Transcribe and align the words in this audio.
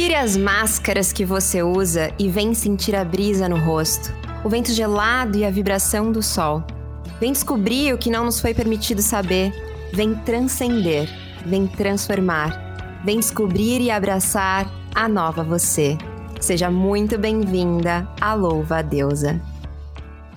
Tire 0.00 0.14
as 0.14 0.34
máscaras 0.34 1.12
que 1.12 1.26
você 1.26 1.62
usa 1.62 2.10
e 2.18 2.26
vem 2.26 2.54
sentir 2.54 2.96
a 2.96 3.04
brisa 3.04 3.46
no 3.46 3.58
rosto, 3.58 4.10
o 4.42 4.48
vento 4.48 4.72
gelado 4.72 5.36
e 5.36 5.44
a 5.44 5.50
vibração 5.50 6.10
do 6.10 6.22
sol. 6.22 6.64
Vem 7.20 7.32
descobrir 7.32 7.92
o 7.92 7.98
que 7.98 8.08
não 8.08 8.24
nos 8.24 8.40
foi 8.40 8.54
permitido 8.54 9.02
saber. 9.02 9.52
Vem 9.92 10.14
transcender, 10.14 11.06
vem 11.44 11.66
transformar. 11.66 13.02
Vem 13.04 13.20
descobrir 13.20 13.82
e 13.82 13.90
abraçar 13.90 14.66
a 14.94 15.06
nova 15.06 15.44
você. 15.44 15.98
Seja 16.40 16.70
muito 16.70 17.18
bem-vinda 17.18 18.08
à 18.18 18.32
Louva 18.32 18.82
Deusa. 18.82 19.38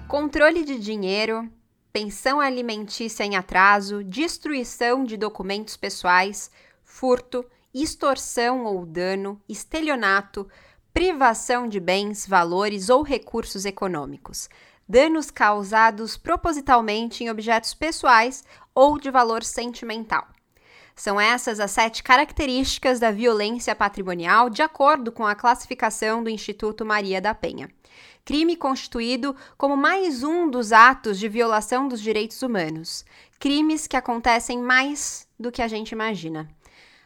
Controle 0.10 0.66
de 0.66 0.78
dinheiro, 0.78 1.50
pensão 1.94 2.42
alimentícia 2.42 3.24
em 3.24 3.38
atraso, 3.38 4.04
destruição 4.04 5.06
de 5.06 5.16
documentos 5.16 5.78
pessoais, 5.78 6.52
furto, 6.84 7.46
extorsão 7.74 8.66
ou 8.66 8.86
dano, 8.86 9.42
estelionato, 9.50 10.48
privação 10.94 11.68
de 11.68 11.80
bens, 11.80 12.28
valores 12.28 12.90
ou 12.90 13.02
recursos 13.02 13.66
econômicos, 13.66 14.48
danos 14.88 15.32
causados 15.32 16.16
propositalmente 16.18 17.24
em 17.24 17.30
objetos 17.30 17.74
pessoais 17.74 18.44
ou 18.76 19.00
de 19.00 19.10
valor 19.10 19.44
sentimental. 19.44 20.28
São 20.96 21.20
essas 21.20 21.60
as 21.60 21.72
sete 21.72 22.04
características 22.04 23.00
da 23.00 23.10
violência 23.10 23.76
patrimonial, 23.76 24.50
de 24.50 24.62
acordo 24.62 25.12
com 25.12 25.26
a 25.26 25.34
classificação 25.34 26.24
do 26.24 26.30
Instituto 26.30 26.86
Maria 26.86 27.20
da 27.20 27.34
Penha. 27.34 27.68
Crime 28.24 28.56
constituído 28.56 29.36
como 29.58 29.76
mais 29.76 30.24
um 30.24 30.50
dos 30.50 30.72
atos 30.72 31.20
de 31.20 31.28
violação 31.28 31.88
dos 31.88 32.00
direitos 32.00 32.42
humanos. 32.44 33.04
Crimes 33.40 33.88
que 33.88 33.98
acontecem 33.98 34.60
mais 34.60 35.28
do 35.40 35.52
que 35.52 35.62
a 35.62 35.68
gente 35.68 35.92
imagina. 35.92 36.48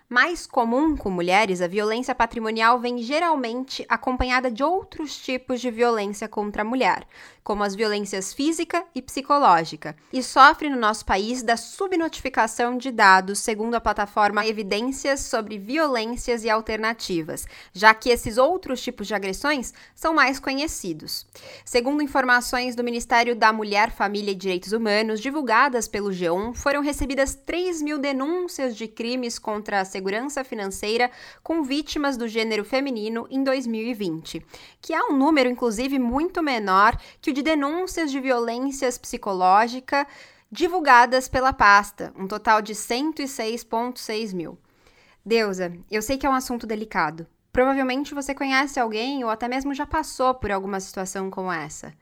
Mais 0.09 0.47
comum 0.47 0.95
com 0.95 1.09
mulheres, 1.09 1.61
a 1.61 1.67
violência 1.67 2.15
patrimonial 2.15 2.79
vem 2.79 2.99
geralmente 2.99 3.85
acompanhada 3.89 4.49
de 4.49 4.63
outros 4.63 5.17
tipos 5.17 5.59
de 5.59 5.69
violência 5.69 6.29
contra 6.29 6.61
a 6.61 6.65
mulher, 6.65 7.05
como 7.47 7.63
as 7.63 7.73
violências 7.73 8.33
física 8.33 8.83
e 8.93 9.01
psicológica, 9.01 9.95
e 10.11 10.21
sofre 10.21 10.69
no 10.69 10.75
nosso 10.75 11.05
país 11.05 11.41
da 11.41 11.55
subnotificação 11.55 12.77
de 12.77 12.91
dados, 12.91 13.39
segundo 13.39 13.75
a 13.75 13.79
plataforma 13.79 14.45
Evidências 14.45 15.21
sobre 15.21 15.57
Violências 15.57 16.43
e 16.43 16.49
Alternativas, 16.49 17.47
já 17.71 17.93
que 17.93 18.09
esses 18.09 18.37
outros 18.37 18.81
tipos 18.81 19.07
de 19.07 19.15
agressões 19.15 19.73
são 19.95 20.13
mais 20.13 20.41
conhecidos. 20.41 21.25
Segundo 21.63 22.03
informações 22.03 22.75
do 22.75 22.83
Ministério 22.83 23.33
da 23.33 23.53
Mulher, 23.53 23.91
Família 23.91 24.31
e 24.31 24.35
Direitos 24.35 24.73
Humanos, 24.73 25.21
divulgadas 25.21 25.87
pelo 25.87 26.09
G1, 26.09 26.53
foram 26.53 26.81
recebidas 26.81 27.33
3 27.33 27.81
mil 27.81 27.97
denúncias 27.97 28.75
de 28.75 28.89
crimes 28.89 29.39
contra 29.39 29.79
a 29.79 29.85
segurança 29.85 30.43
financeira 30.43 31.09
com 31.41 31.63
vítimas 31.63 32.17
do 32.17 32.27
gênero 32.27 32.65
feminino 32.65 33.25
em 33.31 33.41
2020, 33.41 34.45
que 34.81 34.93
é 34.93 35.01
um 35.01 35.15
número, 35.15 35.49
inclusive, 35.49 35.97
muito 35.97 36.43
menor 36.43 36.99
que 37.21 37.31
o 37.31 37.36
de 37.37 37.43
denúncias 37.43 38.09
de 38.09 38.19
violências 38.19 38.97
psicológica 38.97 40.07
divulgadas 40.51 41.27
pela 41.27 41.53
pasta, 41.53 42.11
um 42.17 42.27
total 42.27 42.63
de 42.63 42.73
106,6 42.73 44.33
mil. 44.33 44.57
Deusa, 45.23 45.71
eu 45.91 46.01
sei 46.01 46.17
que 46.17 46.25
é 46.25 46.29
um 46.31 46.33
assunto 46.33 46.65
delicado. 46.65 47.27
Provavelmente 47.53 48.15
você 48.15 48.33
conhece 48.33 48.79
alguém 48.79 49.23
ou 49.23 49.29
até 49.29 49.47
mesmo 49.47 49.71
já 49.75 49.85
passou 49.85 50.33
por 50.33 50.51
alguma 50.51 50.79
situação 50.79 51.29
como 51.29 51.51
essa. 51.51 51.93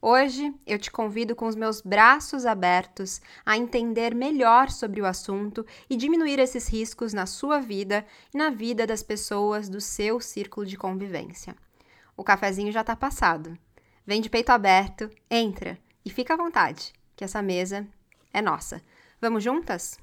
Hoje 0.00 0.54
eu 0.64 0.78
te 0.78 0.92
convido 0.92 1.34
com 1.34 1.48
os 1.48 1.56
meus 1.56 1.80
braços 1.80 2.46
abertos 2.46 3.20
a 3.44 3.56
entender 3.56 4.14
melhor 4.14 4.70
sobre 4.70 5.00
o 5.00 5.06
assunto 5.06 5.66
e 5.90 5.96
diminuir 5.96 6.38
esses 6.38 6.68
riscos 6.68 7.12
na 7.12 7.26
sua 7.26 7.58
vida 7.58 8.06
e 8.32 8.38
na 8.38 8.48
vida 8.48 8.86
das 8.86 9.02
pessoas 9.02 9.68
do 9.68 9.80
seu 9.80 10.20
círculo 10.20 10.64
de 10.64 10.76
convivência. 10.76 11.56
O 12.16 12.22
cafezinho 12.22 12.70
já 12.70 12.82
está 12.82 12.94
passado. 12.94 13.58
Vem 14.06 14.20
de 14.20 14.28
peito 14.28 14.50
aberto, 14.50 15.08
entra 15.30 15.78
e 16.04 16.10
fica 16.10 16.34
à 16.34 16.36
vontade, 16.36 16.92
que 17.16 17.24
essa 17.24 17.40
mesa 17.40 17.86
é 18.34 18.42
nossa. 18.42 18.82
Vamos 19.18 19.42
juntas? 19.42 19.98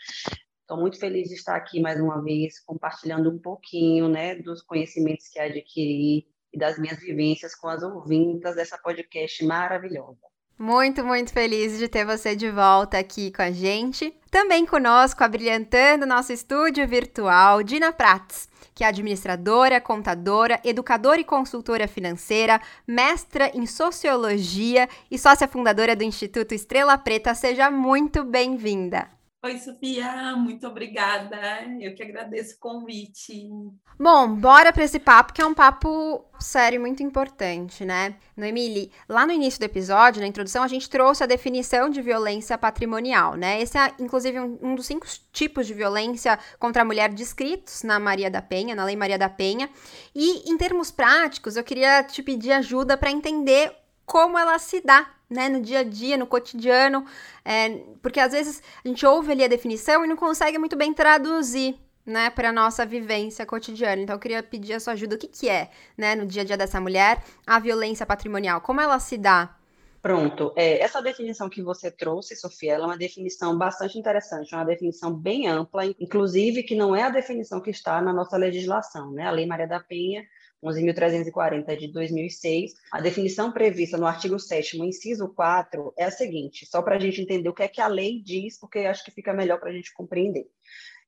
Estou 0.59 0.77
muito 0.77 0.99
feliz 0.99 1.29
de 1.29 1.35
estar 1.35 1.55
aqui 1.55 1.79
mais 1.79 1.97
uma 1.97 2.21
vez, 2.21 2.59
compartilhando 2.59 3.31
um 3.31 3.39
pouquinho 3.39 4.09
né, 4.09 4.35
dos 4.35 4.61
conhecimentos 4.61 5.29
que 5.29 5.39
adquiri 5.39 6.27
e 6.51 6.57
das 6.57 6.77
minhas 6.77 6.99
vivências 6.99 7.55
com 7.55 7.69
as 7.69 7.83
ouvintas 7.83 8.57
dessa 8.57 8.77
podcast 8.77 9.45
maravilhosa. 9.45 10.19
Muito, 10.59 11.05
muito 11.05 11.31
feliz 11.31 11.77
de 11.77 11.87
ter 11.87 12.03
você 12.03 12.35
de 12.35 12.49
volta 12.49 12.97
aqui 12.97 13.31
com 13.31 13.43
a 13.43 13.51
gente. 13.51 14.11
Também 14.31 14.65
conosco, 14.65 15.23
abrilhantando 15.23 16.07
nosso 16.07 16.33
estúdio 16.33 16.87
virtual, 16.87 17.61
Dina 17.61 17.93
Prats, 17.93 18.49
que 18.73 18.83
é 18.83 18.87
administradora, 18.87 19.79
contadora, 19.79 20.59
educadora 20.63 21.21
e 21.21 21.23
consultora 21.23 21.87
financeira, 21.87 22.59
mestra 22.87 23.51
em 23.53 23.67
sociologia 23.67 24.89
e 25.11 25.19
sócia 25.19 25.47
fundadora 25.47 25.95
do 25.95 26.03
Instituto 26.03 26.53
Estrela 26.55 26.97
Preta. 26.97 27.35
Seja 27.35 27.69
muito 27.69 28.23
bem-vinda. 28.23 29.16
Oi, 29.47 29.59
Sofia, 29.59 30.35
muito 30.35 30.67
obrigada. 30.67 31.37
Eu 31.79 31.95
que 31.95 32.03
agradeço 32.03 32.55
o 32.55 32.59
convite. 32.59 33.49
Bom, 33.97 34.35
bora 34.35 34.73
para 34.73 34.83
esse 34.83 34.99
papo 34.99 35.31
que 35.31 35.41
é 35.41 35.45
um 35.45 35.53
papo 35.53 36.21
sério 36.37 36.81
muito 36.81 37.01
importante, 37.01 37.85
né? 37.85 38.17
Noemile, 38.35 38.91
lá 39.07 39.25
no 39.25 39.31
início 39.31 39.57
do 39.57 39.63
episódio, 39.63 40.19
na 40.19 40.27
introdução, 40.27 40.63
a 40.63 40.67
gente 40.67 40.89
trouxe 40.89 41.23
a 41.23 41.27
definição 41.27 41.89
de 41.89 42.01
violência 42.01 42.57
patrimonial, 42.57 43.35
né? 43.35 43.61
Esse 43.61 43.77
é, 43.77 43.93
inclusive, 43.99 44.37
um, 44.37 44.59
um 44.61 44.75
dos 44.75 44.85
cinco 44.85 45.07
tipos 45.31 45.65
de 45.65 45.73
violência 45.73 46.37
contra 46.59 46.81
a 46.81 46.85
mulher 46.85 47.13
descritos 47.13 47.83
na 47.83 47.97
Maria 48.01 48.29
da 48.29 48.41
Penha, 48.41 48.75
na 48.75 48.83
Lei 48.83 48.97
Maria 48.97 49.17
da 49.17 49.29
Penha. 49.29 49.69
E, 50.13 50.51
em 50.51 50.57
termos 50.57 50.91
práticos, 50.91 51.55
eu 51.55 51.63
queria 51.63 52.03
te 52.03 52.21
pedir 52.21 52.51
ajuda 52.51 52.97
para 52.97 53.11
entender 53.11 53.73
como 54.05 54.37
ela 54.37 54.59
se 54.59 54.81
dá, 54.81 55.09
né, 55.29 55.49
no 55.49 55.61
dia 55.61 55.79
a 55.79 55.83
dia, 55.83 56.17
no 56.17 56.25
cotidiano, 56.25 57.05
é, 57.43 57.81
porque 58.01 58.19
às 58.19 58.31
vezes 58.31 58.61
a 58.83 58.87
gente 58.87 59.05
ouve 59.05 59.31
ali 59.31 59.43
a 59.43 59.47
definição 59.47 60.03
e 60.03 60.07
não 60.07 60.15
consegue 60.15 60.57
muito 60.57 60.75
bem 60.75 60.93
traduzir, 60.93 61.75
né, 62.05 62.29
para 62.29 62.51
nossa 62.53 62.85
vivência 62.85 63.45
cotidiana. 63.45 64.01
Então 64.01 64.15
eu 64.15 64.19
queria 64.19 64.41
pedir 64.41 64.73
a 64.73 64.79
sua 64.79 64.93
ajuda, 64.93 65.15
o 65.15 65.17
que 65.17 65.27
que 65.27 65.49
é, 65.49 65.69
né, 65.97 66.15
no 66.15 66.25
dia 66.25 66.43
a 66.43 66.45
dia 66.45 66.57
dessa 66.57 66.79
mulher, 66.79 67.21
a 67.45 67.59
violência 67.59 68.05
patrimonial, 68.05 68.61
como 68.61 68.79
ela 68.79 68.97
se 68.99 69.17
dá? 69.17 69.53
Pronto, 70.01 70.53
é, 70.55 70.79
essa 70.79 71.01
definição 71.01 71.49
que 71.49 71.61
você 71.61 71.91
trouxe, 71.91 72.33
Sofia, 72.35 72.75
ela 72.75 72.85
é 72.85 72.87
uma 72.87 72.97
definição 72.97 73.57
bastante 73.57 73.97
interessante, 73.97 74.55
uma 74.55 74.63
definição 74.63 75.13
bem 75.13 75.47
ampla, 75.47 75.85
inclusive 75.99 76.63
que 76.63 76.75
não 76.75 76.95
é 76.95 77.03
a 77.03 77.09
definição 77.09 77.59
que 77.59 77.71
está 77.71 78.01
na 78.01 78.13
nossa 78.13 78.37
legislação, 78.37 79.11
né? 79.11 79.25
A 79.27 79.31
Lei 79.31 79.45
Maria 79.45 79.67
da 79.67 79.81
Penha 79.81 80.25
11.340 80.63 81.77
de 81.77 81.87
2006, 81.91 82.73
a 82.91 82.99
definição 82.99 83.51
prevista 83.51 83.97
no 83.97 84.07
artigo 84.07 84.39
7 84.39 84.81
inciso 84.81 85.29
4, 85.29 85.93
é 85.97 86.05
a 86.05 86.11
seguinte, 86.11 86.65
só 86.65 86.81
para 86.81 86.95
a 86.95 86.99
gente 86.99 87.21
entender 87.21 87.47
o 87.47 87.53
que 87.53 87.63
é 87.63 87.67
que 87.67 87.81
a 87.81 87.87
lei 87.87 88.21
diz, 88.21 88.59
porque 88.59 88.79
acho 88.79 89.03
que 89.03 89.11
fica 89.11 89.33
melhor 89.33 89.59
para 89.59 89.69
a 89.69 89.73
gente 89.73 89.93
compreender. 89.93 90.47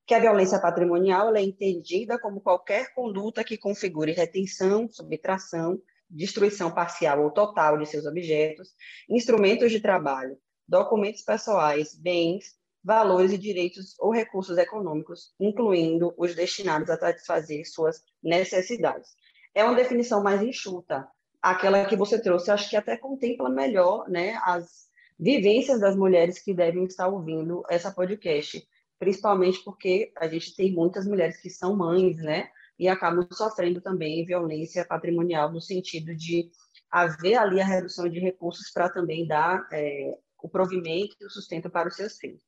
Que 0.06 0.14
a 0.14 0.20
violência 0.20 0.60
patrimonial 0.60 1.34
é 1.34 1.42
entendida 1.42 2.18
como 2.18 2.40
qualquer 2.40 2.94
conduta 2.94 3.44
que 3.44 3.58
configure 3.58 4.12
retenção, 4.12 4.88
subtração, 4.88 5.80
destruição 6.08 6.70
parcial 6.70 7.22
ou 7.22 7.30
total 7.30 7.78
de 7.78 7.86
seus 7.86 8.06
objetos, 8.06 8.70
instrumentos 9.08 9.70
de 9.70 9.80
trabalho, 9.80 10.36
documentos 10.66 11.22
pessoais, 11.22 11.94
bens, 11.94 12.58
valores 12.82 13.32
e 13.32 13.38
direitos 13.38 13.94
ou 13.98 14.10
recursos 14.10 14.56
econômicos, 14.58 15.32
incluindo 15.38 16.14
os 16.16 16.34
destinados 16.34 16.88
a 16.88 16.96
satisfazer 16.96 17.68
suas 17.68 18.02
necessidades 18.22 19.10
é 19.54 19.64
uma 19.64 19.74
definição 19.74 20.22
mais 20.22 20.42
enxuta. 20.42 21.08
Aquela 21.40 21.84
que 21.86 21.96
você 21.96 22.20
trouxe, 22.20 22.50
acho 22.50 22.68
que 22.68 22.76
até 22.76 22.96
contempla 22.96 23.48
melhor 23.48 24.08
né, 24.08 24.38
as 24.42 24.88
vivências 25.18 25.80
das 25.80 25.96
mulheres 25.96 26.38
que 26.38 26.54
devem 26.54 26.84
estar 26.84 27.08
ouvindo 27.08 27.62
essa 27.68 27.90
podcast, 27.90 28.66
principalmente 28.98 29.62
porque 29.64 30.12
a 30.16 30.28
gente 30.28 30.54
tem 30.54 30.72
muitas 30.72 31.06
mulheres 31.06 31.40
que 31.40 31.48
são 31.48 31.76
mães, 31.76 32.16
né, 32.18 32.50
e 32.78 32.88
acabam 32.88 33.26
sofrendo 33.30 33.80
também 33.80 34.24
violência 34.24 34.84
patrimonial 34.84 35.52
no 35.52 35.60
sentido 35.60 36.14
de 36.14 36.50
haver 36.90 37.36
ali 37.36 37.60
a 37.60 37.64
redução 37.64 38.08
de 38.08 38.18
recursos 38.18 38.70
para 38.70 38.88
também 38.88 39.26
dar 39.26 39.66
é, 39.70 40.18
o 40.42 40.48
provimento 40.48 41.14
e 41.20 41.26
o 41.26 41.30
sustento 41.30 41.68
para 41.68 41.88
os 41.88 41.96
seus 41.96 42.16
filhos. 42.16 42.42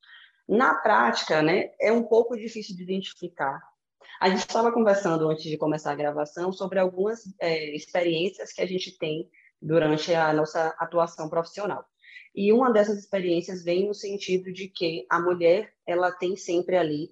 Na 0.48 0.74
prática, 0.74 1.42
né, 1.42 1.70
é 1.80 1.92
um 1.92 2.02
pouco 2.02 2.36
difícil 2.36 2.74
de 2.74 2.82
identificar 2.82 3.60
a 4.20 4.28
gente 4.28 4.40
estava 4.40 4.72
conversando 4.72 5.28
antes 5.28 5.44
de 5.44 5.56
começar 5.56 5.92
a 5.92 5.96
gravação 5.96 6.52
sobre 6.52 6.78
algumas 6.78 7.22
é, 7.40 7.74
experiências 7.74 8.52
que 8.52 8.62
a 8.62 8.66
gente 8.66 8.96
tem 8.98 9.28
durante 9.60 10.12
a 10.14 10.32
nossa 10.32 10.74
atuação 10.78 11.28
profissional. 11.28 11.84
E 12.34 12.52
uma 12.52 12.72
dessas 12.72 12.98
experiências 12.98 13.62
vem 13.62 13.86
no 13.86 13.94
sentido 13.94 14.52
de 14.52 14.68
que 14.68 15.06
a 15.10 15.20
mulher 15.20 15.72
ela 15.86 16.10
tem 16.10 16.36
sempre 16.36 16.76
ali 16.76 17.10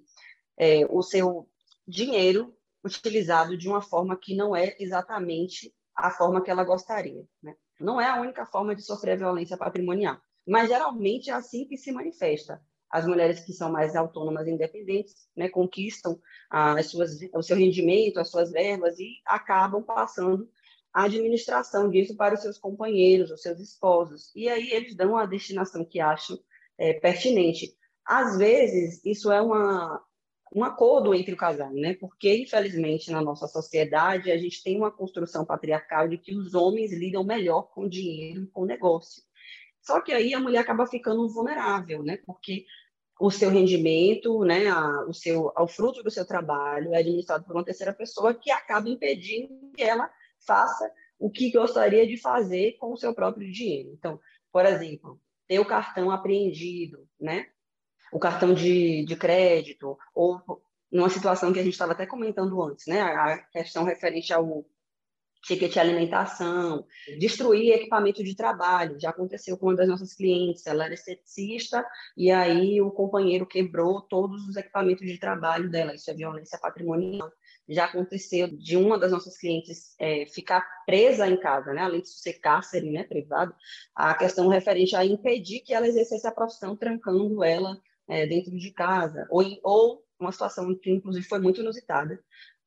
é, 0.57 0.85
o 0.89 1.01
seu 1.01 1.47
dinheiro 1.87 2.55
utilizado 2.83 3.57
de 3.57 3.67
uma 3.67 3.81
forma 3.81 4.17
que 4.17 4.35
não 4.35 4.55
é 4.55 4.75
exatamente 4.79 5.73
a 5.95 6.09
forma 6.09 6.41
que 6.41 6.49
ela 6.49 6.63
gostaria. 6.63 7.23
Né? 7.41 7.55
Não 7.79 8.01
é 8.01 8.07
a 8.07 8.19
única 8.19 8.45
forma 8.45 8.75
de 8.75 8.81
sofrer 8.81 9.17
violência 9.17 9.57
patrimonial, 9.57 10.17
mas 10.47 10.69
geralmente 10.69 11.29
é 11.29 11.33
assim 11.33 11.65
que 11.67 11.77
se 11.77 11.91
manifesta. 11.91 12.61
As 12.91 13.07
mulheres 13.07 13.39
que 13.39 13.53
são 13.53 13.71
mais 13.71 13.95
autônomas 13.95 14.47
e 14.47 14.51
independentes 14.51 15.27
né, 15.35 15.47
conquistam 15.49 16.19
as 16.49 16.87
suas, 16.87 17.17
o 17.33 17.41
seu 17.41 17.55
rendimento, 17.55 18.19
as 18.19 18.29
suas 18.29 18.51
verbas 18.51 18.99
e 18.99 19.21
acabam 19.25 19.81
passando 19.81 20.49
a 20.93 21.03
administração 21.05 21.89
disso 21.89 22.15
para 22.15 22.35
os 22.35 22.41
seus 22.41 22.57
companheiros, 22.57 23.31
os 23.31 23.41
seus 23.41 23.59
esposos. 23.59 24.31
E 24.35 24.49
aí 24.49 24.71
eles 24.71 24.95
dão 24.95 25.15
a 25.15 25.25
destinação 25.25 25.85
que 25.85 25.99
acham 25.99 26.37
é, 26.77 26.93
pertinente. 26.93 27.73
Às 28.05 28.37
vezes, 28.37 29.01
isso 29.05 29.31
é 29.31 29.41
uma, 29.41 30.03
um 30.53 30.63
acordo 30.63 31.13
entre 31.13 31.33
o 31.33 31.37
casal, 31.37 31.71
né? 31.71 31.93
Porque, 31.93 32.35
infelizmente, 32.35 33.09
na 33.09 33.21
nossa 33.21 33.47
sociedade, 33.47 34.31
a 34.31 34.37
gente 34.37 34.61
tem 34.61 34.77
uma 34.77 34.91
construção 34.91 35.45
patriarcal 35.45 36.09
de 36.09 36.17
que 36.17 36.35
os 36.35 36.53
homens 36.53 36.91
lidam 36.91 37.23
melhor 37.23 37.69
com 37.73 37.87
dinheiro 37.87 38.43
e 38.43 38.47
com 38.47 38.65
negócio. 38.65 39.23
Só 39.81 40.01
que 40.01 40.11
aí 40.11 40.33
a 40.33 40.39
mulher 40.39 40.59
acaba 40.59 40.85
ficando 40.85 41.27
vulnerável, 41.29 42.03
né? 42.03 42.17
Porque 42.25 42.65
o 43.21 43.29
seu 43.29 43.51
rendimento, 43.51 44.43
né, 44.43 44.67
a, 44.67 45.05
o 45.07 45.13
seu, 45.13 45.51
ao 45.55 45.67
fruto 45.67 46.01
do 46.01 46.09
seu 46.09 46.25
trabalho 46.25 46.95
é 46.95 46.97
administrado 46.97 47.43
por 47.43 47.55
uma 47.55 47.63
terceira 47.63 47.93
pessoa 47.93 48.33
que 48.33 48.49
acaba 48.49 48.89
impedindo 48.89 49.71
que 49.75 49.83
ela 49.83 50.11
faça 50.39 50.91
o 51.19 51.29
que 51.29 51.51
gostaria 51.51 52.07
de 52.07 52.17
fazer 52.17 52.77
com 52.79 52.91
o 52.91 52.97
seu 52.97 53.13
próprio 53.13 53.51
dinheiro. 53.51 53.91
Então, 53.93 54.19
por 54.51 54.65
exemplo, 54.65 55.21
ter 55.47 55.59
o 55.59 55.65
cartão 55.65 56.09
apreendido, 56.09 57.07
né? 57.19 57.45
O 58.11 58.17
cartão 58.17 58.55
de, 58.55 59.05
de 59.05 59.15
crédito, 59.15 59.95
ou 60.15 60.41
numa 60.91 61.09
situação 61.09 61.53
que 61.53 61.59
a 61.59 61.63
gente 61.63 61.73
estava 61.73 61.91
até 61.91 62.07
comentando 62.07 62.59
antes, 62.63 62.87
né? 62.87 63.01
A 63.01 63.37
questão 63.37 63.83
referente 63.83 64.33
ao 64.33 64.65
ticket 65.43 65.77
alimentação, 65.77 66.85
destruir 67.19 67.73
equipamento 67.73 68.23
de 68.23 68.35
trabalho. 68.35 68.99
Já 68.99 69.09
aconteceu 69.09 69.57
com 69.57 69.67
uma 69.67 69.75
das 69.75 69.87
nossas 69.87 70.13
clientes, 70.13 70.65
ela 70.67 70.85
era 70.85 70.93
esteticista 70.93 71.85
e 72.15 72.31
aí 72.31 72.81
o 72.81 72.91
companheiro 72.91 73.45
quebrou 73.45 74.01
todos 74.01 74.47
os 74.47 74.55
equipamentos 74.55 75.05
de 75.05 75.17
trabalho 75.19 75.69
dela. 75.69 75.95
Isso 75.95 76.09
é 76.09 76.13
violência 76.13 76.59
patrimonial 76.59 77.31
já 77.71 77.85
aconteceu 77.85 78.47
de 78.47 78.75
uma 78.75 78.97
das 78.97 79.11
nossas 79.11 79.37
clientes 79.37 79.95
é, 79.99 80.25
ficar 80.25 80.65
presa 80.85 81.27
em 81.27 81.37
casa, 81.37 81.73
né? 81.73 81.81
além 81.81 82.01
de 82.01 82.09
ser 82.09 82.33
cárcere 82.33 82.89
né, 82.89 83.03
privado, 83.03 83.55
a 83.95 84.13
questão 84.13 84.47
referente 84.47 84.95
a 84.95 85.05
impedir 85.05 85.61
que 85.61 85.73
ela 85.73 85.87
exercesse 85.87 86.27
a 86.27 86.31
profissão, 86.31 86.75
trancando 86.75 87.43
ela 87.43 87.79
é, 88.07 88.25
dentro 88.25 88.51
de 88.51 88.71
casa, 88.71 89.25
ou, 89.29 89.43
ou 89.63 90.03
uma 90.19 90.31
situação 90.31 90.73
que, 90.75 90.91
inclusive, 90.91 91.25
foi 91.25 91.39
muito 91.39 91.61
inusitada, 91.61 92.19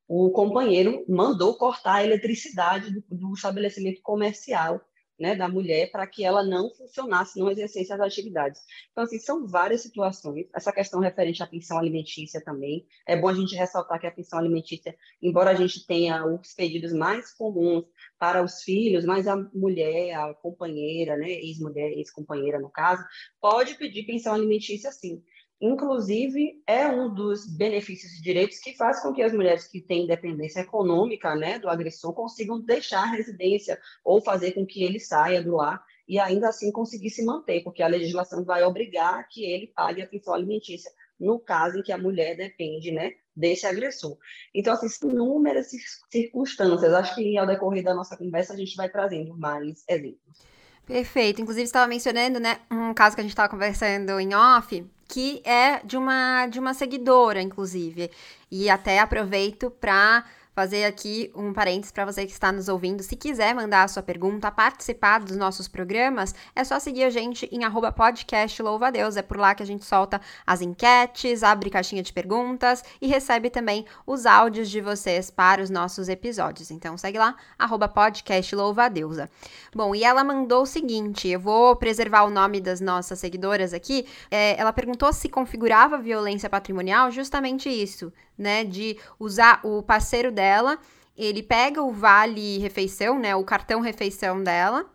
o 0.09 0.31
companheiro 0.31 1.05
mandou 1.09 1.57
cortar 1.57 1.95
a 1.95 2.05
eletricidade 2.05 2.93
do, 2.93 3.03
do 3.11 3.33
estabelecimento 3.35 4.01
comercial 4.03 4.81
né, 5.19 5.35
da 5.35 5.49
mulher 5.49 5.91
para 5.91 6.07
que 6.07 6.25
ela 6.25 6.43
não 6.43 6.71
funcionasse, 6.75 7.39
não 7.39 7.51
exercesse 7.51 7.93
as 7.93 8.01
atividades. 8.01 8.61
Então, 8.91 9.05
assim, 9.05 9.19
são 9.19 9.47
várias 9.47 9.83
situações. 9.83 10.47
Essa 10.55 10.73
questão 10.73 11.01
referente 11.01 11.43
à 11.43 11.47
pensão 11.47 11.79
alimentícia 11.79 12.43
também. 12.43 12.87
É 13.07 13.17
bom 13.17 13.29
a 13.29 13.35
gente 13.35 13.55
ressaltar 13.55 14.01
que 14.01 14.07
a 14.07 14.11
pensão 14.11 14.39
alimentícia, 14.39 14.97
embora 15.23 15.51
a 15.51 15.55
gente 15.55 15.87
tenha 15.87 16.25
os 16.27 16.53
pedidos 16.55 16.93
mais 16.93 17.33
comuns 17.33 17.85
para 18.19 18.43
os 18.43 18.63
filhos, 18.63 19.05
mas 19.05 19.29
a 19.29 19.37
mulher, 19.55 20.15
a 20.15 20.35
companheira, 20.35 21.17
né, 21.17 21.31
ex-mulher, 21.31 21.93
ex-companheira 21.93 22.59
no 22.59 22.71
caso, 22.71 23.05
pode 23.41 23.75
pedir 23.77 24.05
pensão 24.05 24.35
alimentícia 24.35 24.91
sim 24.91 25.23
inclusive 25.61 26.63
é 26.67 26.87
um 26.87 27.13
dos 27.13 27.47
benefícios 27.47 28.13
e 28.15 28.23
direitos 28.23 28.59
que 28.59 28.77
faz 28.77 29.01
com 29.01 29.13
que 29.13 29.23
as 29.23 29.33
mulheres 29.33 29.67
que 29.67 29.81
têm 29.81 30.07
dependência 30.07 30.61
econômica 30.61 31.35
né, 31.35 31.59
do 31.59 31.69
agressor 31.69 32.13
consigam 32.13 32.61
deixar 32.61 33.05
a 33.05 33.13
residência 33.13 33.79
ou 34.05 34.21
fazer 34.21 34.53
com 34.53 34.67
que 34.67 34.83
ele 34.83 35.01
saia 35.01 35.43
do 35.43 35.57
lar 35.57 35.83
e 36.07 36.19
ainda 36.19 36.49
assim 36.49 36.71
conseguir 36.71 37.11
se 37.11 37.25
manter, 37.25 37.63
porque 37.63 37.83
a 37.83 37.89
legislação 37.89 38.45
vai 38.45 38.63
obrigar 38.63 39.27
que 39.29 39.45
ele 39.45 39.69
pague 39.69 40.03
a 40.03 40.07
pensão 40.07 40.35
alimentícia 40.35 40.91
no 41.19 41.39
caso 41.39 41.79
em 41.79 41.83
que 41.83 41.93
a 41.93 41.99
mulher 41.99 42.37
depende 42.37 42.91
né, 42.91 43.13
desse 43.35 43.67
agressor. 43.67 44.17
Então, 44.55 44.73
assim, 44.73 44.89
inúmeras 45.09 45.71
circunstâncias. 46.11 46.93
Acho 46.93 47.15
que 47.15 47.39
ao 47.39 47.47
decorrer 47.47 47.83
da 47.83 47.95
nossa 47.95 48.17
conversa 48.17 48.53
a 48.53 48.57
gente 48.57 48.77
vai 48.77 48.89
trazendo 48.89 49.37
mais 49.37 49.85
exemplos. 49.89 50.45
Perfeito. 50.87 51.41
Inclusive, 51.41 51.65
estava 51.65 51.89
mencionando, 51.89 52.39
né, 52.39 52.61
um 52.71 52.93
caso 52.93 53.15
que 53.15 53.21
a 53.21 53.25
gente 53.25 53.33
estava 53.33 53.49
conversando 53.49 54.21
em 54.21 54.35
off, 54.35 54.85
que 55.09 55.41
é 55.45 55.81
de 55.85 55.97
uma, 55.97 56.47
de 56.47 56.59
uma 56.59 56.75
seguidora, 56.75 57.41
inclusive. 57.41 58.11
E 58.51 58.69
até 58.71 58.99
aproveito 58.99 59.71
para 59.71 60.25
fazer 60.55 60.85
aqui 60.85 61.31
um 61.35 61.53
parênteses 61.53 61.91
para 61.91 62.05
você 62.05 62.25
que 62.25 62.33
está 62.33 62.53
nos 62.53 62.69
ouvindo. 62.69 63.03
Se 63.03 63.17
quiser 63.17 63.55
mandar 63.55 63.83
a 63.83 63.89
sua 63.89 64.03
pergunta, 64.03 64.51
participar 64.51 65.21
dos 65.21 65.37
nossos 65.37 65.67
programas, 65.67 66.35
é 66.55 66.63
só 66.63 66.79
seguir 66.79 67.05
a 67.05 67.11
gente 67.11 67.49
em 67.51 67.65
arroba 67.65 67.91
podcast 67.91 68.63
louva 68.63 68.93
Deus. 68.93 69.17
É 69.17 69.23
por 69.23 69.37
lá 69.37 69.55
que 69.55 69.63
a 69.63 69.67
gente 69.67 69.85
solta 69.85 70.21
as 70.47 70.61
enquetes, 70.63 71.43
abre 71.43 71.71
caixinha 71.71 72.03
de 72.03 72.13
perguntas 72.13 72.85
e 73.01 73.09
recebe 73.09 73.51
também 73.51 73.85
os 74.07 74.27
áudios 74.27 74.71
de 74.71 74.81
vocês 74.81 75.29
para 75.29 75.61
os 75.61 75.71
nossos 75.71 76.09
episódios. 76.09 76.71
Então 76.71 76.97
segue 76.97 77.19
lá, 77.19 77.35
arroba 77.59 77.89
podcast 77.89 78.55
louva 78.55 78.89
deusa. 78.89 79.29
Bom, 79.75 79.95
e 79.95 80.05
ela 80.05 80.23
mandou 80.23 80.63
o 80.63 80.67
seguinte, 80.67 81.29
eu 81.29 81.41
vou 81.41 81.75
preservar 81.75 82.23
o 82.23 82.31
nome 82.31 82.61
das 82.61 82.81
nossas 82.81 83.19
seguidoras 83.19 83.75
aqui. 83.75 84.07
É, 84.31 84.59
ela 84.59 84.73
perguntou 84.73 85.13
se 85.13 85.29
configurava 85.29 85.99
violência 85.99 86.49
patrimonial 86.49 87.11
justamente 87.11 87.69
isso, 87.69 88.13
né, 88.37 88.65
de 88.65 88.99
usar 89.19 89.61
o 89.65 89.83
parceiro 89.83 90.31
dela, 90.31 90.79
ele 91.17 91.43
pega 91.43 91.83
o 91.83 91.93
vale 91.93 92.59
refeição, 92.59 93.19
né, 93.19 93.35
o 93.37 93.45
cartão 93.45 93.81
refeição 93.81 94.43
dela 94.43 94.87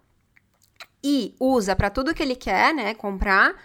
e 1.03 1.36
usa 1.39 1.75
para 1.75 1.89
tudo 1.89 2.13
que 2.13 2.21
ele 2.21 2.36
quer, 2.36 2.74
né, 2.74 2.94
comprar, 2.94 3.56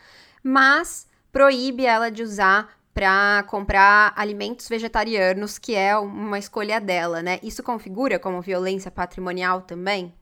mas 0.42 1.08
proíbe 1.32 1.84
ela 1.84 2.10
de 2.10 2.22
usar 2.22 2.78
para 2.94 3.42
comprar 3.48 4.12
alimentos 4.16 4.68
vegetarianos, 4.68 5.58
que 5.58 5.74
é 5.74 5.96
uma 5.98 6.38
escolha 6.38 6.80
dela, 6.80 7.20
né? 7.20 7.40
Isso 7.42 7.60
configura 7.60 8.20
como 8.20 8.40
violência 8.40 8.88
patrimonial 8.88 9.62
também? 9.62 10.14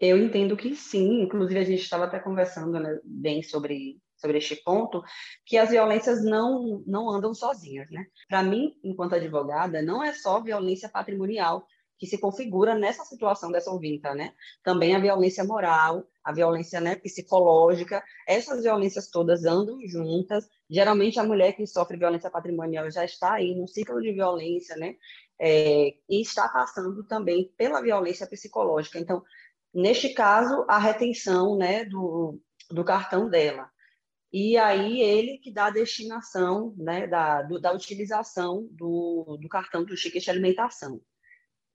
Eu 0.00 0.16
entendo 0.16 0.56
que 0.56 0.76
sim. 0.76 1.22
Inclusive, 1.22 1.58
a 1.58 1.64
gente 1.64 1.82
estava 1.82 2.04
até 2.04 2.20
conversando 2.20 2.78
né, 2.78 3.00
bem 3.04 3.42
sobre 3.42 3.98
sobre 4.20 4.38
este 4.38 4.56
ponto, 4.56 5.02
que 5.46 5.56
as 5.56 5.70
violências 5.70 6.22
não, 6.22 6.82
não 6.86 7.10
andam 7.10 7.32
sozinhas. 7.34 7.90
Né? 7.90 8.06
Para 8.28 8.42
mim, 8.42 8.74
enquanto 8.84 9.14
advogada, 9.14 9.82
não 9.82 10.02
é 10.02 10.12
só 10.12 10.40
violência 10.40 10.88
patrimonial 10.88 11.66
que 12.00 12.06
se 12.06 12.18
configura 12.18 12.74
nessa 12.74 13.04
situação 13.04 13.52
dessa 13.52 13.70
ouvinta, 13.70 14.14
né? 14.14 14.32
Também 14.64 14.96
a 14.96 14.98
violência 14.98 15.44
moral, 15.44 16.06
a 16.24 16.32
violência 16.32 16.80
né, 16.80 16.96
psicológica, 16.96 18.02
essas 18.26 18.62
violências 18.62 19.10
todas 19.10 19.44
andam 19.44 19.78
juntas. 19.86 20.48
Geralmente 20.68 21.20
a 21.20 21.24
mulher 21.24 21.52
que 21.52 21.66
sofre 21.66 21.98
violência 21.98 22.30
patrimonial 22.30 22.90
já 22.90 23.04
está 23.04 23.34
aí 23.34 23.54
num 23.54 23.66
ciclo 23.66 24.00
de 24.00 24.12
violência, 24.12 24.76
né? 24.76 24.94
É, 25.38 25.94
e 26.08 26.22
está 26.22 26.48
passando 26.48 27.04
também 27.04 27.52
pela 27.58 27.82
violência 27.82 28.26
psicológica. 28.26 28.98
Então, 28.98 29.22
neste 29.74 30.14
caso, 30.14 30.64
a 30.68 30.78
retenção 30.78 31.54
né, 31.58 31.84
do, 31.84 32.40
do 32.70 32.82
cartão 32.82 33.28
dela 33.28 33.69
e 34.32 34.56
aí 34.56 35.00
ele 35.00 35.38
que 35.38 35.52
dá 35.52 35.66
a 35.66 35.70
destinação 35.70 36.74
né, 36.76 37.06
da, 37.06 37.42
do, 37.42 37.60
da 37.60 37.72
utilização 37.72 38.68
do, 38.70 39.38
do 39.40 39.48
cartão 39.48 39.84
do 39.84 39.96
ticket 39.96 40.22
de 40.22 40.30
alimentação. 40.30 41.00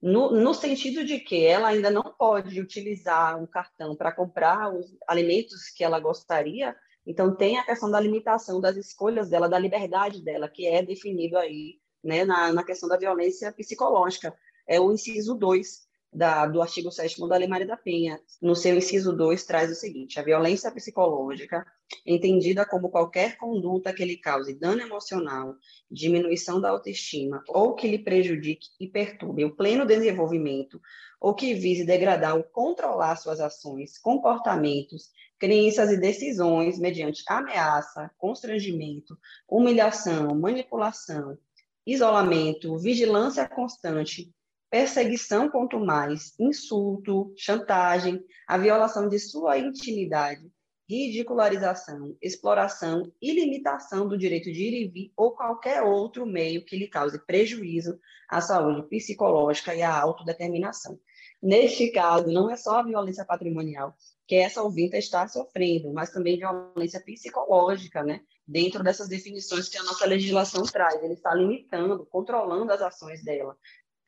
No, 0.00 0.30
no, 0.30 0.54
sentido 0.54 1.04
de 1.04 1.18
que 1.18 1.44
ela 1.44 1.68
ainda 1.68 1.90
não 1.90 2.02
pode 2.02 2.60
utilizar 2.60 3.42
um 3.42 3.46
cartão 3.46 3.96
para 3.96 4.12
comprar 4.12 4.72
os 4.72 4.86
alimentos 5.06 5.70
que 5.70 5.82
ela 5.82 5.98
gostaria, 5.98 6.76
então 7.06 7.34
tem 7.34 7.58
a 7.58 7.64
questão 7.64 7.90
da 7.90 8.00
limitação 8.00 8.60
das 8.60 8.76
escolhas 8.76 9.28
dela, 9.30 9.48
da 9.48 9.58
liberdade 9.58 10.22
dela, 10.22 10.48
que 10.48 10.66
é 10.66 10.82
definido 10.82 11.38
aí 11.38 11.78
né, 12.02 12.24
na, 12.24 12.52
na 12.52 12.64
questão 12.64 12.88
da 12.88 12.96
violência 12.96 13.52
psicológica. 13.52 14.34
É 14.68 14.80
o 14.80 14.92
inciso 14.92 15.34
2 15.34 15.85
da, 16.12 16.46
do 16.46 16.62
artigo 16.62 16.90
7 16.90 17.28
da 17.28 17.36
Lei 17.36 17.48
Maria 17.48 17.66
da 17.66 17.76
Penha, 17.76 18.20
no 18.40 18.54
seu 18.54 18.76
inciso 18.76 19.12
2, 19.12 19.44
traz 19.44 19.70
o 19.70 19.74
seguinte: 19.74 20.18
a 20.18 20.22
violência 20.22 20.70
psicológica, 20.70 21.66
entendida 22.04 22.64
como 22.64 22.90
qualquer 22.90 23.36
conduta 23.36 23.92
que 23.92 24.04
lhe 24.04 24.16
cause 24.16 24.58
dano 24.58 24.80
emocional, 24.80 25.54
diminuição 25.90 26.60
da 26.60 26.70
autoestima 26.70 27.42
ou 27.48 27.74
que 27.74 27.88
lhe 27.88 27.98
prejudique 27.98 28.68
e 28.80 28.88
perturbe 28.88 29.44
o 29.44 29.54
pleno 29.54 29.84
desenvolvimento 29.84 30.80
ou 31.20 31.34
que 31.34 31.54
vise 31.54 31.84
degradar 31.84 32.36
ou 32.36 32.44
controlar 32.44 33.16
suas 33.16 33.40
ações, 33.40 33.98
comportamentos, 33.98 35.10
crenças 35.38 35.90
e 35.90 35.96
decisões 35.96 36.78
mediante 36.78 37.22
ameaça, 37.28 38.10
constrangimento, 38.18 39.16
humilhação, 39.48 40.34
manipulação, 40.34 41.38
isolamento, 41.86 42.76
vigilância 42.78 43.48
constante, 43.48 44.32
perseguição 44.76 45.48
quanto 45.48 45.80
mais, 45.80 46.34
insulto, 46.38 47.32
chantagem, 47.34 48.22
a 48.46 48.58
violação 48.58 49.08
de 49.08 49.18
sua 49.18 49.56
intimidade, 49.56 50.46
ridicularização, 50.86 52.14
exploração 52.20 53.10
e 53.18 53.32
limitação 53.32 54.06
do 54.06 54.18
direito 54.18 54.52
de 54.52 54.62
ir 54.64 54.82
e 54.82 54.88
vir 54.88 55.12
ou 55.16 55.30
qualquer 55.30 55.82
outro 55.82 56.26
meio 56.26 56.62
que 56.62 56.76
lhe 56.76 56.88
cause 56.88 57.18
prejuízo 57.24 57.98
à 58.28 58.42
saúde 58.42 58.86
psicológica 58.90 59.74
e 59.74 59.80
à 59.80 59.98
autodeterminação. 59.98 61.00
Neste 61.42 61.90
caso, 61.90 62.30
não 62.30 62.50
é 62.50 62.56
só 62.56 62.80
a 62.80 62.82
violência 62.82 63.24
patrimonial 63.24 63.96
que 64.26 64.34
essa 64.34 64.62
ouvinte 64.62 64.94
está 64.98 65.26
sofrendo, 65.26 65.90
mas 65.90 66.10
também 66.10 66.36
violência 66.36 67.00
psicológica, 67.00 68.02
né? 68.02 68.20
Dentro 68.46 68.82
dessas 68.84 69.08
definições 69.08 69.70
que 69.70 69.78
a 69.78 69.82
nossa 69.84 70.04
legislação 70.04 70.64
traz, 70.64 71.02
ele 71.02 71.14
está 71.14 71.34
limitando, 71.34 72.04
controlando 72.06 72.70
as 72.72 72.82
ações 72.82 73.24
dela 73.24 73.56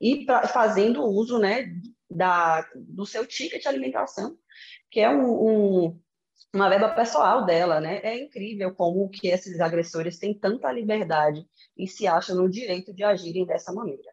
e 0.00 0.24
pra, 0.24 0.46
fazendo 0.46 1.04
uso, 1.04 1.38
né, 1.38 1.72
da, 2.10 2.66
do 2.74 3.04
seu 3.04 3.26
ticket 3.26 3.62
de 3.62 3.68
alimentação, 3.68 4.36
que 4.90 5.00
é 5.00 5.10
um, 5.10 5.86
um 5.86 6.00
uma 6.54 6.68
verba 6.68 6.88
pessoal 6.90 7.44
dela, 7.44 7.80
né? 7.80 8.00
É 8.02 8.18
incrível 8.18 8.74
como 8.74 9.08
que 9.10 9.28
esses 9.28 9.60
agressores 9.60 10.18
têm 10.18 10.32
tanta 10.32 10.72
liberdade 10.72 11.46
e 11.76 11.86
se 11.86 12.06
acham 12.06 12.36
no 12.36 12.48
direito 12.48 12.92
de 12.94 13.04
agirem 13.04 13.44
dessa 13.44 13.72
maneira. 13.72 14.10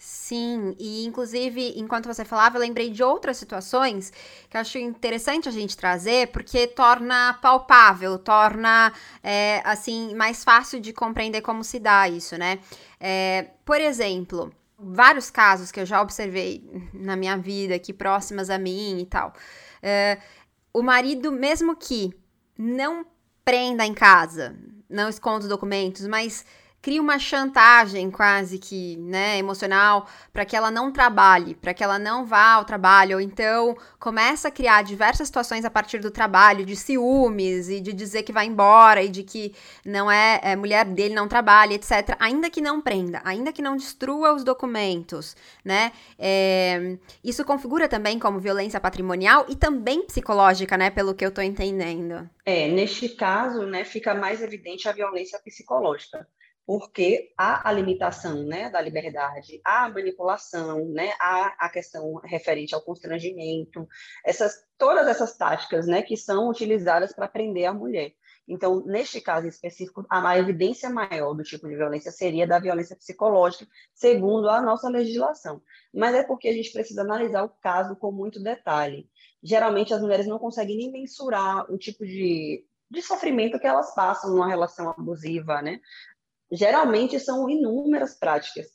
Sim, 0.00 0.76
e 0.78 1.04
inclusive, 1.04 1.74
enquanto 1.76 2.06
você 2.06 2.24
falava, 2.24 2.56
eu 2.56 2.60
lembrei 2.60 2.88
de 2.88 3.02
outras 3.02 3.36
situações 3.36 4.12
que 4.48 4.56
acho 4.56 4.78
interessante 4.78 5.48
a 5.48 5.52
gente 5.52 5.76
trazer, 5.76 6.28
porque 6.28 6.68
torna 6.68 7.34
palpável, 7.42 8.16
torna, 8.16 8.92
é, 9.24 9.60
assim, 9.64 10.14
mais 10.14 10.44
fácil 10.44 10.80
de 10.80 10.92
compreender 10.92 11.40
como 11.42 11.64
se 11.64 11.80
dá 11.80 12.08
isso, 12.08 12.38
né? 12.38 12.60
É, 13.00 13.50
por 13.64 13.80
exemplo, 13.80 14.52
vários 14.78 15.30
casos 15.30 15.72
que 15.72 15.80
eu 15.80 15.86
já 15.86 16.00
observei 16.00 16.90
na 16.92 17.16
minha 17.16 17.36
vida, 17.36 17.74
aqui 17.74 17.92
próximas 17.92 18.48
a 18.48 18.58
mim 18.58 19.00
e 19.00 19.06
tal. 19.06 19.32
É, 19.82 20.18
o 20.72 20.82
marido, 20.82 21.32
mesmo 21.32 21.74
que 21.74 22.12
não 22.56 23.04
prenda 23.44 23.84
em 23.84 23.94
casa, 23.94 24.56
não 24.88 25.08
esconda 25.08 25.40
os 25.40 25.48
documentos, 25.48 26.06
mas 26.06 26.44
cria 26.80 27.02
uma 27.02 27.18
chantagem 27.18 28.10
quase 28.10 28.58
que, 28.58 28.96
né, 28.98 29.38
emocional 29.38 30.06
para 30.32 30.44
que 30.44 30.56
ela 30.56 30.70
não 30.70 30.92
trabalhe, 30.92 31.54
para 31.54 31.74
que 31.74 31.82
ela 31.82 31.98
não 31.98 32.24
vá 32.24 32.52
ao 32.52 32.64
trabalho, 32.64 33.16
ou 33.16 33.20
então 33.20 33.76
começa 33.98 34.48
a 34.48 34.50
criar 34.50 34.82
diversas 34.82 35.26
situações 35.26 35.64
a 35.64 35.70
partir 35.70 35.98
do 35.98 36.10
trabalho, 36.10 36.64
de 36.64 36.76
ciúmes 36.76 37.68
e 37.68 37.80
de 37.80 37.92
dizer 37.92 38.22
que 38.22 38.32
vai 38.32 38.46
embora 38.46 39.02
e 39.02 39.08
de 39.08 39.22
que 39.22 39.54
não 39.84 40.10
é, 40.10 40.40
é 40.42 40.56
mulher 40.56 40.84
dele 40.84 41.14
não 41.14 41.26
trabalha, 41.26 41.74
etc. 41.74 42.16
Ainda 42.18 42.48
que 42.48 42.60
não 42.60 42.80
prenda, 42.80 43.20
ainda 43.24 43.52
que 43.52 43.62
não 43.62 43.76
destrua 43.76 44.32
os 44.32 44.44
documentos, 44.44 45.36
né? 45.64 45.92
É, 46.18 46.96
isso 47.24 47.44
configura 47.44 47.88
também 47.88 48.18
como 48.18 48.38
violência 48.38 48.80
patrimonial 48.80 49.46
e 49.48 49.56
também 49.56 50.06
psicológica, 50.06 50.76
né, 50.76 50.90
pelo 50.90 51.14
que 51.14 51.24
eu 51.24 51.28
estou 51.30 51.42
entendendo. 51.42 52.28
É, 52.46 52.68
neste 52.68 53.08
caso, 53.08 53.66
né, 53.66 53.84
fica 53.84 54.14
mais 54.14 54.40
evidente 54.42 54.88
a 54.88 54.92
violência 54.92 55.38
psicológica 55.40 56.26
porque 56.68 57.32
há 57.34 57.66
a 57.66 57.72
limitação 57.72 58.44
né, 58.44 58.68
da 58.68 58.78
liberdade, 58.78 59.58
há 59.64 59.86
a 59.86 59.88
manipulação, 59.88 60.84
né, 60.90 61.14
há 61.18 61.54
a 61.58 61.70
questão 61.70 62.16
referente 62.16 62.74
ao 62.74 62.82
constrangimento, 62.82 63.88
essas, 64.22 64.52
todas 64.76 65.08
essas 65.08 65.34
táticas 65.34 65.86
né, 65.86 66.02
que 66.02 66.14
são 66.14 66.46
utilizadas 66.46 67.14
para 67.14 67.26
prender 67.26 67.64
a 67.64 67.72
mulher. 67.72 68.12
Então, 68.46 68.84
neste 68.84 69.18
caso 69.18 69.46
específico, 69.46 70.04
a 70.10 70.38
evidência 70.38 70.90
maior 70.90 71.32
do 71.32 71.42
tipo 71.42 71.66
de 71.66 71.74
violência 71.74 72.12
seria 72.12 72.46
da 72.46 72.58
violência 72.58 72.96
psicológica, 72.96 73.66
segundo 73.94 74.50
a 74.50 74.60
nossa 74.60 74.90
legislação. 74.90 75.62
Mas 75.92 76.14
é 76.14 76.22
porque 76.22 76.48
a 76.48 76.52
gente 76.52 76.70
precisa 76.70 77.00
analisar 77.00 77.44
o 77.44 77.52
caso 77.62 77.96
com 77.96 78.12
muito 78.12 78.42
detalhe. 78.42 79.08
Geralmente, 79.42 79.94
as 79.94 80.02
mulheres 80.02 80.26
não 80.26 80.38
conseguem 80.38 80.76
nem 80.76 80.92
mensurar 80.92 81.64
o 81.72 81.78
tipo 81.78 82.04
de, 82.04 82.62
de 82.90 83.00
sofrimento 83.00 83.58
que 83.58 83.66
elas 83.66 83.94
passam 83.94 84.32
numa 84.32 84.48
relação 84.48 84.90
abusiva, 84.90 85.62
né? 85.62 85.80
Geralmente 86.50 87.18
são 87.20 87.48
inúmeras 87.48 88.18
práticas. 88.18 88.66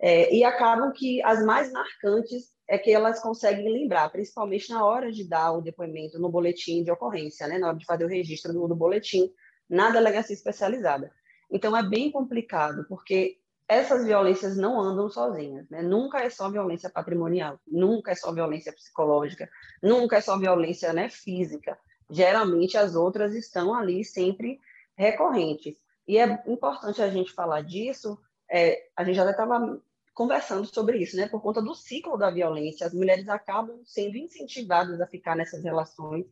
É, 0.00 0.34
e 0.34 0.42
acabam 0.42 0.92
que 0.92 1.22
as 1.22 1.44
mais 1.44 1.70
marcantes 1.70 2.50
é 2.66 2.78
que 2.78 2.90
elas 2.90 3.20
conseguem 3.20 3.70
lembrar, 3.70 4.08
principalmente 4.10 4.70
na 4.70 4.84
hora 4.84 5.12
de 5.12 5.28
dar 5.28 5.52
o 5.52 5.60
depoimento 5.60 6.18
no 6.18 6.30
boletim 6.30 6.82
de 6.82 6.90
ocorrência, 6.90 7.46
né, 7.46 7.58
na 7.58 7.68
hora 7.68 7.76
de 7.76 7.84
fazer 7.84 8.04
o 8.04 8.08
registro 8.08 8.52
do, 8.52 8.68
do 8.68 8.74
boletim 8.74 9.30
na 9.68 9.90
delegacia 9.90 10.34
especializada. 10.34 11.12
Então 11.50 11.76
é 11.76 11.82
bem 11.82 12.10
complicado, 12.10 12.86
porque 12.88 13.38
essas 13.68 14.04
violências 14.04 14.56
não 14.56 14.80
andam 14.80 15.08
sozinhas, 15.08 15.68
né? 15.70 15.80
Nunca 15.80 16.18
é 16.20 16.28
só 16.28 16.50
violência 16.50 16.90
patrimonial, 16.90 17.60
nunca 17.66 18.10
é 18.10 18.14
só 18.16 18.32
violência 18.32 18.72
psicológica, 18.72 19.48
nunca 19.80 20.16
é 20.16 20.20
só 20.20 20.36
violência 20.36 20.92
né, 20.92 21.08
física. 21.08 21.78
Geralmente 22.10 22.76
as 22.76 22.96
outras 22.96 23.32
estão 23.32 23.72
ali 23.72 24.04
sempre 24.04 24.58
recorrentes. 24.96 25.76
E 26.10 26.18
é 26.18 26.42
importante 26.48 27.00
a 27.00 27.08
gente 27.08 27.32
falar 27.32 27.62
disso, 27.62 28.18
é, 28.50 28.88
a 28.96 29.04
gente 29.04 29.14
já 29.14 29.30
estava 29.30 29.80
conversando 30.12 30.66
sobre 30.66 30.98
isso, 30.98 31.16
né? 31.16 31.28
Por 31.28 31.40
conta 31.40 31.62
do 31.62 31.72
ciclo 31.72 32.18
da 32.18 32.32
violência, 32.32 32.84
as 32.84 32.92
mulheres 32.92 33.28
acabam 33.28 33.80
sendo 33.84 34.16
incentivadas 34.16 35.00
a 35.00 35.06
ficar 35.06 35.36
nessas 35.36 35.62
relações 35.62 36.26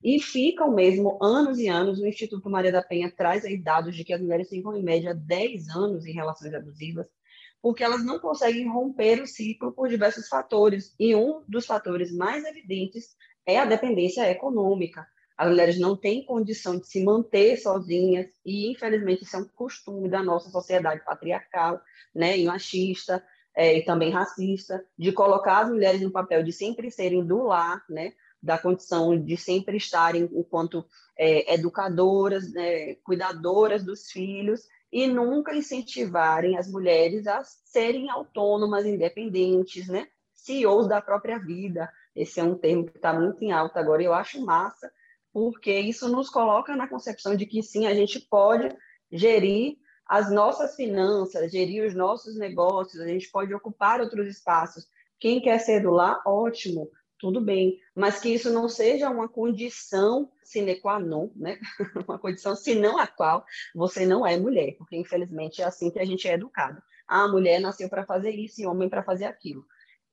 e 0.00 0.20
ficam 0.20 0.70
mesmo 0.70 1.18
anos 1.20 1.58
e 1.58 1.66
anos. 1.66 1.98
O 1.98 2.06
Instituto 2.06 2.48
Maria 2.48 2.70
da 2.70 2.80
Penha 2.80 3.10
traz 3.10 3.44
aí 3.44 3.58
dados 3.58 3.96
de 3.96 4.04
que 4.04 4.12
as 4.12 4.20
mulheres 4.20 4.48
ficam 4.48 4.72
em 4.76 4.84
média 4.84 5.12
10 5.12 5.68
anos 5.70 6.06
em 6.06 6.12
relações 6.12 6.54
abusivas, 6.54 7.08
porque 7.60 7.82
elas 7.82 8.04
não 8.04 8.20
conseguem 8.20 8.68
romper 8.68 9.20
o 9.20 9.26
ciclo 9.26 9.72
por 9.72 9.88
diversos 9.88 10.28
fatores. 10.28 10.94
E 10.96 11.12
um 11.12 11.42
dos 11.48 11.66
fatores 11.66 12.12
mais 12.12 12.44
evidentes 12.44 13.16
é 13.44 13.58
a 13.58 13.64
dependência 13.64 14.30
econômica. 14.30 15.04
As 15.36 15.48
mulheres 15.48 15.78
não 15.78 15.96
têm 15.96 16.24
condição 16.24 16.78
de 16.78 16.86
se 16.86 17.02
manter 17.02 17.56
sozinhas 17.56 18.28
e, 18.44 18.70
infelizmente, 18.70 19.24
isso 19.24 19.36
é 19.36 19.40
um 19.40 19.48
costume 19.48 20.08
da 20.08 20.22
nossa 20.22 20.48
sociedade 20.48 21.04
patriarcal, 21.04 21.80
né, 22.14 22.38
e 22.38 22.44
machista, 22.44 23.22
é, 23.56 23.78
e 23.78 23.84
também 23.84 24.10
racista, 24.10 24.84
de 24.98 25.12
colocar 25.12 25.62
as 25.62 25.68
mulheres 25.70 26.00
no 26.00 26.10
papel 26.10 26.42
de 26.42 26.52
sempre 26.52 26.90
serem 26.90 27.24
do 27.24 27.44
lar, 27.44 27.84
né, 27.88 28.12
da 28.42 28.58
condição 28.58 29.18
de 29.18 29.36
sempre 29.36 29.76
estarem 29.76 30.28
enquanto 30.32 30.84
é, 31.16 31.54
educadoras, 31.54 32.52
né, 32.52 32.94
cuidadoras 32.96 33.82
dos 33.82 34.10
filhos, 34.10 34.68
e 34.92 35.08
nunca 35.08 35.56
incentivarem 35.56 36.56
as 36.56 36.70
mulheres 36.70 37.26
a 37.26 37.42
serem 37.42 38.08
autônomas, 38.10 38.86
independentes, 38.86 39.88
né, 39.88 40.06
CEOs 40.32 40.86
da 40.86 41.00
própria 41.00 41.38
vida. 41.38 41.90
Esse 42.14 42.38
é 42.38 42.44
um 42.44 42.54
termo 42.54 42.84
que 42.84 42.96
está 42.96 43.12
muito 43.12 43.42
em 43.42 43.50
alta 43.50 43.80
agora, 43.80 44.02
eu 44.02 44.14
acho 44.14 44.44
massa, 44.44 44.92
porque 45.34 45.80
isso 45.80 46.08
nos 46.08 46.30
coloca 46.30 46.76
na 46.76 46.86
concepção 46.86 47.34
de 47.34 47.44
que 47.44 47.60
sim, 47.60 47.88
a 47.88 47.92
gente 47.92 48.20
pode 48.20 48.68
gerir 49.10 49.76
as 50.06 50.30
nossas 50.30 50.76
finanças, 50.76 51.50
gerir 51.50 51.84
os 51.84 51.92
nossos 51.92 52.38
negócios, 52.38 53.02
a 53.02 53.08
gente 53.08 53.28
pode 53.32 53.52
ocupar 53.52 54.00
outros 54.00 54.28
espaços. 54.28 54.86
Quem 55.18 55.42
quer 55.42 55.58
ser 55.58 55.80
do 55.80 55.90
lar, 55.90 56.22
ótimo, 56.24 56.88
tudo 57.18 57.40
bem, 57.40 57.80
mas 57.96 58.20
que 58.20 58.28
isso 58.28 58.52
não 58.52 58.68
seja 58.68 59.10
uma 59.10 59.28
condição 59.28 60.30
sine 60.44 60.76
qua 60.76 61.00
non, 61.00 61.30
né? 61.34 61.58
uma 62.06 62.18
condição 62.18 62.54
senão 62.54 62.96
a 62.96 63.06
qual 63.08 63.44
você 63.74 64.06
não 64.06 64.24
é 64.24 64.36
mulher, 64.36 64.76
porque 64.78 64.96
infelizmente 64.96 65.62
é 65.62 65.64
assim 65.64 65.90
que 65.90 65.98
a 65.98 66.04
gente 66.04 66.28
é 66.28 66.34
educado. 66.34 66.80
Ah, 67.08 67.24
a 67.24 67.28
mulher 67.28 67.60
nasceu 67.60 67.88
para 67.88 68.06
fazer 68.06 68.30
isso 68.30 68.62
e 68.62 68.66
homem 68.66 68.88
para 68.88 69.02
fazer 69.02 69.24
aquilo. 69.24 69.64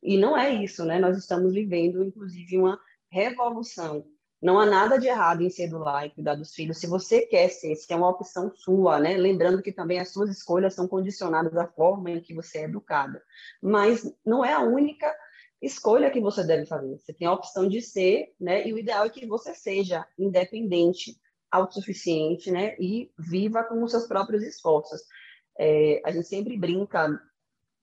E 0.01 0.17
não 0.17 0.35
é 0.35 0.51
isso, 0.51 0.83
né? 0.83 0.97
Nós 0.97 1.15
estamos 1.15 1.53
vivendo, 1.53 2.03
inclusive, 2.03 2.57
uma 2.57 2.79
revolução 3.11 4.03
não 4.41 4.59
há 4.59 4.65
nada 4.65 4.97
de 4.97 5.07
errado 5.07 5.43
em 5.43 5.49
ser 5.49 5.69
do 5.69 5.77
lar 5.77 6.07
e 6.07 6.09
cuidar 6.09 6.35
dos 6.35 6.53
filhos, 6.53 6.79
se 6.79 6.87
você 6.87 7.21
quer 7.21 7.49
ser, 7.49 7.75
se 7.75 7.91
é 7.93 7.95
uma 7.95 8.09
opção 8.09 8.51
sua, 8.55 8.99
né? 8.99 9.15
Lembrando 9.15 9.61
que 9.61 9.71
também 9.71 9.99
as 9.99 10.09
suas 10.09 10.31
escolhas 10.31 10.73
são 10.73 10.87
condicionadas 10.87 11.55
à 11.55 11.67
forma 11.67 12.09
em 12.09 12.19
que 12.19 12.33
você 12.33 12.59
é 12.59 12.63
educada. 12.63 13.21
Mas 13.61 14.11
não 14.25 14.43
é 14.43 14.51
a 14.53 14.61
única 14.61 15.13
escolha 15.61 16.09
que 16.09 16.19
você 16.19 16.43
deve 16.43 16.65
fazer. 16.65 16.97
Você 16.97 17.13
tem 17.13 17.27
a 17.27 17.33
opção 17.33 17.69
de 17.69 17.81
ser, 17.81 18.33
né? 18.39 18.67
E 18.67 18.73
o 18.73 18.79
ideal 18.79 19.05
é 19.05 19.09
que 19.09 19.27
você 19.27 19.53
seja 19.53 20.07
independente, 20.17 21.15
autossuficiente, 21.51 22.49
né? 22.49 22.75
E 22.79 23.11
viva 23.19 23.63
com 23.63 23.83
os 23.83 23.91
seus 23.91 24.07
próprios 24.07 24.41
esforços. 24.41 25.01
É, 25.59 26.01
a 26.03 26.11
gente 26.11 26.27
sempre 26.27 26.57
brinca 26.57 27.21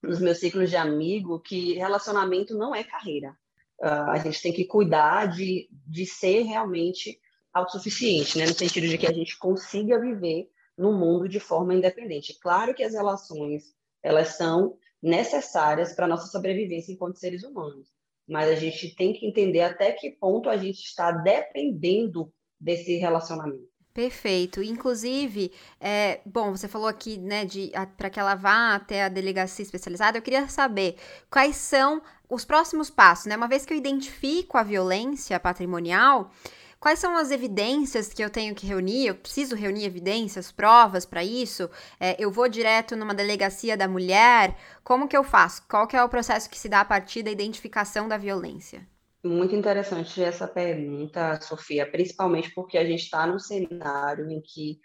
nos 0.02 0.20
meus 0.20 0.38
ciclos 0.38 0.70
de 0.70 0.76
amigo 0.76 1.38
que 1.38 1.74
relacionamento 1.74 2.56
não 2.58 2.74
é 2.74 2.82
carreira. 2.82 3.36
Uh, 3.80 4.10
a 4.10 4.18
gente 4.18 4.42
tem 4.42 4.52
que 4.52 4.64
cuidar 4.64 5.26
de, 5.26 5.68
de 5.86 6.04
ser 6.04 6.42
realmente 6.42 7.18
autossuficiente, 7.52 8.36
né? 8.36 8.46
no 8.46 8.54
sentido 8.54 8.88
de 8.88 8.98
que 8.98 9.06
a 9.06 9.12
gente 9.12 9.38
consiga 9.38 10.00
viver 10.00 10.48
no 10.76 10.92
mundo 10.92 11.28
de 11.28 11.40
forma 11.40 11.74
independente. 11.74 12.38
Claro 12.40 12.74
que 12.74 12.82
as 12.82 12.92
relações 12.92 13.74
elas 14.02 14.36
são 14.36 14.76
necessárias 15.02 15.92
para 15.92 16.08
nossa 16.08 16.26
sobrevivência 16.26 16.92
enquanto 16.92 17.18
seres 17.18 17.44
humanos, 17.44 17.88
mas 18.28 18.48
a 18.48 18.54
gente 18.54 18.94
tem 18.94 19.12
que 19.12 19.26
entender 19.26 19.60
até 19.60 19.92
que 19.92 20.10
ponto 20.10 20.48
a 20.48 20.56
gente 20.56 20.80
está 20.80 21.10
dependendo 21.10 22.32
desse 22.60 22.96
relacionamento. 22.96 23.77
Perfeito. 23.98 24.62
Inclusive, 24.62 25.50
é, 25.80 26.20
bom, 26.24 26.52
você 26.52 26.68
falou 26.68 26.86
aqui, 26.86 27.18
né, 27.18 27.44
de 27.44 27.72
para 27.96 28.08
que 28.08 28.20
ela 28.20 28.36
vá 28.36 28.76
até 28.76 29.02
a 29.02 29.08
delegacia 29.08 29.64
especializada. 29.64 30.16
Eu 30.16 30.22
queria 30.22 30.48
saber 30.48 30.94
quais 31.28 31.56
são 31.56 32.00
os 32.30 32.44
próximos 32.44 32.90
passos, 32.90 33.26
né? 33.26 33.36
Uma 33.36 33.48
vez 33.48 33.66
que 33.66 33.72
eu 33.72 33.76
identifico 33.76 34.56
a 34.56 34.62
violência 34.62 35.40
patrimonial, 35.40 36.30
quais 36.78 37.00
são 37.00 37.16
as 37.16 37.32
evidências 37.32 38.12
que 38.12 38.22
eu 38.22 38.30
tenho 38.30 38.54
que 38.54 38.68
reunir? 38.68 39.08
Eu 39.08 39.16
preciso 39.16 39.56
reunir 39.56 39.84
evidências, 39.86 40.52
provas 40.52 41.04
para 41.04 41.24
isso? 41.24 41.68
É, 41.98 42.14
eu 42.20 42.30
vou 42.30 42.48
direto 42.48 42.94
numa 42.94 43.12
delegacia 43.12 43.76
da 43.76 43.88
mulher? 43.88 44.56
Como 44.84 45.08
que 45.08 45.16
eu 45.16 45.24
faço? 45.24 45.64
Qual 45.68 45.88
que 45.88 45.96
é 45.96 46.04
o 46.04 46.08
processo 46.08 46.48
que 46.48 46.56
se 46.56 46.68
dá 46.68 46.82
a 46.82 46.84
partir 46.84 47.24
da 47.24 47.32
identificação 47.32 48.06
da 48.06 48.16
violência? 48.16 48.86
Muito 49.24 49.54
interessante 49.54 50.22
essa 50.22 50.46
pergunta, 50.46 51.40
Sofia, 51.40 51.90
principalmente 51.90 52.52
porque 52.54 52.78
a 52.78 52.84
gente 52.84 53.02
está 53.02 53.26
num 53.26 53.38
cenário 53.38 54.30
em 54.30 54.40
que 54.40 54.80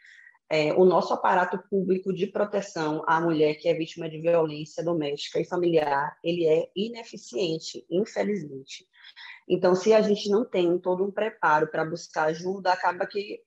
é, 0.49 0.73
o 0.73 0.85
nosso 0.85 1.13
aparato 1.13 1.57
público 1.69 2.11
de 2.11 2.27
proteção 2.27 3.03
à 3.07 3.21
mulher 3.21 3.55
que 3.55 3.67
é 3.67 3.73
vítima 3.73 4.09
de 4.09 4.19
violência 4.19 4.83
doméstica 4.83 5.39
e 5.39 5.45
familiar, 5.45 6.17
ele 6.23 6.47
é 6.47 6.67
ineficiente, 6.75 7.85
infelizmente. 7.89 8.87
Então, 9.47 9.75
se 9.75 9.93
a 9.93 10.01
gente 10.01 10.29
não 10.29 10.45
tem 10.45 10.79
todo 10.79 11.03
um 11.03 11.11
preparo 11.11 11.67
para 11.67 11.85
buscar 11.85 12.25
ajuda, 12.25 12.71
acaba 12.71 13.05
que 13.05 13.41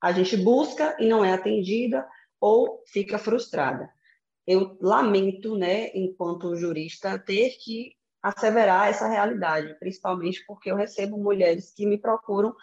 a 0.00 0.12
gente 0.12 0.36
busca 0.36 0.96
e 0.98 1.06
não 1.06 1.24
é 1.24 1.32
atendida 1.32 2.06
ou 2.40 2.82
fica 2.86 3.18
frustrada. 3.18 3.90
Eu 4.46 4.78
lamento, 4.80 5.56
né, 5.56 5.90
enquanto 5.94 6.54
jurista, 6.54 7.18
ter 7.18 7.56
que 7.58 7.95
asseverar 8.22 8.88
essa 8.88 9.08
realidade, 9.08 9.78
principalmente 9.78 10.44
porque 10.46 10.70
eu 10.70 10.76
recebo 10.76 11.16
mulheres 11.16 11.72
que 11.72 11.86
me 11.86 11.98
procuram 11.98 12.54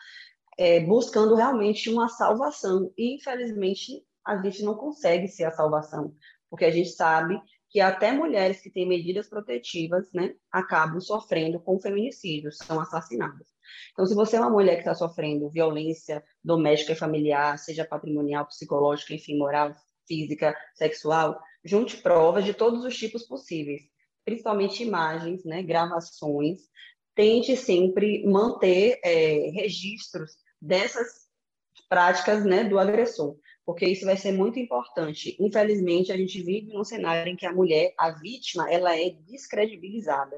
é, 0.57 0.79
buscando 0.81 1.35
realmente 1.35 1.89
uma 1.89 2.09
salvação. 2.09 2.91
E, 2.97 3.15
infelizmente, 3.15 4.03
a 4.25 4.37
gente 4.41 4.63
não 4.63 4.75
consegue 4.75 5.27
ser 5.27 5.45
a 5.45 5.51
salvação, 5.51 6.13
porque 6.49 6.65
a 6.65 6.71
gente 6.71 6.89
sabe 6.89 7.39
que 7.69 7.79
até 7.79 8.11
mulheres 8.11 8.61
que 8.61 8.69
têm 8.69 8.87
medidas 8.87 9.27
protetivas 9.27 10.11
né, 10.13 10.35
acabam 10.51 10.99
sofrendo 10.99 11.59
com 11.59 11.79
feminicídios, 11.79 12.57
são 12.57 12.79
assassinadas. 12.79 13.47
Então, 13.91 14.05
se 14.05 14.13
você 14.13 14.35
é 14.35 14.39
uma 14.39 14.49
mulher 14.49 14.75
que 14.75 14.81
está 14.81 14.93
sofrendo 14.93 15.49
violência 15.49 16.23
doméstica 16.43 16.91
e 16.91 16.95
familiar, 16.95 17.57
seja 17.57 17.83
patrimonial, 17.83 18.45
psicológica, 18.45 19.15
enfim, 19.15 19.37
moral, 19.37 19.73
física, 20.07 20.55
sexual, 20.75 21.39
junte 21.63 21.97
provas 21.97 22.45
de 22.45 22.53
todos 22.53 22.85
os 22.85 22.95
tipos 22.95 23.23
possíveis 23.23 23.92
principalmente 24.25 24.83
imagens, 24.83 25.43
né, 25.43 25.61
gravações, 25.61 26.61
tente 27.15 27.55
sempre 27.55 28.25
manter 28.25 28.99
é, 29.03 29.51
registros 29.51 30.31
dessas 30.61 31.23
práticas 31.89 32.43
né, 32.45 32.63
do 32.63 32.79
agressor, 32.79 33.37
porque 33.65 33.85
isso 33.85 34.05
vai 34.05 34.17
ser 34.17 34.31
muito 34.31 34.59
importante. 34.59 35.37
Infelizmente, 35.39 36.11
a 36.11 36.17
gente 36.17 36.41
vive 36.41 36.73
num 36.73 36.83
cenário 36.83 37.31
em 37.31 37.35
que 37.35 37.45
a 37.45 37.53
mulher, 37.53 37.93
a 37.97 38.11
vítima, 38.11 38.71
ela 38.71 38.97
é 38.97 39.11
descredibilizada. 39.27 40.35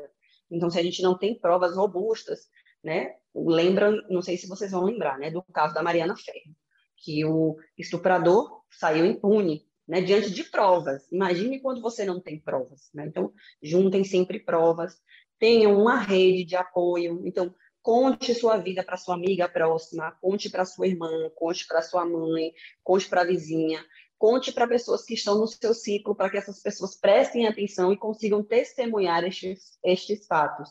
Então, 0.51 0.69
se 0.69 0.79
a 0.79 0.83
gente 0.83 1.01
não 1.01 1.17
tem 1.17 1.39
provas 1.39 1.75
robustas, 1.75 2.47
né, 2.83 3.15
lembram, 3.33 4.01
não 4.09 4.21
sei 4.21 4.37
se 4.37 4.47
vocês 4.47 4.71
vão 4.71 4.83
lembrar, 4.83 5.17
né, 5.17 5.31
do 5.31 5.41
caso 5.43 5.73
da 5.73 5.81
Mariana 5.81 6.15
Ferro, 6.15 6.55
que 6.97 7.25
o 7.25 7.57
estuprador 7.77 8.61
saiu 8.69 9.05
impune 9.05 9.65
né, 9.87 10.01
diante 10.01 10.31
de 10.31 10.43
provas. 10.43 11.09
Imagine 11.11 11.59
quando 11.59 11.81
você 11.81 12.05
não 12.05 12.19
tem 12.19 12.39
provas. 12.39 12.89
Né? 12.93 13.05
Então, 13.07 13.31
juntem 13.61 14.03
sempre 14.03 14.39
provas, 14.39 14.97
tenham 15.39 15.79
uma 15.79 15.99
rede 15.99 16.43
de 16.45 16.55
apoio. 16.55 17.21
Então, 17.25 17.53
conte 17.81 18.33
sua 18.33 18.57
vida 18.57 18.83
para 18.83 18.97
sua 18.97 19.15
amiga 19.15 19.47
próxima, 19.47 20.11
conte 20.19 20.49
para 20.49 20.65
sua 20.65 20.87
irmã, 20.87 21.29
conte 21.35 21.67
para 21.67 21.81
sua 21.81 22.05
mãe, 22.05 22.51
conte 22.83 23.07
para 23.07 23.21
a 23.21 23.25
vizinha, 23.25 23.83
conte 24.17 24.51
para 24.51 24.67
pessoas 24.67 25.05
que 25.05 25.13
estão 25.13 25.37
no 25.37 25.47
seu 25.47 25.73
ciclo, 25.73 26.15
para 26.15 26.29
que 26.29 26.37
essas 26.37 26.61
pessoas 26.61 26.99
prestem 26.99 27.47
atenção 27.47 27.93
e 27.93 27.97
consigam 27.97 28.43
testemunhar 28.43 29.23
estes, 29.23 29.77
estes 29.83 30.25
fatos. 30.25 30.69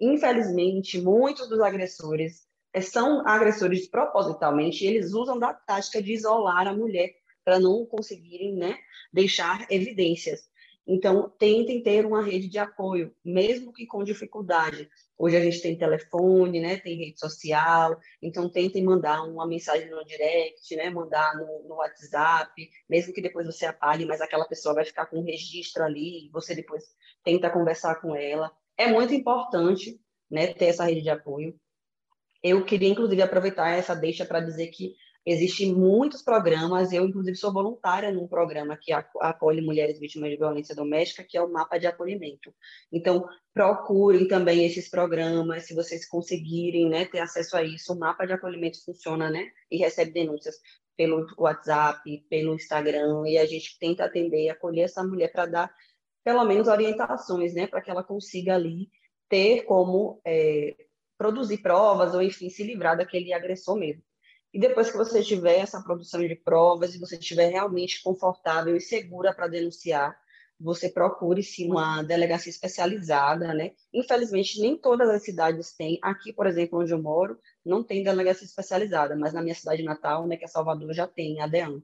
Infelizmente, 0.00 1.00
muitos 1.00 1.48
dos 1.48 1.60
agressores 1.60 2.46
eh, 2.72 2.80
são 2.80 3.26
agressores 3.26 3.88
propositalmente, 3.88 4.84
e 4.84 4.88
eles 4.88 5.12
usam 5.12 5.38
da 5.38 5.54
tática 5.54 6.02
de 6.02 6.12
isolar 6.12 6.66
a 6.66 6.74
mulher 6.74 7.14
para 7.46 7.60
não 7.60 7.86
conseguirem 7.86 8.56
né, 8.56 8.76
deixar 9.12 9.68
evidências. 9.70 10.50
Então, 10.84 11.32
tentem 11.38 11.80
ter 11.80 12.04
uma 12.04 12.22
rede 12.22 12.48
de 12.48 12.58
apoio, 12.58 13.14
mesmo 13.24 13.72
que 13.72 13.86
com 13.86 14.02
dificuldade. 14.02 14.88
Hoje 15.16 15.36
a 15.36 15.40
gente 15.40 15.62
tem 15.62 15.78
telefone, 15.78 16.60
né, 16.60 16.76
tem 16.76 16.96
rede 16.96 17.20
social, 17.20 17.98
então 18.20 18.48
tentem 18.48 18.82
mandar 18.82 19.22
uma 19.22 19.46
mensagem 19.46 19.88
no 19.88 20.04
direct, 20.04 20.74
né, 20.74 20.90
mandar 20.90 21.36
no, 21.36 21.68
no 21.68 21.76
WhatsApp, 21.76 22.68
mesmo 22.88 23.12
que 23.12 23.22
depois 23.22 23.46
você 23.46 23.64
apague, 23.64 24.04
mas 24.04 24.20
aquela 24.20 24.44
pessoa 24.44 24.74
vai 24.74 24.84
ficar 24.84 25.06
com 25.06 25.20
um 25.20 25.24
registro 25.24 25.84
ali, 25.84 26.28
você 26.32 26.52
depois 26.54 26.84
tenta 27.22 27.50
conversar 27.50 28.00
com 28.00 28.14
ela. 28.14 28.50
É 28.76 28.88
muito 28.88 29.14
importante 29.14 30.00
né, 30.28 30.48
ter 30.48 30.66
essa 30.66 30.84
rede 30.84 31.02
de 31.02 31.10
apoio. 31.10 31.58
Eu 32.42 32.64
queria, 32.64 32.88
inclusive, 32.88 33.22
aproveitar 33.22 33.70
essa 33.70 33.94
deixa 33.94 34.24
para 34.24 34.40
dizer 34.40 34.68
que 34.68 34.94
Existem 35.28 35.74
muitos 35.74 36.22
programas, 36.22 36.92
eu, 36.92 37.04
inclusive, 37.04 37.36
sou 37.36 37.52
voluntária 37.52 38.12
num 38.12 38.28
programa 38.28 38.78
que 38.80 38.92
acolhe 38.92 39.60
mulheres 39.60 39.98
vítimas 39.98 40.30
de 40.30 40.36
violência 40.36 40.72
doméstica, 40.72 41.24
que 41.24 41.36
é 41.36 41.42
o 41.42 41.52
Mapa 41.52 41.78
de 41.78 41.86
Acolhimento. 41.88 42.54
Então, 42.92 43.26
procurem 43.52 44.28
também 44.28 44.64
esses 44.64 44.88
programas, 44.88 45.66
se 45.66 45.74
vocês 45.74 46.08
conseguirem 46.08 46.88
né, 46.88 47.06
ter 47.06 47.18
acesso 47.18 47.56
a 47.56 47.64
isso. 47.64 47.92
O 47.92 47.98
Mapa 47.98 48.24
de 48.24 48.34
Acolhimento 48.34 48.84
funciona 48.84 49.28
né, 49.28 49.50
e 49.68 49.76
recebe 49.78 50.12
denúncias 50.12 50.54
pelo 50.96 51.26
WhatsApp, 51.36 52.24
pelo 52.30 52.54
Instagram, 52.54 53.26
e 53.26 53.36
a 53.36 53.46
gente 53.46 53.76
tenta 53.80 54.04
atender 54.04 54.44
e 54.44 54.50
acolher 54.50 54.82
essa 54.82 55.02
mulher 55.02 55.32
para 55.32 55.46
dar, 55.46 55.74
pelo 56.22 56.44
menos, 56.44 56.68
orientações, 56.68 57.52
né, 57.52 57.66
para 57.66 57.82
que 57.82 57.90
ela 57.90 58.04
consiga 58.04 58.54
ali 58.54 58.88
ter 59.28 59.64
como 59.64 60.20
é, 60.24 60.76
produzir 61.18 61.58
provas 61.58 62.14
ou, 62.14 62.22
enfim, 62.22 62.48
se 62.48 62.62
livrar 62.62 62.96
daquele 62.96 63.32
agressor 63.32 63.76
mesmo. 63.76 64.04
E 64.56 64.58
depois 64.58 64.90
que 64.90 64.96
você 64.96 65.22
tiver 65.22 65.58
essa 65.58 65.82
produção 65.82 66.26
de 66.26 66.34
provas 66.34 66.94
e 66.94 66.98
você 66.98 67.18
estiver 67.18 67.50
realmente 67.50 68.02
confortável 68.02 68.74
e 68.74 68.80
segura 68.80 69.34
para 69.34 69.48
denunciar, 69.48 70.18
você 70.58 70.88
procure 70.88 71.42
sim 71.42 71.70
uma 71.70 72.02
delegacia 72.02 72.48
especializada, 72.48 73.52
né? 73.52 73.72
Infelizmente, 73.92 74.58
nem 74.58 74.74
todas 74.74 75.10
as 75.10 75.22
cidades 75.22 75.74
têm. 75.76 75.98
Aqui, 76.00 76.32
por 76.32 76.46
exemplo, 76.46 76.80
onde 76.80 76.90
eu 76.90 77.02
moro, 77.02 77.38
não 77.62 77.84
tem 77.84 78.02
delegacia 78.02 78.46
especializada, 78.46 79.14
mas 79.14 79.34
na 79.34 79.42
minha 79.42 79.54
cidade 79.54 79.82
natal, 79.82 80.26
né, 80.26 80.38
que 80.38 80.46
é 80.46 80.48
Salvador, 80.48 80.90
já 80.94 81.06
tem, 81.06 81.38
a 81.42 81.46
DEAN. 81.46 81.82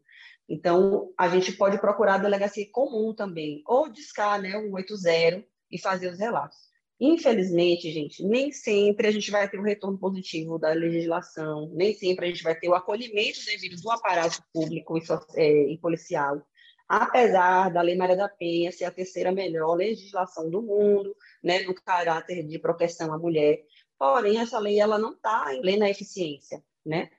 Então, 0.48 1.12
a 1.18 1.28
gente 1.28 1.52
pode 1.52 1.76
procurar 1.76 2.14
a 2.14 2.22
delegacia 2.22 2.66
comum 2.72 3.14
também, 3.14 3.62
ou 3.66 3.87
discar, 3.87 4.40
né, 4.40 4.56
o 4.56 4.72
80 4.72 5.44
e 5.70 5.78
fazer 5.78 6.11
os 6.11 6.18
relatos. 6.18 6.71
Infelizmente, 7.00 7.90
gente, 7.90 8.24
nem 8.24 8.52
sempre 8.52 9.09
a 9.09 9.11
gente 9.11 9.31
vai 9.31 9.48
ter 9.48 9.59
o 9.59 9.62
retorno 9.62 9.98
positivo 9.98 10.59
da 10.59 10.72
legislação, 10.72 11.68
nem 11.74 11.92
sempre 11.94 12.26
a 12.26 12.28
gente 12.28 12.44
vai 12.44 12.55
ter 12.55 12.68
o 12.68 12.74
acolhimento 12.74 13.44
devido 13.44 13.81
do 13.81 13.90
aparato 13.90 14.42
público 14.52 14.96
e, 14.96 15.02
é, 15.35 15.72
e 15.72 15.78
policial. 15.78 16.40
Apesar 16.88 17.70
da 17.70 17.81
Lei 17.81 17.96
Maria 17.96 18.16
da 18.16 18.28
Penha 18.28 18.70
ser 18.70 18.85
a 18.85 18.90
terceira 18.90 19.33
melhor 19.33 19.74
legislação 19.74 20.48
do 20.50 20.62
mundo, 20.62 21.16
né, 21.42 21.61
no 21.62 21.74
caráter 21.74 22.46
de 22.46 22.59
proteção 22.59 23.12
à 23.12 23.18
mulher, 23.18 23.64
porém 23.98 24.38
essa 24.38 24.59
lei 24.59 24.78
ela 24.78 24.98
não 24.98 25.12
está 25.12 25.55
em 25.55 25.61
plena 25.61 25.88
eficiência, 25.88 26.62
né? 26.85 27.11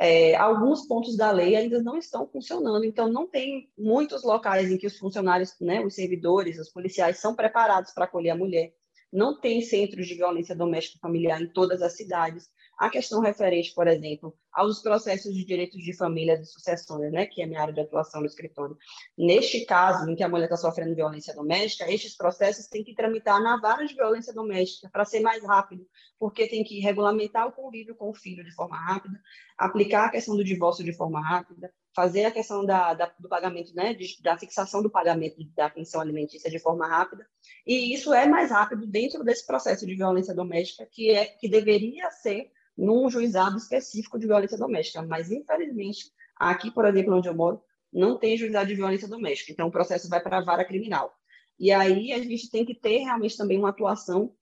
É, 0.00 0.34
alguns 0.34 0.86
pontos 0.86 1.16
da 1.16 1.30
lei 1.30 1.54
ainda 1.54 1.80
não 1.80 1.96
estão 1.96 2.26
funcionando, 2.26 2.84
então 2.84 3.08
não 3.08 3.28
tem 3.28 3.70
muitos 3.78 4.24
locais 4.24 4.70
em 4.70 4.76
que 4.76 4.86
os 4.86 4.98
funcionários, 4.98 5.54
né, 5.60 5.80
os 5.80 5.94
servidores, 5.94 6.58
os 6.58 6.70
policiais 6.70 7.18
são 7.18 7.36
preparados 7.36 7.92
para 7.92 8.06
acolher 8.06 8.30
a 8.30 8.36
mulher 8.36 8.74
não 9.12 9.38
tem 9.38 9.60
centros 9.60 10.06
de 10.06 10.14
violência 10.14 10.56
doméstica 10.56 10.98
familiar 11.00 11.40
em 11.42 11.46
todas 11.46 11.82
as 11.82 11.96
cidades. 11.96 12.48
A 12.78 12.88
questão 12.88 13.20
referente, 13.20 13.74
por 13.74 13.86
exemplo, 13.86 14.34
aos 14.50 14.80
processos 14.80 15.34
de 15.34 15.44
direitos 15.44 15.82
de 15.82 15.94
família 15.94 16.40
e 16.40 16.44
sucessões, 16.44 17.12
né, 17.12 17.26
que 17.26 17.42
é 17.42 17.44
a 17.44 17.46
minha 17.46 17.60
área 17.60 17.74
de 17.74 17.80
atuação 17.80 18.20
no 18.20 18.26
escritório. 18.26 18.76
Neste 19.16 19.64
caso, 19.66 20.08
em 20.10 20.16
que 20.16 20.22
a 20.22 20.28
mulher 20.28 20.44
está 20.44 20.56
sofrendo 20.56 20.94
violência 20.94 21.34
doméstica, 21.34 21.92
estes 21.92 22.16
processos 22.16 22.66
têm 22.66 22.82
que 22.82 22.94
tramitar 22.94 23.40
na 23.42 23.60
vara 23.60 23.86
de 23.86 23.94
violência 23.94 24.32
doméstica 24.32 24.88
para 24.90 25.04
ser 25.04 25.20
mais 25.20 25.44
rápido, 25.44 25.86
porque 26.18 26.48
tem 26.48 26.64
que 26.64 26.80
regulamentar 26.80 27.46
o 27.46 27.52
convívio 27.52 27.94
com 27.94 28.10
o 28.10 28.14
filho 28.14 28.42
de 28.42 28.54
forma 28.54 28.76
rápida, 28.76 29.20
aplicar 29.58 30.06
a 30.06 30.10
questão 30.10 30.34
do 30.34 30.42
divórcio 30.42 30.84
de 30.84 30.92
forma 30.92 31.20
rápida, 31.20 31.72
fazer 31.94 32.24
a 32.24 32.30
questão 32.30 32.64
da, 32.64 32.94
da, 32.94 33.12
do 33.18 33.28
pagamento, 33.28 33.74
né, 33.74 33.96
da 34.22 34.38
fixação 34.38 34.82
do 34.82 34.90
pagamento 34.90 35.36
da 35.54 35.68
pensão 35.68 36.00
alimentícia 36.00 36.50
de 36.50 36.58
forma 36.58 36.86
rápida, 36.86 37.26
e 37.66 37.94
isso 37.94 38.12
é 38.14 38.26
mais 38.26 38.50
rápido 38.50 38.86
dentro 38.86 39.22
desse 39.22 39.46
processo 39.46 39.86
de 39.86 39.94
violência 39.94 40.34
doméstica 40.34 40.86
que 40.90 41.10
é 41.10 41.26
que 41.26 41.48
deveria 41.48 42.10
ser 42.10 42.50
num 42.76 43.10
juizado 43.10 43.56
específico 43.58 44.18
de 44.18 44.26
violência 44.26 44.56
doméstica, 44.56 45.02
mas 45.02 45.30
infelizmente 45.30 46.10
aqui, 46.36 46.70
por 46.70 46.84
exemplo, 46.86 47.14
onde 47.14 47.28
eu 47.28 47.34
moro, 47.34 47.62
não 47.92 48.18
tem 48.18 48.36
juizado 48.36 48.68
de 48.68 48.74
violência 48.74 49.06
doméstica, 49.06 49.52
então 49.52 49.68
o 49.68 49.72
processo 49.72 50.08
vai 50.08 50.20
para 50.20 50.38
a 50.38 50.44
vara 50.44 50.64
criminal. 50.64 51.14
E 51.58 51.70
aí 51.70 52.12
a 52.12 52.18
gente 52.18 52.50
tem 52.50 52.64
que 52.64 52.74
ter 52.74 52.98
realmente 52.98 53.36
também 53.36 53.58
uma 53.58 53.68
atuação 53.68 54.34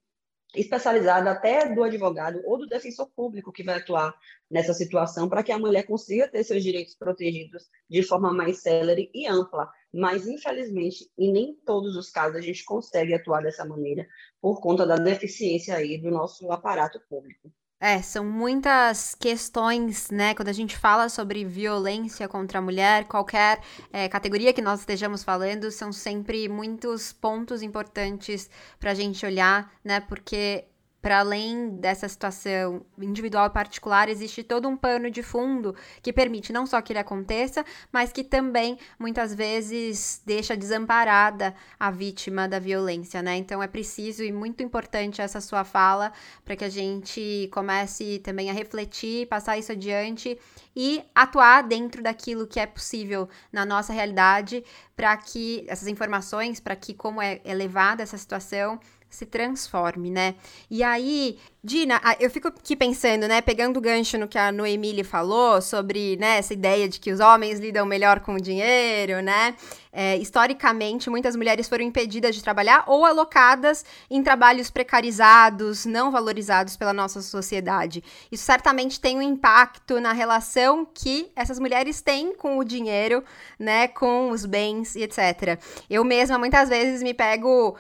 especializada 0.55 1.31
até 1.31 1.73
do 1.73 1.83
advogado 1.83 2.41
ou 2.45 2.59
do 2.59 2.67
defensor 2.67 3.09
público 3.15 3.53
que 3.53 3.63
vai 3.63 3.77
atuar 3.77 4.15
nessa 4.51 4.75
situação 4.75 5.29
para 5.29 5.43
que 5.43 5.53
a 5.53 5.59
mulher 5.59 5.85
consiga 5.85 6.29
ter 6.29 6.43
seus 6.43 6.63
direitos 6.63 6.95
protegidos 6.95 7.69
de 7.89 8.03
forma 8.03 8.33
mais 8.33 8.63
célere 8.63 9.11
e 9.15 9.27
ampla. 9.27 9.71
Mas, 9.93 10.27
infelizmente, 10.27 11.11
em 11.19 11.33
nem 11.33 11.55
todos 11.65 11.97
os 11.97 12.11
casos 12.11 12.37
a 12.37 12.41
gente 12.41 12.65
consegue 12.65 13.15
atuar 13.15 13.43
dessa 13.43 13.65
maneira 13.65 14.07
por 14.41 14.61
conta 14.61 14.87
da 14.87 14.97
deficiência 14.97 15.77
aí 15.77 15.99
do 15.99 16.11
nosso 16.11 16.51
aparato 16.51 17.01
público. 17.09 17.53
É, 17.83 18.03
são 18.03 18.27
muitas 18.27 19.15
questões, 19.15 20.11
né? 20.11 20.35
Quando 20.35 20.49
a 20.49 20.53
gente 20.53 20.77
fala 20.77 21.09
sobre 21.09 21.47
violência 21.47 22.29
contra 22.29 22.59
a 22.59 22.63
mulher, 22.63 23.07
qualquer 23.07 23.63
é, 23.91 24.07
categoria 24.07 24.53
que 24.53 24.61
nós 24.61 24.81
estejamos 24.81 25.25
falando, 25.25 25.71
são 25.71 25.91
sempre 25.91 26.47
muitos 26.47 27.11
pontos 27.11 27.63
importantes 27.63 28.51
para 28.79 28.91
a 28.91 28.95
gente 28.95 29.25
olhar, 29.25 29.73
né? 29.83 29.99
Porque 29.99 30.67
para 31.01 31.21
além 31.21 31.71
dessa 31.77 32.09
situação 32.09 32.85
individual 32.99 33.47
e 33.47 33.51
particular, 33.51 34.09
existe 34.09 34.43
todo 34.43 34.69
um 34.69 34.77
pano 34.77 35.11
de 35.11 35.23
fundo 35.23 35.75
que 36.03 36.13
permite 36.13 36.53
não 36.53 36.67
só 36.67 36.81
que 36.81 36.93
ele 36.93 36.99
aconteça, 36.99 37.65
mas 37.91 38.13
que 38.13 38.23
também 38.23 38.79
muitas 38.99 39.35
vezes 39.35 40.21
deixa 40.27 40.57
desamparada 40.57 41.55
a 41.79 41.91
vítima 41.91 42.47
da 42.47 42.59
violência, 42.59 43.23
né? 43.23 43.37
Então 43.37 43.63
é 43.63 43.67
preciso 43.67 44.23
e 44.23 44.31
muito 44.31 44.63
importante 44.63 45.23
essa 45.23 45.41
sua 45.41 45.65
fala 45.65 46.13
para 46.45 46.57
que 46.57 46.65
a 46.65 46.69
gente 46.69 47.49
comece 47.53 48.19
também 48.19 48.51
a 48.51 48.53
refletir, 48.53 49.27
passar 49.27 49.57
isso 49.57 49.73
adiante 49.73 50.39
e 50.77 51.03
atuar 51.15 51.63
dentro 51.63 52.03
daquilo 52.03 52.47
que 52.47 52.61
é 52.61 52.67
possível 52.67 53.29
na 53.51 53.65
nossa 53.65 53.93
realidade 53.93 54.63
para 54.95 55.17
que 55.17 55.65
essas 55.67 55.89
informações, 55.89 56.61
para 56.61 56.77
que 56.77 56.93
como 56.93 57.23
é 57.23 57.41
elevada 57.45 58.03
essa 58.03 58.19
situação, 58.19 58.79
se 59.11 59.27
transforme, 59.27 60.09
né? 60.09 60.37
E 60.71 60.85
aí, 60.85 61.37
Dina, 61.63 62.01
eu 62.21 62.31
fico 62.31 62.49
aqui 62.49 62.77
pensando, 62.77 63.27
né, 63.27 63.41
pegando 63.41 63.77
o 63.77 63.81
gancho 63.81 64.17
no 64.17 64.29
que 64.29 64.39
a 64.39 64.53
Noemile 64.53 65.03
falou 65.03 65.61
sobre, 65.61 66.17
né, 66.17 66.39
essa 66.39 66.55
ideia 66.55 66.89
de 66.89 67.01
que 67.01 67.13
os 67.13 67.19
homens 67.21 67.59
lidam 67.59 67.85
melhor 67.85 68.21
com 68.21 68.35
o 68.35 68.41
dinheiro, 68.41 69.21
né? 69.21 69.57
É, 69.93 70.17
historicamente, 70.17 71.11
muitas 71.11 71.35
mulheres 71.35 71.69
foram 71.69 71.85
impedidas 71.85 72.37
de 72.37 72.43
trabalhar 72.43 72.85
ou 72.87 73.05
alocadas 73.05 73.85
em 74.09 74.23
trabalhos 74.23 74.71
precarizados, 74.71 75.85
não 75.85 76.13
valorizados 76.13 76.77
pela 76.77 76.93
nossa 76.93 77.21
sociedade. 77.21 78.03
Isso 78.31 78.45
certamente 78.45 79.01
tem 79.01 79.19
um 79.19 79.23
impacto 79.23 80.01
na 80.01 80.13
relação 80.13 80.87
que 80.87 81.33
essas 81.35 81.59
mulheres 81.59 82.01
têm 82.01 82.33
com 82.35 82.59
o 82.59 82.65
dinheiro, 82.65 83.25
né, 83.59 83.89
com 83.89 84.31
os 84.31 84.47
bens 84.47 84.95
e 84.95 85.03
etc. 85.03 85.61
Eu 85.91 86.05
mesma 86.05 86.39
muitas 86.39 86.69
vezes 86.69 87.03
me 87.03 87.13
pego 87.13 87.77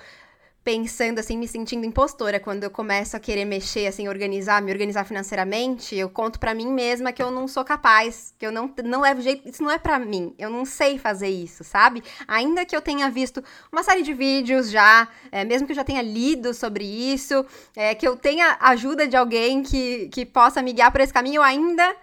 pensando 0.62 1.18
assim, 1.18 1.38
me 1.38 1.48
sentindo 1.48 1.86
impostora 1.86 2.38
quando 2.38 2.64
eu 2.64 2.70
começo 2.70 3.16
a 3.16 3.20
querer 3.20 3.44
mexer, 3.44 3.86
assim, 3.86 4.08
organizar, 4.08 4.60
me 4.60 4.70
organizar 4.70 5.04
financeiramente, 5.04 5.96
eu 5.96 6.08
conto 6.10 6.38
para 6.38 6.54
mim 6.54 6.70
mesma 6.70 7.12
que 7.12 7.22
eu 7.22 7.30
não 7.30 7.48
sou 7.48 7.64
capaz, 7.64 8.34
que 8.38 8.46
eu 8.46 8.52
não, 8.52 8.72
não 8.84 9.00
levo 9.00 9.22
jeito, 9.22 9.48
isso 9.48 9.62
não 9.62 9.70
é 9.70 9.78
para 9.78 9.98
mim, 9.98 10.34
eu 10.38 10.50
não 10.50 10.64
sei 10.64 10.98
fazer 10.98 11.28
isso, 11.28 11.64
sabe? 11.64 12.02
Ainda 12.28 12.64
que 12.66 12.76
eu 12.76 12.82
tenha 12.82 13.10
visto 13.10 13.42
uma 13.72 13.82
série 13.82 14.02
de 14.02 14.12
vídeos 14.12 14.70
já, 14.70 15.08
é, 15.32 15.44
mesmo 15.44 15.66
que 15.66 15.72
eu 15.72 15.76
já 15.76 15.84
tenha 15.84 16.02
lido 16.02 16.52
sobre 16.52 16.84
isso, 16.84 17.44
é, 17.74 17.94
que 17.94 18.06
eu 18.06 18.16
tenha 18.16 18.58
ajuda 18.60 19.08
de 19.08 19.16
alguém 19.16 19.62
que, 19.62 20.08
que 20.08 20.26
possa 20.26 20.62
me 20.62 20.72
guiar 20.72 20.92
por 20.92 21.00
esse 21.00 21.12
caminho, 21.12 21.36
eu 21.36 21.42
ainda 21.42 21.96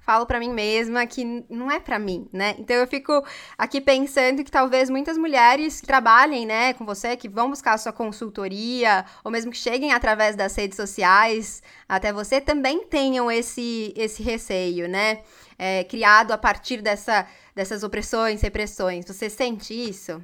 falo 0.00 0.26
para 0.26 0.40
mim 0.40 0.50
mesma 0.50 1.06
que 1.06 1.44
não 1.48 1.70
é 1.70 1.78
para 1.78 1.98
mim, 1.98 2.28
né? 2.32 2.56
Então 2.58 2.74
eu 2.76 2.86
fico 2.86 3.24
aqui 3.56 3.80
pensando 3.80 4.42
que 4.42 4.50
talvez 4.50 4.90
muitas 4.90 5.16
mulheres 5.16 5.80
que 5.80 5.86
trabalhem, 5.86 6.46
né, 6.46 6.72
com 6.74 6.84
você, 6.84 7.16
que 7.16 7.28
vão 7.28 7.50
buscar 7.50 7.74
a 7.74 7.78
sua 7.78 7.92
consultoria, 7.92 9.04
ou 9.22 9.30
mesmo 9.30 9.50
que 9.52 9.58
cheguem 9.58 9.92
através 9.92 10.34
das 10.34 10.54
redes 10.56 10.76
sociais 10.76 11.62
até 11.88 12.12
você, 12.12 12.40
também 12.40 12.84
tenham 12.86 13.30
esse, 13.30 13.92
esse 13.96 14.22
receio, 14.22 14.88
né? 14.88 15.20
É, 15.58 15.84
criado 15.84 16.32
a 16.32 16.38
partir 16.38 16.80
dessa, 16.80 17.26
dessas 17.54 17.82
opressões, 17.82 18.40
repressões. 18.40 19.04
Você 19.04 19.28
sente 19.28 19.74
isso? 19.74 20.22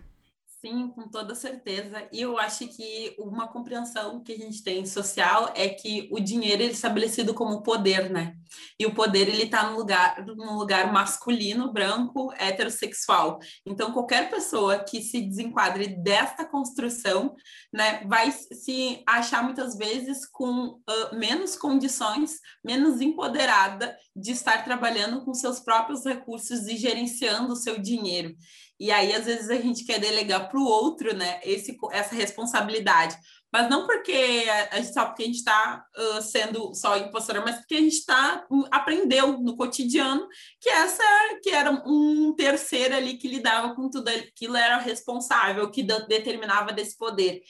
Sim, 0.60 0.88
com 0.88 1.06
toda 1.08 1.34
certeza. 1.34 2.08
E 2.10 2.22
eu 2.22 2.38
acho 2.38 2.66
que 2.66 3.14
uma 3.18 3.46
compreensão 3.46 4.22
que 4.22 4.32
a 4.32 4.36
gente 4.36 4.62
tem 4.64 4.86
social 4.86 5.52
é 5.54 5.68
que 5.68 6.08
o 6.10 6.18
dinheiro 6.18 6.62
é 6.62 6.66
estabelecido 6.66 7.34
como 7.34 7.62
poder, 7.62 8.10
né? 8.10 8.34
E 8.80 8.86
o 8.86 8.94
poder 8.94 9.28
ele 9.28 9.44
está 9.44 9.70
no 9.70 9.76
lugar, 9.76 10.24
no 10.24 10.58
lugar 10.58 10.90
masculino, 10.90 11.72
branco, 11.72 12.32
heterossexual. 12.38 13.38
Então 13.66 13.92
qualquer 13.92 14.30
pessoa 14.30 14.78
que 14.78 15.02
se 15.02 15.20
desenquadre 15.20 15.88
desta 16.02 16.44
construção, 16.44 17.34
né, 17.72 18.02
vai 18.06 18.32
se 18.32 19.02
achar 19.06 19.44
muitas 19.44 19.76
vezes 19.76 20.26
com 20.26 20.68
uh, 20.68 21.14
menos 21.14 21.54
condições, 21.54 22.40
menos 22.64 23.02
empoderada 23.02 23.94
de 24.14 24.32
estar 24.32 24.64
trabalhando 24.64 25.22
com 25.22 25.34
seus 25.34 25.60
próprios 25.60 26.04
recursos 26.04 26.66
e 26.66 26.76
gerenciando 26.76 27.52
o 27.52 27.56
seu 27.56 27.78
dinheiro. 27.78 28.34
E 28.78 28.90
aí, 28.90 29.14
às 29.14 29.24
vezes, 29.24 29.48
a 29.48 29.56
gente 29.56 29.84
quer 29.84 29.98
delegar 29.98 30.48
para 30.48 30.58
o 30.58 30.64
outro, 30.64 31.14
né, 31.14 31.40
esse, 31.42 31.76
essa 31.92 32.14
responsabilidade. 32.14 33.16
Mas 33.52 33.70
não 33.70 33.86
porque 33.86 34.44
a, 34.70 34.76
gente, 34.76 34.92
só 34.92 35.06
porque 35.06 35.22
a 35.22 35.26
gente 35.26 35.36
está 35.36 35.84
uh, 35.96 36.20
sendo 36.20 36.74
só 36.74 36.98
impostora, 36.98 37.40
mas 37.40 37.56
porque 37.56 37.76
a 37.76 37.80
gente 37.80 37.94
está 37.94 38.44
um, 38.50 38.64
aprendeu 38.70 39.38
no 39.38 39.56
cotidiano 39.56 40.28
que 40.60 40.68
essa 40.68 41.02
que 41.42 41.50
era 41.50 41.70
um 41.70 42.34
terceiro 42.36 42.94
ali 42.94 43.16
que 43.16 43.28
lidava 43.28 43.74
com 43.74 43.88
tudo 43.88 44.08
aquilo, 44.08 44.56
era 44.56 44.76
responsável, 44.78 45.70
que 45.70 45.82
determinava 45.82 46.72
desse 46.72 46.98
poder. 46.98 47.40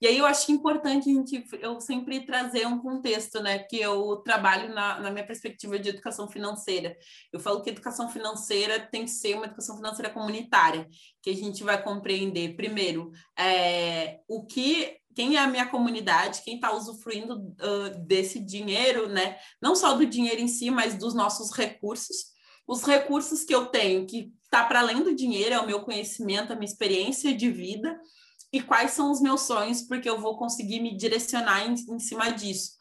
E 0.00 0.06
aí 0.06 0.16
eu 0.16 0.24
acho 0.24 0.50
importante 0.50 1.10
a 1.10 1.12
gente, 1.12 1.44
eu 1.60 1.78
sempre 1.78 2.24
trazer 2.24 2.66
um 2.66 2.78
contexto, 2.78 3.40
né? 3.42 3.58
Que 3.58 3.76
eu 3.76 4.16
trabalho 4.16 4.74
na, 4.74 4.98
na 4.98 5.10
minha 5.10 5.26
perspectiva 5.26 5.78
de 5.78 5.90
educação 5.90 6.26
financeira. 6.26 6.96
Eu 7.30 7.38
falo 7.38 7.60
que 7.60 7.68
educação 7.68 8.08
financeira 8.08 8.80
tem 8.80 9.04
que 9.04 9.10
ser 9.10 9.34
uma 9.34 9.44
educação 9.44 9.76
financeira 9.76 10.10
comunitária, 10.10 10.88
que 11.22 11.28
a 11.28 11.34
gente 11.34 11.62
vai 11.62 11.82
compreender, 11.82 12.56
primeiro, 12.56 13.10
é, 13.38 14.20
o 14.26 14.46
que 14.46 14.96
quem 15.14 15.36
é 15.36 15.40
a 15.40 15.46
minha 15.46 15.66
comunidade, 15.66 16.42
quem 16.44 16.54
está 16.54 16.72
usufruindo 16.72 17.34
uh, 17.36 18.06
desse 18.06 18.38
dinheiro, 18.38 19.08
né? 19.08 19.36
Não 19.60 19.74
só 19.74 19.92
do 19.94 20.06
dinheiro 20.06 20.40
em 20.40 20.48
si, 20.48 20.70
mas 20.70 20.96
dos 20.96 21.12
nossos 21.12 21.50
recursos. 21.52 22.30
Os 22.66 22.84
recursos 22.84 23.44
que 23.44 23.54
eu 23.54 23.66
tenho, 23.66 24.06
que 24.06 24.32
está 24.44 24.64
para 24.64 24.80
além 24.80 25.02
do 25.02 25.14
dinheiro, 25.14 25.54
é 25.54 25.60
o 25.60 25.66
meu 25.66 25.82
conhecimento, 25.82 26.52
a 26.52 26.56
minha 26.56 26.70
experiência 26.70 27.34
de 27.34 27.50
vida 27.50 27.98
e 28.52 28.60
quais 28.60 28.92
são 28.92 29.10
os 29.10 29.20
meus 29.20 29.42
sonhos, 29.42 29.82
porque 29.82 30.08
eu 30.08 30.20
vou 30.20 30.36
conseguir 30.36 30.80
me 30.80 30.96
direcionar 30.96 31.66
em, 31.66 31.74
em 31.74 31.98
cima 31.98 32.30
disso. 32.30 32.80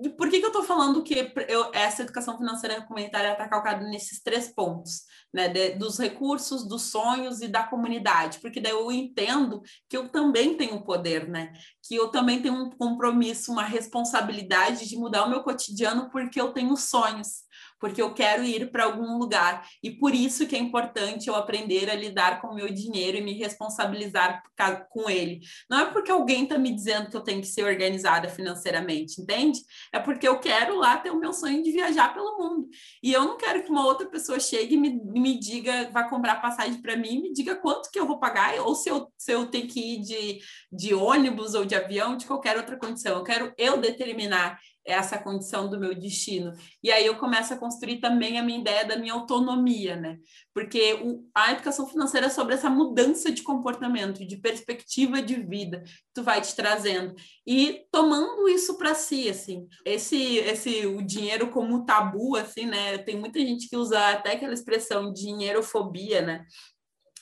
E 0.00 0.08
por 0.10 0.28
que, 0.28 0.38
que 0.38 0.44
eu 0.44 0.50
estou 0.50 0.62
falando 0.62 1.02
que 1.02 1.32
eu, 1.48 1.70
essa 1.72 2.02
educação 2.02 2.36
financeira 2.38 2.82
comunitária 2.82 3.32
está 3.32 3.48
calcada 3.48 3.84
nesses 3.88 4.22
três 4.22 4.48
pontos, 4.48 5.02
né? 5.32 5.48
De, 5.48 5.70
dos 5.70 5.98
recursos, 5.98 6.68
dos 6.68 6.82
sonhos 6.82 7.40
e 7.40 7.48
da 7.48 7.64
comunidade? 7.64 8.38
Porque 8.38 8.60
daí 8.60 8.72
eu 8.72 8.92
entendo 8.92 9.60
que 9.88 9.96
eu 9.96 10.08
também 10.08 10.56
tenho 10.56 10.84
poder, 10.84 11.28
né? 11.28 11.52
Que 11.82 11.96
eu 11.96 12.08
também 12.08 12.40
tenho 12.40 12.54
um 12.54 12.70
compromisso, 12.70 13.50
uma 13.50 13.64
responsabilidade 13.64 14.88
de 14.88 14.96
mudar 14.96 15.24
o 15.24 15.30
meu 15.30 15.42
cotidiano 15.42 16.08
porque 16.10 16.40
eu 16.40 16.52
tenho 16.52 16.76
sonhos 16.76 17.47
porque 17.78 18.00
eu 18.00 18.12
quero 18.12 18.44
ir 18.44 18.70
para 18.70 18.84
algum 18.84 19.18
lugar. 19.18 19.66
E 19.82 19.90
por 19.90 20.14
isso 20.14 20.46
que 20.46 20.56
é 20.56 20.58
importante 20.58 21.28
eu 21.28 21.34
aprender 21.34 21.90
a 21.90 21.94
lidar 21.94 22.40
com 22.40 22.48
o 22.48 22.54
meu 22.54 22.72
dinheiro 22.72 23.16
e 23.16 23.22
me 23.22 23.32
responsabilizar 23.32 24.42
com 24.90 25.08
ele. 25.08 25.40
Não 25.70 25.80
é 25.80 25.86
porque 25.86 26.10
alguém 26.10 26.44
está 26.44 26.58
me 26.58 26.74
dizendo 26.74 27.10
que 27.10 27.16
eu 27.16 27.20
tenho 27.20 27.40
que 27.40 27.46
ser 27.46 27.64
organizada 27.64 28.28
financeiramente, 28.28 29.20
entende? 29.20 29.60
É 29.92 29.98
porque 29.98 30.26
eu 30.26 30.38
quero 30.38 30.76
lá 30.76 30.96
ter 30.96 31.10
o 31.10 31.18
meu 31.18 31.32
sonho 31.32 31.62
de 31.62 31.70
viajar 31.70 32.12
pelo 32.12 32.38
mundo. 32.38 32.68
E 33.02 33.12
eu 33.12 33.24
não 33.24 33.36
quero 33.36 33.62
que 33.62 33.70
uma 33.70 33.84
outra 33.84 34.08
pessoa 34.08 34.40
chegue 34.40 34.74
e 34.74 34.78
me, 34.78 34.90
me 34.90 35.38
diga, 35.38 35.90
vá 35.90 36.04
comprar 36.04 36.40
passagem 36.40 36.80
para 36.80 36.96
mim, 36.96 37.22
me 37.22 37.32
diga 37.32 37.56
quanto 37.56 37.90
que 37.90 37.98
eu 37.98 38.06
vou 38.06 38.18
pagar, 38.18 38.54
ou 38.60 38.74
se 38.74 38.88
eu, 38.88 39.12
se 39.16 39.32
eu 39.32 39.46
tenho 39.46 39.68
que 39.68 39.94
ir 39.94 40.00
de, 40.00 40.38
de 40.72 40.94
ônibus 40.94 41.54
ou 41.54 41.64
de 41.64 41.74
avião, 41.74 42.16
de 42.16 42.26
qualquer 42.26 42.56
outra 42.56 42.76
condição. 42.76 43.16
Eu 43.18 43.24
quero 43.24 43.52
eu 43.56 43.76
determinar 43.78 44.58
essa 44.88 45.18
condição 45.18 45.68
do 45.68 45.78
meu 45.78 45.94
destino. 45.94 46.52
E 46.82 46.90
aí 46.90 47.04
eu 47.04 47.16
começo 47.18 47.52
a 47.52 47.58
construir 47.58 47.98
também 47.98 48.38
a 48.38 48.42
minha 48.42 48.58
ideia 48.58 48.86
da 48.86 48.96
minha 48.96 49.12
autonomia, 49.12 49.94
né? 49.96 50.18
Porque 50.54 50.94
o, 50.94 51.28
a 51.34 51.52
educação 51.52 51.86
financeira 51.86 52.26
é 52.26 52.30
sobre 52.30 52.54
essa 52.54 52.70
mudança 52.70 53.30
de 53.30 53.42
comportamento, 53.42 54.26
de 54.26 54.36
perspectiva 54.38 55.20
de 55.20 55.34
vida 55.34 55.82
que 55.82 56.14
tu 56.14 56.22
vai 56.22 56.40
te 56.40 56.56
trazendo 56.56 57.14
e 57.46 57.84
tomando 57.92 58.48
isso 58.48 58.78
para 58.78 58.94
si, 58.94 59.28
assim. 59.28 59.68
Esse 59.84 60.38
esse 60.38 60.86
o 60.86 61.02
dinheiro 61.02 61.50
como 61.50 61.84
tabu, 61.84 62.34
assim, 62.36 62.64
né? 62.64 62.96
Tem 62.98 63.16
muita 63.16 63.38
gente 63.40 63.68
que 63.68 63.76
usa 63.76 63.98
até 64.10 64.32
aquela 64.32 64.54
expressão 64.54 65.12
dinheirofobia, 65.12 66.22
né? 66.22 66.46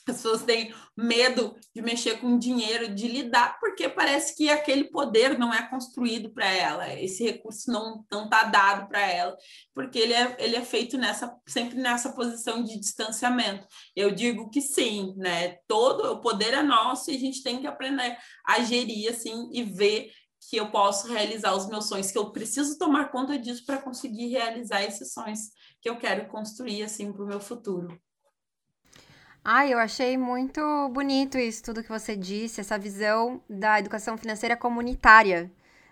Pessoas 0.07 0.41
têm 0.43 0.73
medo 0.95 1.53
de 1.75 1.81
mexer 1.81 2.19
com 2.19 2.39
dinheiro, 2.39 2.95
de 2.95 3.07
lidar, 3.09 3.59
porque 3.59 3.89
parece 3.89 4.35
que 4.35 4.49
aquele 4.49 4.85
poder 4.85 5.37
não 5.37 5.53
é 5.53 5.69
construído 5.69 6.31
para 6.31 6.49
ela, 6.49 6.93
esse 6.93 7.23
recurso 7.25 7.69
não 7.69 8.05
não 8.09 8.23
está 8.23 8.43
dado 8.45 8.87
para 8.87 9.01
ela, 9.01 9.35
porque 9.73 9.99
ele 9.99 10.13
é, 10.13 10.35
ele 10.39 10.55
é 10.55 10.63
feito 10.63 10.97
nessa 10.97 11.35
sempre 11.45 11.75
nessa 11.75 12.13
posição 12.13 12.63
de 12.63 12.79
distanciamento. 12.79 13.67
Eu 13.95 14.11
digo 14.11 14.49
que 14.49 14.61
sim, 14.61 15.13
né? 15.17 15.57
Todo 15.67 16.13
o 16.13 16.21
poder 16.21 16.53
é 16.53 16.63
nosso 16.63 17.11
e 17.11 17.15
a 17.15 17.19
gente 17.19 17.43
tem 17.43 17.59
que 17.59 17.67
aprender 17.67 18.17
a 18.45 18.61
gerir 18.63 19.11
assim 19.11 19.49
e 19.51 19.63
ver 19.63 20.09
que 20.49 20.55
eu 20.55 20.71
posso 20.71 21.11
realizar 21.11 21.53
os 21.55 21.67
meus 21.67 21.89
sonhos, 21.89 22.09
que 22.09 22.17
eu 22.17 22.31
preciso 22.31 22.77
tomar 22.77 23.11
conta 23.11 23.37
disso 23.37 23.65
para 23.65 23.81
conseguir 23.81 24.29
realizar 24.29 24.81
esses 24.83 25.11
sonhos 25.11 25.39
que 25.81 25.89
eu 25.89 25.97
quero 25.97 26.27
construir 26.29 26.83
assim 26.83 27.11
para 27.11 27.23
o 27.23 27.27
meu 27.27 27.39
futuro. 27.39 27.99
Ah, 29.49 29.65
eu 29.65 29.79
achei 29.79 30.17
muito 30.17 30.59
bonito 30.89 31.37
isso 31.37 31.63
tudo 31.63 31.81
que 31.81 31.87
você 31.87 32.17
disse, 32.17 32.59
essa 32.59 32.77
visão 32.77 33.41
da 33.49 33.79
educação 33.79 34.17
financeira 34.17 34.57
comunitária, 34.57 35.49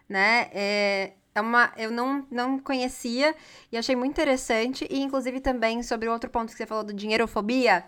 né? 0.09 0.49
É, 0.51 1.13
é 1.33 1.39
uma, 1.39 1.71
eu 1.77 1.89
não, 1.89 2.27
não 2.29 2.59
conhecia 2.59 3.33
e 3.71 3.77
achei 3.77 3.95
muito 3.95 4.11
interessante. 4.11 4.85
E, 4.89 4.99
inclusive, 5.01 5.39
também 5.39 5.81
sobre 5.83 6.09
outro 6.09 6.29
ponto 6.29 6.51
que 6.51 6.57
você 6.57 6.65
falou 6.65 6.83
do 6.83 6.93
dinheirofobia, 6.93 7.85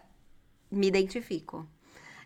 me 0.72 0.88
identifico. 0.88 1.68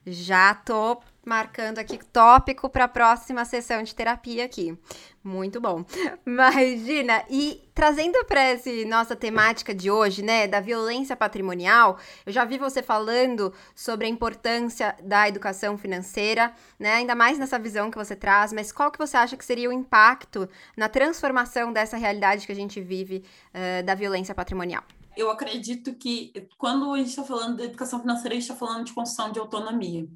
Já 0.05 0.55
tô 0.55 0.99
marcando 1.23 1.77
aqui 1.77 1.99
tópico 2.11 2.67
para 2.67 2.85
a 2.85 2.87
próxima 2.87 3.45
sessão 3.45 3.83
de 3.83 3.93
terapia 3.93 4.45
aqui. 4.45 4.75
Muito 5.23 5.61
bom. 5.61 5.85
Mas, 6.25 6.83
Gina, 6.83 7.23
e 7.29 7.61
trazendo 7.75 8.25
para 8.25 8.41
essa 8.41 8.69
nossa 8.87 9.15
temática 9.15 9.73
de 9.73 9.91
hoje, 9.91 10.23
né, 10.23 10.47
da 10.47 10.59
violência 10.59 11.15
patrimonial, 11.15 11.99
eu 12.25 12.33
já 12.33 12.43
vi 12.43 12.57
você 12.57 12.81
falando 12.81 13.53
sobre 13.75 14.07
a 14.07 14.09
importância 14.09 14.95
da 15.03 15.27
educação 15.27 15.77
financeira, 15.77 16.51
né, 16.79 16.93
ainda 16.93 17.13
mais 17.13 17.37
nessa 17.37 17.59
visão 17.59 17.91
que 17.91 17.97
você 17.97 18.15
traz, 18.15 18.51
mas 18.51 18.71
qual 18.71 18.91
que 18.91 18.97
você 18.97 19.15
acha 19.15 19.37
que 19.37 19.45
seria 19.45 19.69
o 19.69 19.73
impacto 19.73 20.49
na 20.75 20.89
transformação 20.89 21.71
dessa 21.71 21.97
realidade 21.97 22.47
que 22.47 22.51
a 22.51 22.55
gente 22.55 22.81
vive 22.81 23.23
uh, 23.53 23.83
da 23.83 23.93
violência 23.93 24.33
patrimonial? 24.33 24.83
Eu 25.21 25.29
acredito 25.29 25.93
que 25.95 26.34
quando 26.57 26.91
a 26.93 26.97
gente 26.97 27.10
está 27.10 27.23
falando 27.23 27.57
de 27.57 27.63
educação 27.63 27.99
financeira, 27.99 28.29
a 28.36 28.39
gente 28.39 28.49
está 28.49 28.55
falando 28.55 28.86
de 28.86 28.93
construção 28.93 29.31
de 29.31 29.39
autonomia. 29.39 30.07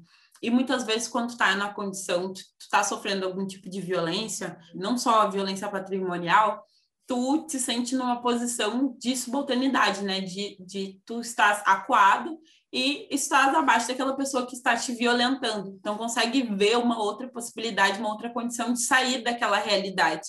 E 0.42 0.50
muitas 0.50 0.84
vezes, 0.84 1.06
quando 1.06 1.30
está 1.30 1.54
na 1.54 1.72
condição, 1.72 2.32
tu 2.32 2.42
está 2.60 2.82
sofrendo 2.82 3.24
algum 3.24 3.46
tipo 3.46 3.70
de 3.70 3.80
violência, 3.80 4.58
não 4.74 4.98
só 4.98 5.20
a 5.20 5.30
violência 5.30 5.68
patrimonial, 5.68 6.64
tu 7.06 7.46
te 7.46 7.56
sente 7.58 7.94
numa 7.94 8.20
posição 8.20 8.96
de 8.98 9.16
subalternidade, 9.16 10.02
né? 10.02 10.20
De, 10.20 10.56
de 10.58 11.00
tu 11.06 11.20
estás 11.20 11.62
acuado 11.64 12.36
e 12.72 13.06
estás 13.14 13.54
abaixo 13.54 13.86
daquela 13.86 14.16
pessoa 14.16 14.44
que 14.44 14.56
está 14.56 14.76
te 14.76 14.92
violentando. 14.92 15.70
Então, 15.70 15.96
consegue 15.96 16.42
ver 16.42 16.78
uma 16.78 17.00
outra 17.00 17.28
possibilidade, 17.28 18.00
uma 18.00 18.10
outra 18.10 18.28
condição 18.28 18.72
de 18.72 18.82
sair 18.82 19.22
daquela 19.22 19.56
realidade. 19.56 20.26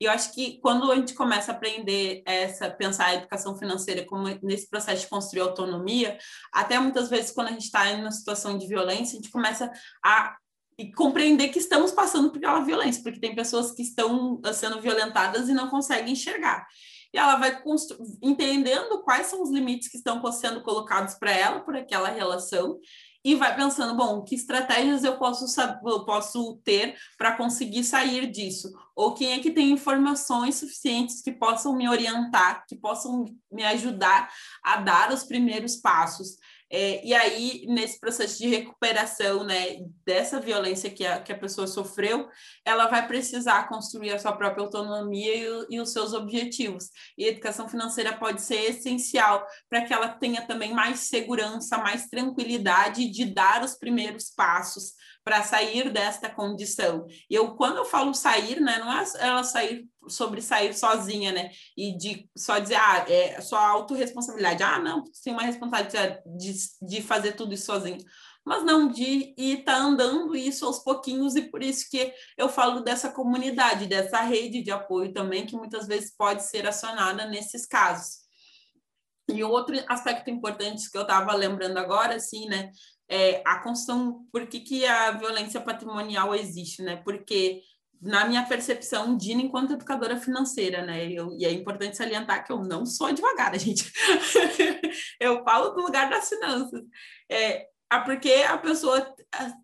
E 0.00 0.04
eu 0.04 0.10
acho 0.10 0.32
que 0.32 0.58
quando 0.60 0.90
a 0.90 0.96
gente 0.96 1.14
começa 1.14 1.52
a 1.52 1.54
aprender 1.54 2.22
essa, 2.26 2.70
pensar 2.70 3.06
a 3.06 3.14
educação 3.14 3.56
financeira 3.56 4.04
como 4.04 4.28
nesse 4.42 4.68
processo 4.68 5.02
de 5.02 5.08
construir 5.08 5.42
autonomia, 5.42 6.18
até 6.52 6.78
muitas 6.78 7.08
vezes 7.08 7.30
quando 7.30 7.48
a 7.48 7.52
gente 7.52 7.64
está 7.64 7.90
em 7.90 8.00
uma 8.00 8.10
situação 8.10 8.58
de 8.58 8.66
violência, 8.66 9.18
a 9.18 9.22
gente 9.22 9.30
começa 9.30 9.70
a 10.04 10.36
compreender 10.96 11.48
que 11.48 11.58
estamos 11.58 11.92
passando 11.92 12.30
por 12.30 12.38
aquela 12.38 12.60
violência, 12.60 13.02
porque 13.02 13.20
tem 13.20 13.34
pessoas 13.34 13.72
que 13.72 13.82
estão 13.82 14.40
sendo 14.52 14.80
violentadas 14.80 15.48
e 15.48 15.52
não 15.52 15.68
conseguem 15.68 16.12
enxergar. 16.12 16.66
E 17.14 17.18
ela 17.18 17.36
vai 17.36 17.62
entendendo 18.22 19.02
quais 19.02 19.26
são 19.26 19.42
os 19.42 19.50
limites 19.50 19.88
que 19.88 19.98
estão 19.98 20.20
sendo 20.32 20.62
colocados 20.62 21.14
para 21.14 21.30
ela 21.30 21.60
por 21.60 21.76
aquela 21.76 22.08
relação 22.08 22.78
e 23.24 23.34
vai 23.34 23.54
pensando, 23.54 23.96
bom, 23.96 24.22
que 24.22 24.34
estratégias 24.34 25.04
eu 25.04 25.16
posso 25.16 25.46
eu 25.60 26.04
posso 26.04 26.60
ter 26.64 26.96
para 27.16 27.36
conseguir 27.36 27.84
sair 27.84 28.30
disso? 28.30 28.72
Ou 28.96 29.14
quem 29.14 29.32
é 29.32 29.38
que 29.38 29.50
tem 29.50 29.70
informações 29.70 30.56
suficientes 30.56 31.22
que 31.22 31.32
possam 31.32 31.76
me 31.76 31.88
orientar, 31.88 32.64
que 32.66 32.76
possam 32.76 33.24
me 33.50 33.64
ajudar 33.64 34.30
a 34.62 34.76
dar 34.78 35.12
os 35.12 35.22
primeiros 35.22 35.76
passos? 35.76 36.36
É, 36.74 37.04
e 37.06 37.12
aí, 37.12 37.66
nesse 37.68 38.00
processo 38.00 38.38
de 38.38 38.48
recuperação 38.48 39.44
né, 39.44 39.76
dessa 40.06 40.40
violência 40.40 40.88
que 40.88 41.04
a, 41.04 41.20
que 41.20 41.30
a 41.30 41.38
pessoa 41.38 41.66
sofreu, 41.66 42.30
ela 42.64 42.86
vai 42.86 43.06
precisar 43.06 43.68
construir 43.68 44.10
a 44.12 44.18
sua 44.18 44.32
própria 44.32 44.64
autonomia 44.64 45.34
e, 45.34 45.66
e 45.76 45.80
os 45.80 45.92
seus 45.92 46.14
objetivos. 46.14 46.88
E 47.18 47.26
a 47.26 47.28
educação 47.28 47.68
financeira 47.68 48.16
pode 48.16 48.40
ser 48.40 48.70
essencial 48.70 49.46
para 49.68 49.82
que 49.84 49.92
ela 49.92 50.08
tenha 50.08 50.46
também 50.46 50.72
mais 50.72 51.00
segurança, 51.00 51.76
mais 51.76 52.06
tranquilidade 52.08 53.06
de 53.10 53.26
dar 53.26 53.62
os 53.62 53.74
primeiros 53.74 54.30
passos 54.30 54.94
para 55.24 55.42
sair 55.42 55.90
desta 55.90 56.28
condição. 56.28 57.06
E 57.30 57.34
eu, 57.34 57.54
quando 57.54 57.76
eu 57.76 57.84
falo 57.84 58.12
sair, 58.14 58.60
né, 58.60 58.78
não 58.78 58.92
é 58.92 59.04
ela 59.20 59.44
sair 59.44 59.88
sobre 60.08 60.42
sair 60.42 60.74
sozinha, 60.74 61.30
né? 61.30 61.50
E 61.76 61.96
de 61.96 62.28
só 62.36 62.58
dizer, 62.58 62.74
ah, 62.74 63.04
é 63.08 63.40
sua 63.40 63.60
autorresponsabilidade. 63.68 64.62
Ah, 64.62 64.78
não, 64.78 65.04
tem 65.22 65.32
uma 65.32 65.42
responsabilidade 65.42 66.20
de, 66.36 66.52
de 66.82 67.02
fazer 67.02 67.32
tudo 67.32 67.54
isso 67.54 67.66
sozinho. 67.66 67.98
Mas 68.44 68.64
não 68.64 68.88
de 68.88 69.32
ir 69.38 69.62
tá 69.64 69.76
andando 69.76 70.34
isso 70.34 70.66
aos 70.66 70.80
pouquinhos, 70.80 71.36
e 71.36 71.42
por 71.42 71.62
isso 71.62 71.88
que 71.88 72.12
eu 72.36 72.48
falo 72.48 72.80
dessa 72.80 73.08
comunidade, 73.08 73.86
dessa 73.86 74.20
rede 74.20 74.62
de 74.62 74.72
apoio 74.72 75.12
também, 75.12 75.46
que 75.46 75.56
muitas 75.56 75.86
vezes 75.86 76.12
pode 76.16 76.42
ser 76.44 76.66
acionada 76.66 77.26
nesses 77.26 77.64
casos. 77.64 78.22
E 79.28 79.44
outro 79.44 79.76
aspecto 79.88 80.28
importante 80.28 80.90
que 80.90 80.98
eu 80.98 81.02
estava 81.02 81.32
lembrando 81.34 81.78
agora, 81.78 82.16
assim, 82.16 82.46
né, 82.48 82.72
é 83.08 83.42
a 83.44 83.58
construção, 83.58 84.26
por 84.32 84.46
que, 84.46 84.60
que 84.60 84.86
a 84.86 85.12
violência 85.12 85.60
patrimonial 85.60 86.34
existe, 86.34 86.82
né? 86.82 86.96
Porque 86.96 87.62
na 88.00 88.26
minha 88.26 88.44
percepção, 88.44 89.16
Dina, 89.16 89.40
enquanto 89.40 89.74
educadora 89.74 90.16
financeira, 90.16 90.84
né? 90.84 91.10
Eu, 91.10 91.36
e 91.38 91.44
é 91.44 91.52
importante 91.52 91.96
salientar 91.96 92.44
que 92.44 92.52
eu 92.52 92.58
não 92.58 92.84
sou 92.84 93.06
advogada, 93.06 93.56
gente. 93.60 93.92
eu 95.20 95.44
falo 95.44 95.70
do 95.70 95.82
lugar 95.82 96.10
das 96.10 96.28
finanças. 96.28 96.82
É, 97.30 97.68
ah, 97.92 98.00
porque 98.00 98.30
a 98.48 98.56
pessoa 98.56 99.14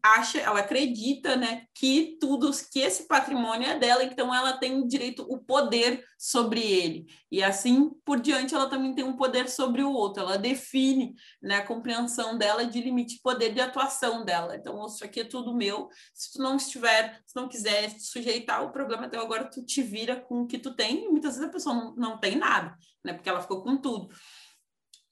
acha, 0.02 0.38
ela 0.38 0.60
acredita, 0.60 1.34
né, 1.34 1.64
que 1.74 2.18
tudo, 2.20 2.50
que 2.70 2.78
esse 2.78 3.08
patrimônio 3.08 3.66
é 3.66 3.78
dela, 3.78 4.04
então 4.04 4.34
ela 4.34 4.52
tem 4.58 4.86
direito, 4.86 5.22
o 5.22 5.38
poder 5.38 6.04
sobre 6.18 6.60
ele. 6.60 7.06
E 7.30 7.42
assim 7.42 7.88
por 8.04 8.20
diante, 8.20 8.54
ela 8.54 8.68
também 8.68 8.94
tem 8.94 9.02
um 9.02 9.16
poder 9.16 9.48
sobre 9.48 9.82
o 9.82 9.90
outro. 9.90 10.22
Ela 10.22 10.36
define, 10.36 11.14
né, 11.40 11.56
a 11.56 11.66
compreensão 11.66 12.36
dela 12.36 12.66
de 12.66 12.82
limite 12.82 13.14
de 13.14 13.22
poder 13.22 13.54
de 13.54 13.62
atuação 13.62 14.26
dela. 14.26 14.56
Então, 14.56 14.84
isso 14.84 15.02
aqui 15.02 15.20
é 15.20 15.24
tudo 15.24 15.54
meu. 15.54 15.88
Se 16.12 16.32
tu 16.32 16.42
não 16.42 16.56
estiver, 16.56 17.18
se 17.24 17.34
não 17.34 17.48
quiser 17.48 17.90
sujeitar 17.98 18.62
o 18.62 18.72
problema 18.72 19.06
até 19.06 19.16
agora, 19.16 19.48
tu 19.50 19.64
te 19.64 19.82
vira 19.82 20.16
com 20.16 20.42
o 20.42 20.46
que 20.46 20.58
tu 20.58 20.74
tem. 20.74 21.06
E 21.06 21.08
muitas 21.08 21.36
vezes 21.36 21.48
a 21.48 21.52
pessoa 21.52 21.74
não, 21.74 21.94
não 21.94 22.18
tem 22.18 22.36
nada, 22.36 22.76
né, 23.02 23.14
porque 23.14 23.28
ela 23.30 23.40
ficou 23.40 23.62
com 23.62 23.78
tudo. 23.78 24.08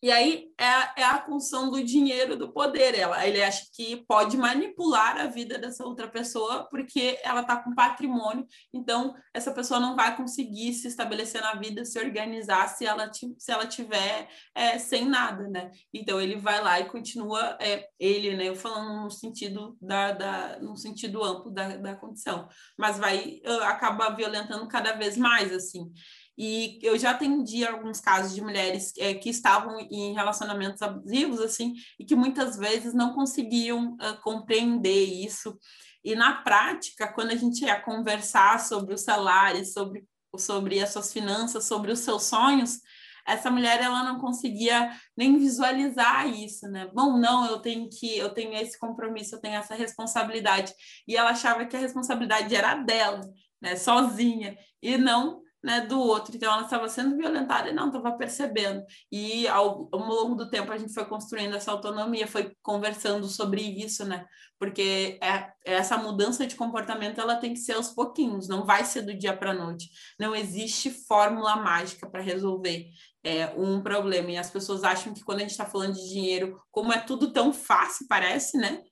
E 0.02 0.10
aí 0.10 0.50
é, 0.58 1.00
é 1.00 1.04
a 1.04 1.24
função 1.24 1.70
do 1.70 1.82
dinheiro, 1.82 2.36
do 2.36 2.52
poder. 2.52 2.94
Ela, 2.94 3.26
ele 3.26 3.42
acha 3.42 3.64
que 3.72 4.04
pode 4.06 4.36
manipular 4.36 5.18
a 5.18 5.26
vida 5.26 5.58
dessa 5.58 5.84
outra 5.84 6.06
pessoa 6.06 6.68
porque 6.70 7.18
ela 7.22 7.40
está 7.40 7.56
com 7.56 7.74
patrimônio. 7.74 8.46
Então, 8.72 9.14
essa 9.32 9.52
pessoa 9.52 9.80
não 9.80 9.96
vai 9.96 10.14
conseguir 10.16 10.74
se 10.74 10.86
estabelecer 10.86 11.40
na 11.40 11.54
vida, 11.54 11.84
se 11.84 11.98
organizar 11.98 12.68
se 12.68 12.84
ela, 12.84 13.10
se 13.12 13.50
ela 13.52 13.66
tiver 13.66 14.28
é, 14.54 14.78
sem 14.78 15.06
nada, 15.06 15.48
né? 15.48 15.70
Então, 15.92 16.20
ele 16.20 16.36
vai 16.36 16.62
lá 16.62 16.78
e 16.78 16.88
continua, 16.88 17.56
é, 17.60 17.88
ele, 17.98 18.36
né? 18.36 18.48
Eu 18.48 18.56
falando 18.56 19.04
no 19.04 19.10
sentido, 19.10 19.76
da, 19.80 20.12
da, 20.12 20.58
no 20.60 20.76
sentido 20.76 21.24
amplo 21.24 21.50
da, 21.50 21.76
da 21.76 21.96
condição. 21.96 22.48
Mas 22.78 22.98
vai 22.98 23.40
uh, 23.46 23.62
acabar 23.62 24.10
violentando 24.10 24.68
cada 24.68 24.92
vez 24.92 25.16
mais, 25.16 25.52
assim. 25.52 25.90
E 26.38 26.78
eu 26.82 26.98
já 26.98 27.12
atendi 27.12 27.64
alguns 27.64 28.00
casos 28.00 28.34
de 28.34 28.42
mulheres 28.42 28.92
é, 28.98 29.14
que 29.14 29.30
estavam 29.30 29.78
em 29.80 30.12
relacionamentos 30.12 30.82
abusivos, 30.82 31.40
assim, 31.40 31.74
e 31.98 32.04
que 32.04 32.14
muitas 32.14 32.56
vezes 32.56 32.92
não 32.92 33.14
conseguiam 33.14 33.94
uh, 33.94 34.20
compreender 34.22 35.04
isso. 35.04 35.58
E 36.04 36.14
na 36.14 36.42
prática, 36.42 37.12
quando 37.12 37.30
a 37.30 37.36
gente 37.36 37.64
ia 37.64 37.80
conversar 37.80 38.60
sobre 38.60 38.94
o 38.94 38.98
salário, 38.98 39.64
sobre, 39.64 40.06
sobre 40.36 40.80
as 40.80 40.90
suas 40.90 41.12
finanças, 41.12 41.64
sobre 41.64 41.90
os 41.90 42.00
seus 42.00 42.24
sonhos, 42.24 42.80
essa 43.26 43.50
mulher 43.50 43.82
ela 43.82 44.04
não 44.04 44.20
conseguia 44.20 44.92
nem 45.16 45.36
visualizar 45.36 46.28
isso, 46.28 46.68
né? 46.68 46.88
Bom, 46.94 47.18
não, 47.18 47.44
eu 47.46 47.58
tenho 47.58 47.88
que, 47.90 48.16
eu 48.16 48.32
tenho 48.32 48.54
esse 48.54 48.78
compromisso, 48.78 49.34
eu 49.34 49.40
tenho 49.40 49.56
essa 49.56 49.74
responsabilidade. 49.74 50.72
E 51.08 51.16
ela 51.16 51.30
achava 51.30 51.66
que 51.66 51.76
a 51.76 51.80
responsabilidade 51.80 52.54
era 52.54 52.76
dela, 52.76 53.20
né, 53.60 53.74
sozinha, 53.74 54.56
e 54.80 54.96
não 54.96 55.42
né, 55.66 55.80
do 55.80 55.98
outro. 55.98 56.36
Então, 56.36 56.52
ela 56.52 56.62
estava 56.62 56.88
sendo 56.88 57.16
violentada 57.16 57.68
e 57.68 57.74
não 57.74 57.88
estava 57.88 58.12
percebendo. 58.12 58.84
E 59.10 59.48
ao, 59.48 59.88
ao, 59.90 59.98
longo 59.98 60.36
do 60.36 60.48
tempo, 60.48 60.70
a 60.70 60.78
gente 60.78 60.94
foi 60.94 61.04
construindo 61.06 61.56
essa 61.56 61.72
autonomia, 61.72 62.28
foi 62.28 62.52
conversando 62.62 63.26
sobre 63.26 63.62
isso, 63.62 64.04
né? 64.04 64.24
Porque 64.60 65.18
é, 65.20 65.50
essa 65.64 65.96
mudança 65.96 66.46
de 66.46 66.54
comportamento 66.54 67.20
ela 67.20 67.34
tem 67.34 67.52
que 67.52 67.58
ser 67.58 67.72
aos 67.72 67.88
pouquinhos, 67.88 68.46
não 68.46 68.64
vai 68.64 68.84
ser 68.84 69.02
do 69.02 69.12
dia 69.12 69.36
para 69.36 69.50
a 69.50 69.54
noite. 69.54 69.90
Não 70.20 70.36
existe 70.36 70.88
fórmula 70.88 71.56
mágica 71.56 72.08
para 72.08 72.22
resolver 72.22 72.86
é, 73.24 73.46
um 73.56 73.82
problema. 73.82 74.30
E 74.30 74.36
as 74.36 74.48
pessoas 74.48 74.84
acham 74.84 75.12
que 75.12 75.24
quando 75.24 75.38
a 75.38 75.42
gente 75.42 75.50
está 75.50 75.66
falando 75.66 75.94
de 75.94 76.08
dinheiro, 76.08 76.62
como 76.70 76.92
é 76.92 77.00
tudo 77.00 77.32
tão 77.32 77.52
fácil, 77.52 78.06
parece, 78.08 78.56
né? 78.56 78.84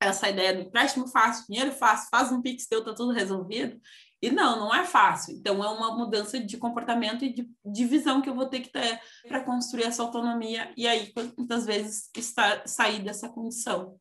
essa 0.00 0.28
ideia 0.28 0.54
do 0.54 0.60
empréstimo 0.62 1.08
fácil, 1.08 1.46
dinheiro 1.48 1.72
fácil, 1.72 2.08
faz 2.10 2.30
um 2.30 2.42
pix 2.42 2.66
teu, 2.66 2.84
tá 2.84 2.94
tudo 2.94 3.12
resolvido. 3.12 3.80
E 4.20 4.30
não, 4.30 4.58
não 4.58 4.74
é 4.74 4.84
fácil. 4.84 5.34
Então, 5.36 5.62
é 5.62 5.68
uma 5.68 5.96
mudança 5.96 6.38
de 6.40 6.56
comportamento 6.56 7.24
e 7.24 7.32
de, 7.32 7.50
de 7.64 7.84
visão 7.84 8.22
que 8.22 8.28
eu 8.28 8.34
vou 8.34 8.46
ter 8.46 8.60
que 8.60 8.70
ter 8.70 9.00
para 9.28 9.40
construir 9.40 9.84
essa 9.84 10.02
autonomia 10.02 10.72
e 10.76 10.86
aí, 10.86 11.12
muitas 11.36 11.66
vezes, 11.66 12.10
estar, 12.16 12.66
sair 12.66 13.02
dessa 13.02 13.28
condição. 13.28 13.96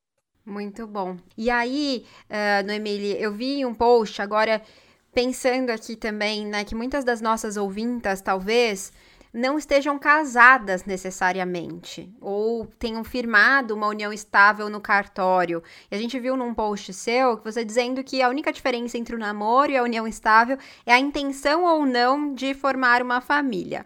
Muito 0.46 0.86
bom. 0.86 1.18
E 1.36 1.50
aí, 1.50 2.06
uh, 2.30 2.66
Noemile, 2.66 3.20
eu 3.20 3.34
vi 3.34 3.66
um 3.66 3.74
post 3.74 4.22
agora 4.22 4.62
pensando 5.12 5.70
aqui 5.70 5.96
também, 5.96 6.46
né, 6.46 6.64
que 6.64 6.76
muitas 6.76 7.04
das 7.04 7.22
nossas 7.22 7.58
ouvintas, 7.58 8.22
talvez, 8.22 8.92
não 9.36 9.58
estejam 9.58 10.00
casadas 10.00 10.86
necessariamente, 10.86 12.10
ou 12.22 12.66
tenham 12.80 13.04
firmado 13.04 13.76
uma 13.76 13.88
união 13.88 14.14
estável 14.14 14.70
no 14.70 14.80
cartório. 14.80 15.62
E 15.92 15.96
a 15.96 16.00
gente 16.00 16.18
viu 16.18 16.38
num 16.38 16.54
post 16.54 16.94
seu 16.94 17.38
que 17.38 17.44
você 17.44 17.66
dizendo 17.66 18.02
que 18.02 18.22
a 18.22 18.30
única 18.30 18.54
diferença 18.54 18.98
entre 18.98 19.14
o 19.14 19.20
namoro 19.20 19.72
e 19.72 19.78
a 19.78 19.84
união 19.84 20.08
estável 20.08 20.58
é 20.86 20.94
a 20.94 21.00
intenção 21.00 21.66
ou 21.66 21.86
não 21.86 22.34
de 22.34 22.54
formar 22.54 23.02
uma 23.02 23.20
família. 23.20 23.86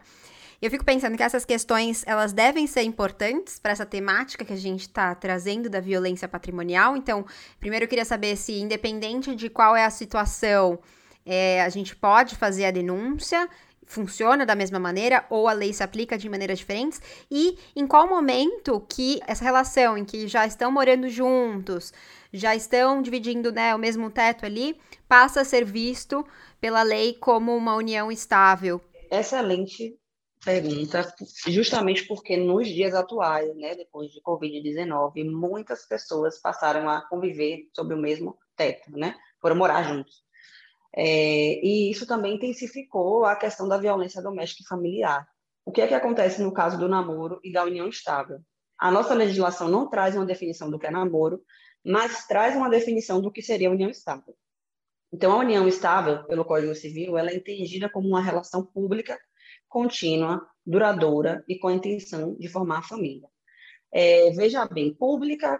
Eu 0.62 0.70
fico 0.70 0.86
pensando 0.86 1.18
que 1.18 1.24
essas 1.24 1.46
questões 1.46 2.04
elas 2.06 2.32
devem 2.32 2.68
ser 2.68 2.84
importantes 2.84 3.58
para 3.58 3.72
essa 3.72 3.86
temática 3.86 4.46
que 4.46 4.54
a 4.54 4.58
gente 4.58 4.82
está 4.82 5.16
trazendo 5.16 5.68
da 5.68 5.80
violência 5.80 6.28
patrimonial. 6.28 6.96
Então, 6.96 7.26
primeiro 7.60 7.86
eu 7.86 7.90
queria 7.90 8.06
saber 8.06 8.36
se, 8.36 8.60
independente 8.60 9.34
de 9.34 9.50
qual 9.50 9.76
é 9.76 9.84
a 9.84 9.90
situação, 9.90 10.78
é, 11.26 11.62
a 11.64 11.70
gente 11.70 11.96
pode 11.96 12.36
fazer 12.36 12.66
a 12.66 12.72
denúncia 12.72 13.50
funciona 13.89 14.45
da 14.45 14.56
mesma 14.56 14.80
maneira 14.80 15.25
ou 15.32 15.47
a 15.47 15.52
lei 15.52 15.73
se 15.73 15.84
aplica 15.84 16.15
de 16.17 16.30
maneiras 16.30 16.60
diferentes 16.60 17.02
e 17.30 17.58
em 17.75 17.88
qual 17.88 18.08
momento 18.08 18.80
que 18.88 19.19
essa 19.28 19.43
relação 19.43 19.97
em 19.97 20.06
que 20.06 20.28
já 20.28 20.45
estão 20.45 20.71
morando 20.71 21.10
juntos, 21.10 21.91
já 22.32 22.56
estão 22.56 23.02
dividindo 23.02 23.52
né, 23.52 23.73
o 23.73 23.80
mesmo 23.80 24.12
teto 24.12 24.45
ali, 24.45 24.80
passa 25.08 25.41
a 25.41 25.45
ser 25.45 25.65
visto 25.65 26.23
pela 26.62 26.84
lei 26.84 27.15
como 27.15 27.54
uma 27.56 27.75
união 27.75 28.12
estável. 28.12 28.80
Excelente 29.12 29.97
pergunta, 30.45 31.13
justamente 31.47 32.08
porque 32.08 32.38
nos 32.38 32.67
dias 32.67 32.93
atuais, 32.93 33.54
né, 33.58 33.75
depois 33.75 34.12
de 34.12 34.21
Covid-19, 34.21 35.25
muitas 35.25 35.86
pessoas 35.86 36.39
passaram 36.39 36.88
a 36.88 37.02
conviver 37.02 37.67
sob 37.75 37.93
o 37.93 37.97
mesmo 37.97 38.38
teto, 38.56 38.91
né, 38.91 39.15
foram 39.41 39.56
morar 39.56 39.82
juntos. 39.84 40.29
É, 40.95 41.65
e 41.65 41.91
isso 41.91 42.08
também 42.08 42.36
intensificou 42.36 43.25
a 43.25 43.36
questão 43.36 43.67
da 43.67 43.78
violência 43.78 44.21
doméstica 44.21 44.63
e 44.63 44.67
familiar. 44.67 45.28
O 45.65 45.71
que 45.71 45.82
é 45.82 45.88
que 45.88 45.93
acontece 45.93 46.41
no 46.41 46.52
caso 46.52 46.78
do 46.78 46.89
namoro 46.89 47.39
e 47.43 47.52
da 47.52 47.63
união 47.63 47.88
estável? 47.88 48.39
A 48.78 48.89
nossa 48.89 49.13
legislação 49.13 49.67
não 49.67 49.89
traz 49.89 50.15
uma 50.15 50.25
definição 50.25 50.69
do 50.71 50.80
que 50.80 50.88
é 50.88 50.91
namoro, 50.91 51.41
mas 51.86 52.25
traz 52.28 52.56
uma 52.56 52.69
definição 52.69 53.21
do 53.21 53.32
que 53.32 53.41
seria 53.41 53.69
união 53.69 53.89
estável. 53.89 54.36
Então, 55.12 55.32
a 55.32 55.39
união 55.39 55.67
estável, 55.67 56.23
pelo 56.25 56.45
Código 56.45 56.73
Civil, 56.75 57.17
ela 57.17 57.32
é 57.32 57.36
entendida 57.36 57.89
como 57.89 58.08
uma 58.08 58.21
relação 58.21 58.65
pública, 58.65 59.19
contínua, 59.67 60.47
duradoura 60.65 61.43
e 61.47 61.58
com 61.58 61.67
a 61.67 61.73
intenção 61.73 62.36
de 62.36 62.47
formar 62.47 62.80
a 62.80 62.84
família. 62.84 63.28
É, 63.91 64.32
veja 64.32 64.67
bem, 64.67 64.93
pública, 64.93 65.60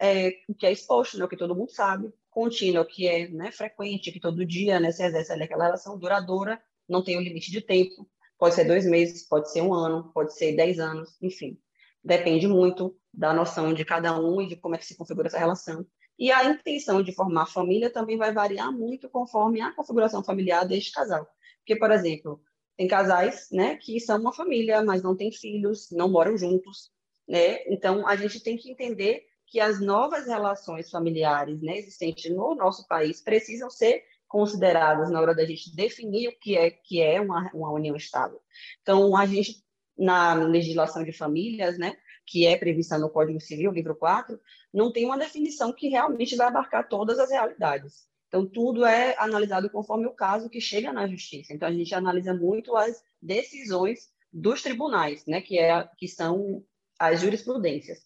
é, 0.00 0.32
o 0.48 0.54
que 0.54 0.66
é 0.66 0.72
exposto, 0.72 1.18
né, 1.18 1.24
o 1.24 1.28
que 1.28 1.36
todo 1.36 1.56
mundo 1.56 1.70
sabe, 1.70 2.12
contínua, 2.32 2.84
que 2.84 3.06
é 3.06 3.28
né, 3.28 3.52
frequente, 3.52 4.10
que 4.10 4.18
todo 4.18 4.44
dia 4.44 4.80
né, 4.80 4.90
se 4.90 5.04
exerce 5.04 5.32
ali 5.32 5.44
aquela 5.44 5.64
relação 5.64 5.98
duradoura, 5.98 6.60
não 6.88 7.04
tem 7.04 7.16
um 7.16 7.20
limite 7.20 7.50
de 7.50 7.60
tempo, 7.60 8.08
pode 8.38 8.54
ser 8.54 8.64
dois 8.64 8.84
meses, 8.84 9.28
pode 9.28 9.52
ser 9.52 9.60
um 9.60 9.72
ano, 9.72 10.10
pode 10.12 10.34
ser 10.34 10.56
dez 10.56 10.80
anos, 10.80 11.16
enfim. 11.22 11.58
Depende 12.02 12.48
muito 12.48 12.96
da 13.12 13.32
noção 13.32 13.72
de 13.72 13.84
cada 13.84 14.18
um 14.18 14.40
e 14.40 14.48
de 14.48 14.56
como 14.56 14.74
é 14.74 14.78
que 14.78 14.86
se 14.86 14.96
configura 14.96 15.28
essa 15.28 15.38
relação. 15.38 15.86
E 16.18 16.32
a 16.32 16.44
intenção 16.44 17.02
de 17.02 17.12
formar 17.12 17.46
família 17.46 17.90
também 17.90 18.16
vai 18.16 18.32
variar 18.32 18.72
muito 18.72 19.08
conforme 19.08 19.60
a 19.60 19.72
configuração 19.72 20.24
familiar 20.24 20.66
deste 20.66 20.90
casal. 20.90 21.26
Porque, 21.58 21.76
por 21.76 21.90
exemplo, 21.90 22.42
tem 22.76 22.88
casais 22.88 23.48
né, 23.52 23.76
que 23.76 24.00
são 24.00 24.18
uma 24.18 24.32
família, 24.32 24.82
mas 24.82 25.02
não 25.02 25.16
têm 25.16 25.30
filhos, 25.30 25.88
não 25.92 26.10
moram 26.10 26.36
juntos. 26.36 26.90
Né? 27.28 27.62
Então, 27.66 28.06
a 28.06 28.16
gente 28.16 28.42
tem 28.42 28.56
que 28.56 28.70
entender 28.70 29.24
que 29.52 29.60
as 29.60 29.78
novas 29.78 30.26
relações 30.26 30.88
familiares 30.88 31.60
né, 31.60 31.76
existentes 31.76 32.34
no 32.34 32.54
nosso 32.54 32.88
país 32.88 33.20
precisam 33.20 33.68
ser 33.68 34.02
consideradas 34.26 35.10
na 35.10 35.20
hora 35.20 35.34
da 35.34 35.44
gente 35.44 35.76
definir 35.76 36.28
o 36.28 36.38
que 36.40 36.56
é 36.56 36.70
que 36.70 37.02
é 37.02 37.20
uma, 37.20 37.50
uma 37.52 37.70
união 37.70 37.94
estável. 37.94 38.40
Então, 38.80 39.14
a 39.14 39.26
gente, 39.26 39.62
na 39.96 40.32
legislação 40.32 41.04
de 41.04 41.12
famílias, 41.12 41.76
né, 41.76 41.94
que 42.26 42.46
é 42.46 42.56
prevista 42.56 42.96
no 42.96 43.10
Código 43.10 43.38
Civil, 43.42 43.72
livro 43.72 43.94
4, 43.94 44.40
não 44.72 44.90
tem 44.90 45.04
uma 45.04 45.18
definição 45.18 45.70
que 45.70 45.88
realmente 45.88 46.34
vai 46.34 46.46
abarcar 46.46 46.88
todas 46.88 47.18
as 47.18 47.30
realidades. 47.30 48.06
Então, 48.28 48.46
tudo 48.46 48.86
é 48.86 49.14
analisado 49.18 49.68
conforme 49.68 50.06
o 50.06 50.14
caso 50.14 50.48
que 50.48 50.62
chega 50.62 50.94
na 50.94 51.06
justiça. 51.06 51.52
Então, 51.52 51.68
a 51.68 51.72
gente 51.72 51.94
analisa 51.94 52.32
muito 52.32 52.74
as 52.74 53.04
decisões 53.20 54.08
dos 54.32 54.62
tribunais, 54.62 55.26
né, 55.26 55.42
que, 55.42 55.58
é, 55.58 55.86
que 55.98 56.08
são 56.08 56.64
as 56.98 57.20
jurisprudências. 57.20 57.98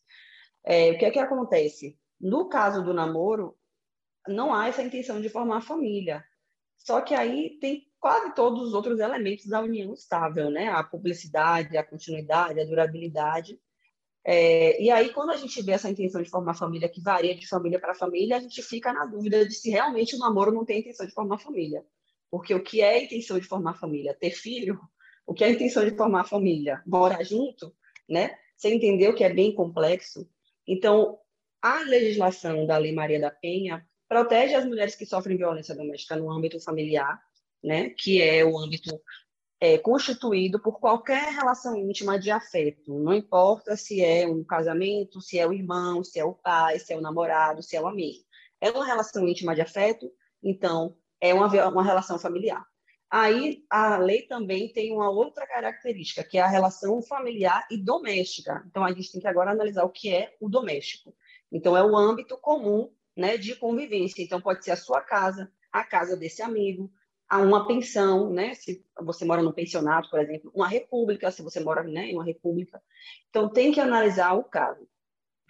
É, 0.66 0.90
o 0.90 0.98
que 0.98 1.05
é 1.05 1.11
que 1.12 1.18
acontece? 1.20 1.96
No 2.20 2.48
caso 2.48 2.83
do 2.83 2.92
namoro, 2.92 3.57
não 4.26 4.52
há 4.52 4.66
essa 4.66 4.83
intenção 4.83 5.20
de 5.20 5.29
formar 5.29 5.61
família. 5.61 6.24
Só 6.76 7.00
que 7.00 7.14
aí 7.14 7.57
tem 7.61 7.87
quase 8.00 8.35
todos 8.35 8.68
os 8.68 8.74
outros 8.74 8.98
elementos 8.98 9.46
da 9.46 9.61
união 9.61 9.94
estável, 9.94 10.50
né? 10.50 10.68
A 10.68 10.83
publicidade, 10.83 11.76
a 11.76 11.85
continuidade, 11.85 12.61
a 12.61 12.64
durabilidade. 12.64 13.61
É, 14.24 14.83
e 14.83 14.90
aí, 14.90 15.11
quando 15.12 15.31
a 15.31 15.37
gente 15.37 15.62
vê 15.62 15.72
essa 15.72 15.88
intenção 15.88 16.20
de 16.20 16.29
formar 16.29 16.55
família 16.55 16.88
que 16.88 17.00
varia 17.00 17.35
de 17.35 17.46
família 17.48 17.79
para 17.79 17.94
família, 17.94 18.37
a 18.37 18.40
gente 18.40 18.61
fica 18.61 18.92
na 18.92 19.07
dúvida 19.07 19.46
de 19.46 19.55
se 19.55 19.70
realmente 19.70 20.16
o 20.16 20.18
namoro 20.18 20.50
não 20.50 20.64
tem 20.64 20.81
intenção 20.81 21.07
de 21.07 21.12
formar 21.12 21.38
família. 21.38 21.85
Porque 22.29 22.52
o 22.52 22.62
que 22.62 22.83
é 22.83 23.05
intenção 23.05 23.38
de 23.38 23.46
formar 23.46 23.74
família? 23.74 24.16
Ter 24.18 24.33
filho? 24.33 24.81
O 25.24 25.33
que 25.33 25.44
é 25.44 25.50
intenção 25.50 25.85
de 25.85 25.96
formar 25.96 26.24
família? 26.24 26.83
Morar 26.85 27.22
junto? 27.22 27.72
Né? 28.09 28.37
Você 28.57 28.74
entendeu 28.74 29.14
que 29.14 29.22
é 29.22 29.33
bem 29.33 29.55
complexo? 29.55 30.29
Então, 30.66 31.18
a 31.62 31.81
legislação 31.81 32.66
da 32.66 32.76
Lei 32.79 32.92
Maria 32.92 33.20
da 33.20 33.31
Penha 33.31 33.87
protege 34.09 34.55
as 34.55 34.64
mulheres 34.64 34.94
que 34.94 35.07
sofrem 35.07 35.37
violência 35.37 35.74
doméstica 35.74 36.16
no 36.16 36.31
âmbito 36.31 36.61
familiar, 36.61 37.20
né, 37.62 37.90
que 37.90 38.22
é 38.22 38.44
o 38.44 38.59
âmbito 38.59 39.00
é, 39.61 39.79
constituído 39.79 40.61
por 40.61 40.79
qualquer 40.79 41.33
relação 41.33 41.76
íntima 41.76 42.18
de 42.18 42.31
afeto, 42.31 42.98
não 42.98 43.14
importa 43.14 43.76
se 43.76 44.05
é 44.05 44.26
um 44.26 44.44
casamento, 44.44 45.20
se 45.20 45.38
é 45.38 45.46
o 45.46 45.52
irmão, 45.52 46.05
se 46.05 46.18
é 46.18 46.24
o 46.24 46.35
pai, 46.35 46.79
se 46.79 46.92
é 46.92 46.96
o 46.96 47.00
namorado, 47.00 47.62
se 47.62 47.76
é 47.76 47.81
o 47.81 47.87
amigo. 47.87 48.24
É 48.61 48.70
uma 48.70 48.87
relação 48.87 49.26
íntima 49.26 49.55
de 49.55 49.62
afeto, 49.62 50.11
então 50.42 50.96
é 51.20 51.33
uma, 51.33 51.48
uma 51.68 51.83
relação 51.83 52.18
familiar. 52.18 52.64
Aí 53.18 53.64
a 53.70 53.96
lei 53.96 54.26
também 54.26 54.70
tem 54.70 54.92
uma 54.92 55.09
outra 55.09 55.46
característica, 55.46 56.22
que 56.22 56.37
é 56.37 56.42
a 56.42 56.46
relação 56.46 57.00
familiar 57.00 57.66
e 57.70 57.79
doméstica. 57.79 58.62
Então 58.68 58.85
a 58.85 58.92
gente 58.92 59.11
tem 59.11 59.22
que 59.22 59.26
agora 59.26 59.52
analisar 59.52 59.85
o 59.85 59.88
que 59.88 60.12
é 60.12 60.37
o 60.38 60.50
doméstico. 60.50 61.16
Então 61.50 61.74
é 61.74 61.83
o 61.83 61.96
âmbito 61.96 62.37
comum, 62.37 62.92
né, 63.16 63.38
de 63.38 63.57
convivência. 63.57 64.22
Então 64.22 64.38
pode 64.38 64.62
ser 64.62 64.72
a 64.72 64.76
sua 64.76 65.00
casa, 65.00 65.50
a 65.72 65.83
casa 65.83 66.14
desse 66.14 66.42
amigo, 66.42 66.92
a 67.26 67.38
uma 67.38 67.66
pensão, 67.66 68.31
né, 68.31 68.52
se 68.52 68.85
você 69.00 69.24
mora 69.24 69.42
num 69.42 69.50
pensionato, 69.50 70.11
por 70.11 70.20
exemplo, 70.20 70.52
uma 70.55 70.68
república, 70.68 71.31
se 71.31 71.40
você 71.40 71.59
mora, 71.59 71.83
né, 71.85 72.11
em 72.11 72.16
uma 72.16 72.24
república. 72.24 72.83
Então 73.31 73.48
tem 73.48 73.72
que 73.72 73.81
analisar 73.81 74.35
o 74.35 74.44
caso. 74.44 74.87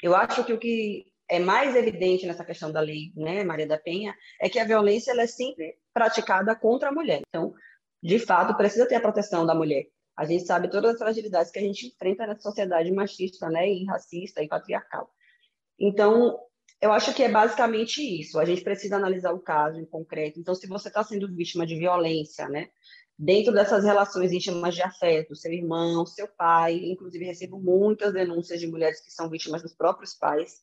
Eu 0.00 0.14
acho 0.14 0.44
que 0.44 0.52
o 0.52 0.58
que 0.58 1.04
é 1.28 1.38
mais 1.38 1.74
evidente 1.74 2.26
nessa 2.26 2.44
questão 2.44 2.70
da 2.70 2.80
lei, 2.80 3.12
né, 3.16 3.42
Maria 3.42 3.66
da 3.66 3.78
Penha, 3.78 4.14
é 4.40 4.48
que 4.48 4.58
a 4.58 4.64
violência 4.64 5.10
ela 5.10 5.22
é 5.22 5.26
sempre 5.26 5.76
praticada 5.92 6.54
contra 6.54 6.88
a 6.88 6.92
mulher. 6.92 7.22
Então, 7.28 7.54
de 8.02 8.18
fato, 8.18 8.56
precisa 8.56 8.86
ter 8.86 8.94
a 8.94 9.00
proteção 9.00 9.44
da 9.44 9.54
mulher. 9.54 9.86
A 10.16 10.24
gente 10.24 10.46
sabe 10.46 10.70
todas 10.70 10.92
as 10.92 10.98
fragilidades 10.98 11.50
que 11.50 11.58
a 11.58 11.62
gente 11.62 11.88
enfrenta 11.88 12.26
nessa 12.26 12.42
sociedade 12.42 12.90
machista, 12.92 13.48
né, 13.48 13.68
e 13.68 13.84
racista 13.84 14.42
e 14.42 14.48
patriarcal. 14.48 15.10
Então, 15.78 16.38
eu 16.80 16.92
acho 16.92 17.12
que 17.14 17.22
é 17.22 17.28
basicamente 17.28 18.00
isso. 18.02 18.38
A 18.38 18.44
gente 18.44 18.62
precisa 18.62 18.96
analisar 18.96 19.32
o 19.32 19.40
caso 19.40 19.78
em 19.78 19.84
concreto. 19.84 20.38
Então, 20.38 20.54
se 20.54 20.66
você 20.66 20.88
está 20.88 21.02
sendo 21.02 21.34
vítima 21.34 21.66
de 21.66 21.76
violência, 21.76 22.48
né, 22.48 22.68
dentro 23.18 23.52
dessas 23.52 23.84
relações 23.84 24.32
íntimas 24.32 24.74
de 24.74 24.82
afeto, 24.82 25.34
seu 25.34 25.52
irmão, 25.52 26.04
seu 26.04 26.28
pai, 26.28 26.76
inclusive 26.76 27.24
recebo 27.24 27.58
muitas 27.58 28.12
denúncias 28.12 28.60
de 28.60 28.66
mulheres 28.66 29.00
que 29.00 29.10
são 29.10 29.30
vítimas 29.30 29.62
dos 29.62 29.74
próprios 29.74 30.14
pais, 30.14 30.62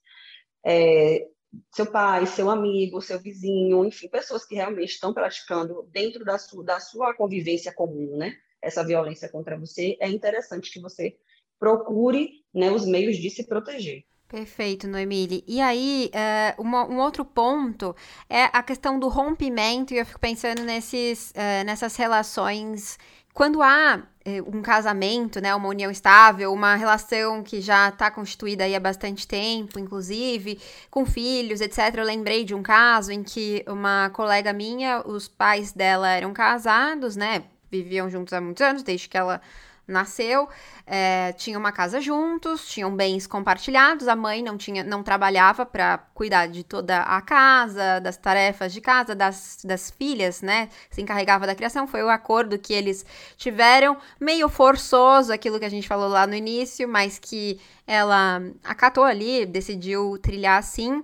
é, 0.66 1.28
seu 1.72 1.86
pai, 1.86 2.26
seu 2.26 2.50
amigo, 2.50 3.02
seu 3.02 3.20
vizinho, 3.20 3.86
enfim, 3.86 4.08
pessoas 4.08 4.46
que 4.46 4.56
realmente 4.56 4.94
estão 4.94 5.14
praticando 5.14 5.88
dentro 5.92 6.24
da 6.24 6.38
sua, 6.38 6.64
da 6.64 6.80
sua 6.80 7.14
convivência 7.14 7.74
comum, 7.74 8.18
né? 8.18 8.36
Essa 8.62 8.84
violência 8.84 9.30
contra 9.30 9.58
você, 9.58 9.98
é 10.00 10.10
interessante 10.10 10.72
que 10.72 10.80
você 10.80 11.18
procure 11.60 12.44
né, 12.54 12.72
os 12.72 12.86
meios 12.86 13.18
de 13.18 13.30
se 13.30 13.46
proteger. 13.46 14.04
Perfeito, 14.28 14.88
Noemile. 14.88 15.44
E 15.48 15.62
aí, 15.62 16.10
uh, 16.10 16.62
uma, 16.62 16.88
um 16.88 17.00
outro 17.00 17.24
ponto 17.24 17.96
é 18.28 18.46
a 18.46 18.64
questão 18.64 18.98
do 18.98 19.08
rompimento, 19.08 19.94
e 19.94 19.98
eu 20.00 20.06
fico 20.06 20.20
pensando 20.20 20.64
nesses, 20.64 21.32
uh, 21.32 21.64
nessas 21.64 21.96
relações 21.96 22.98
quando 23.34 23.62
há 23.62 24.04
eh, 24.24 24.42
um 24.42 24.62
casamento, 24.62 25.42
né, 25.42 25.54
uma 25.56 25.68
união 25.68 25.90
estável, 25.90 26.54
uma 26.54 26.76
relação 26.76 27.42
que 27.44 27.60
já 27.60 27.90
está 27.90 28.12
constituída 28.12 28.64
há 28.66 28.80
bastante 28.80 29.28
tempo, 29.28 29.80
inclusive, 29.80 30.60
com 30.90 31.06
filhos, 31.06 31.60
etc. 31.60 31.96
Eu 31.98 32.04
lembrei 32.06 32.44
de 32.44 32.54
um 32.54 32.62
caso 32.62 33.12
em 33.12 33.24
que 33.24 33.66
uma 33.68 34.10
colega 34.12 34.54
minha, 34.54 35.02
os 35.06 35.28
pais 35.28 35.72
dela 35.74 36.10
eram 36.10 36.32
casados, 36.32 37.16
né, 37.16 37.44
viviam 37.72 38.10
juntos 38.10 38.34
há 38.34 38.40
muitos 38.40 38.62
anos, 38.62 38.84
desde 38.84 39.10
que 39.10 39.18
ela 39.18 39.42
nasceu, 39.88 40.48
é, 40.88 41.34
tinha 41.34 41.58
uma 41.60 41.72
casa 41.72 42.00
juntos, 42.00 42.68
tinham 42.68 42.96
bens 42.96 43.28
compartilhados, 43.28 44.08
a 44.08 44.16
mãe 44.16 44.42
não 44.42 44.58
tinha, 44.58 44.84
não 44.84 45.04
trabalhava 45.04 45.66
para 45.66 45.98
cuidar 46.14 46.48
de 46.48 46.64
toda 46.64 47.02
a 47.02 47.22
casa, 47.22 48.00
das 48.00 48.16
tarefas 48.16 48.72
de 48.72 48.80
casa, 48.80 49.14
das, 49.14 49.60
das 49.64 49.92
filhas, 49.92 50.42
né? 50.42 50.70
Se 50.90 51.02
encarregava 51.02 51.46
da 51.46 51.56
criação, 51.56 51.86
foi 51.86 52.02
o 52.02 52.10
acordo 52.10 52.58
que 52.58 52.74
eles 52.74 53.06
tiveram, 53.36 53.98
meio 54.20 54.48
forçoso, 54.48 55.34
aquilo 55.34 55.60
que 55.60 55.66
a 55.66 55.70
gente 55.70 55.88
falou 55.88 56.08
lá 56.08 56.26
no 56.26 56.36
início, 56.36 56.88
mas 56.88 57.20
que 57.20 57.60
ela 57.86 58.42
acatou 58.64 59.04
ali, 59.04 59.46
decidiu 59.46 60.18
trilhar 60.22 60.60
assim. 60.60 61.04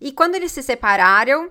E 0.00 0.12
quando 0.12 0.34
eles 0.34 0.50
se 0.50 0.62
separaram, 0.62 1.50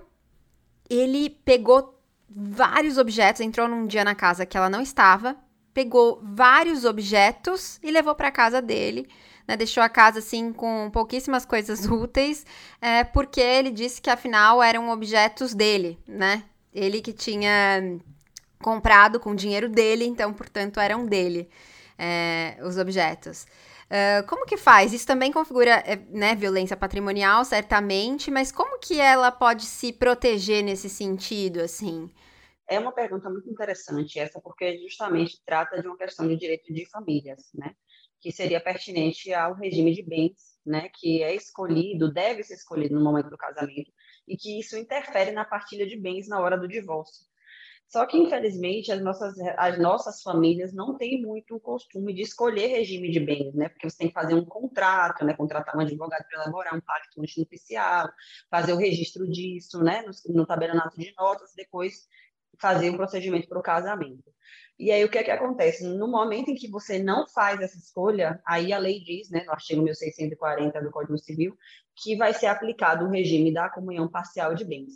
ele 0.90 1.30
pegou 1.30 1.98
vários 2.28 2.98
objetos, 2.98 3.40
entrou 3.40 3.68
num 3.68 3.86
dia 3.86 4.04
na 4.04 4.14
casa 4.14 4.44
que 4.44 4.56
ela 4.56 4.68
não 4.68 4.80
estava, 4.80 5.36
pegou 5.72 6.20
vários 6.22 6.84
objetos 6.84 7.78
e 7.82 7.90
levou 7.90 8.14
para 8.14 8.30
casa 8.30 8.60
dele. 8.60 9.08
Né, 9.46 9.56
deixou 9.56 9.82
a 9.82 9.88
casa 9.88 10.20
assim 10.20 10.52
com 10.52 10.88
pouquíssimas 10.92 11.44
coisas 11.44 11.84
úteis, 11.90 12.46
é, 12.80 13.02
porque 13.02 13.40
ele 13.40 13.72
disse 13.72 14.00
que 14.00 14.08
afinal 14.08 14.62
eram 14.62 14.88
objetos 14.88 15.52
dele, 15.52 15.98
né? 16.06 16.44
Ele 16.72 17.00
que 17.00 17.12
tinha 17.12 17.98
comprado 18.60 19.18
com 19.18 19.32
o 19.32 19.36
dinheiro 19.36 19.68
dele, 19.68 20.04
então, 20.04 20.32
portanto, 20.32 20.78
eram 20.78 21.04
dele 21.04 21.50
é, 21.98 22.56
os 22.62 22.78
objetos. 22.78 23.46
Uh, 23.92 24.26
como 24.26 24.46
que 24.46 24.56
faz? 24.56 24.94
Isso 24.94 25.06
também 25.06 25.30
configura 25.30 25.82
é, 25.84 25.98
né, 26.10 26.34
violência 26.34 26.74
patrimonial, 26.74 27.44
certamente, 27.44 28.30
mas 28.30 28.50
como 28.50 28.78
que 28.78 28.98
ela 28.98 29.30
pode 29.30 29.66
se 29.66 29.92
proteger 29.92 30.64
nesse 30.64 30.88
sentido, 30.88 31.60
assim? 31.60 32.08
É 32.68 32.78
uma 32.78 32.92
pergunta 32.92 33.28
muito 33.28 33.50
interessante 33.50 34.18
essa, 34.18 34.40
porque 34.40 34.78
justamente 34.78 35.42
trata 35.44 35.80
de 35.80 35.86
uma 35.86 35.96
questão 35.96 36.26
de 36.26 36.36
direito 36.36 36.72
de 36.72 36.88
famílias, 36.88 37.50
né? 37.54 37.74
Que 38.20 38.30
seria 38.30 38.60
pertinente 38.60 39.32
ao 39.34 39.54
regime 39.54 39.92
de 39.92 40.02
bens, 40.02 40.58
né? 40.64 40.88
Que 40.94 41.22
é 41.22 41.34
escolhido, 41.34 42.12
deve 42.12 42.42
ser 42.42 42.54
escolhido 42.54 42.94
no 42.94 43.04
momento 43.04 43.30
do 43.30 43.36
casamento, 43.36 43.92
e 44.26 44.36
que 44.36 44.58
isso 44.58 44.76
interfere 44.76 45.32
na 45.32 45.44
partilha 45.44 45.86
de 45.86 45.98
bens 45.98 46.28
na 46.28 46.40
hora 46.40 46.56
do 46.56 46.68
divórcio. 46.68 47.26
Só 47.92 48.06
que, 48.06 48.16
infelizmente, 48.16 48.90
as 48.90 49.02
nossas, 49.02 49.34
as 49.58 49.78
nossas 49.78 50.22
famílias 50.22 50.72
não 50.72 50.96
têm 50.96 51.20
muito 51.20 51.56
o 51.56 51.60
costume 51.60 52.14
de 52.14 52.22
escolher 52.22 52.68
regime 52.68 53.10
de 53.10 53.20
bens, 53.20 53.54
né? 53.54 53.68
Porque 53.68 53.90
você 53.90 53.98
tem 53.98 54.08
que 54.08 54.14
fazer 54.14 54.32
um 54.32 54.46
contrato, 54.46 55.26
né? 55.26 55.34
Contratar 55.34 55.76
um 55.76 55.80
advogado 55.80 56.24
para 56.26 56.42
elaborar 56.42 56.74
um 56.74 56.80
pacto 56.80 57.20
antinupcial, 57.20 58.08
fazer 58.50 58.72
o 58.72 58.78
registro 58.78 59.28
disso, 59.28 59.82
né? 59.82 60.02
No, 60.06 60.34
no 60.34 60.46
tabelionato 60.46 60.98
de 60.98 61.12
notas, 61.18 61.52
depois 61.54 62.08
fazer 62.60 62.90
um 62.90 62.96
procedimento 62.96 63.48
para 63.48 63.58
o 63.58 63.62
casamento. 63.62 64.32
E 64.78 64.90
aí, 64.90 65.04
o 65.04 65.08
que 65.08 65.18
é 65.18 65.22
que 65.22 65.30
acontece? 65.30 65.86
No 65.86 66.08
momento 66.08 66.50
em 66.50 66.54
que 66.54 66.68
você 66.68 66.98
não 66.98 67.28
faz 67.28 67.60
essa 67.60 67.76
escolha, 67.76 68.40
aí 68.44 68.72
a 68.72 68.78
lei 68.78 69.00
diz, 69.00 69.30
né, 69.30 69.44
no 69.44 69.52
artigo 69.52 69.82
1640 69.82 70.80
do 70.80 70.90
Código 70.90 71.18
Civil, 71.18 71.56
que 71.96 72.16
vai 72.16 72.32
ser 72.32 72.46
aplicado 72.46 73.04
o 73.04 73.10
regime 73.10 73.52
da 73.52 73.68
comunhão 73.68 74.08
parcial 74.08 74.54
de 74.54 74.64
bens. 74.64 74.94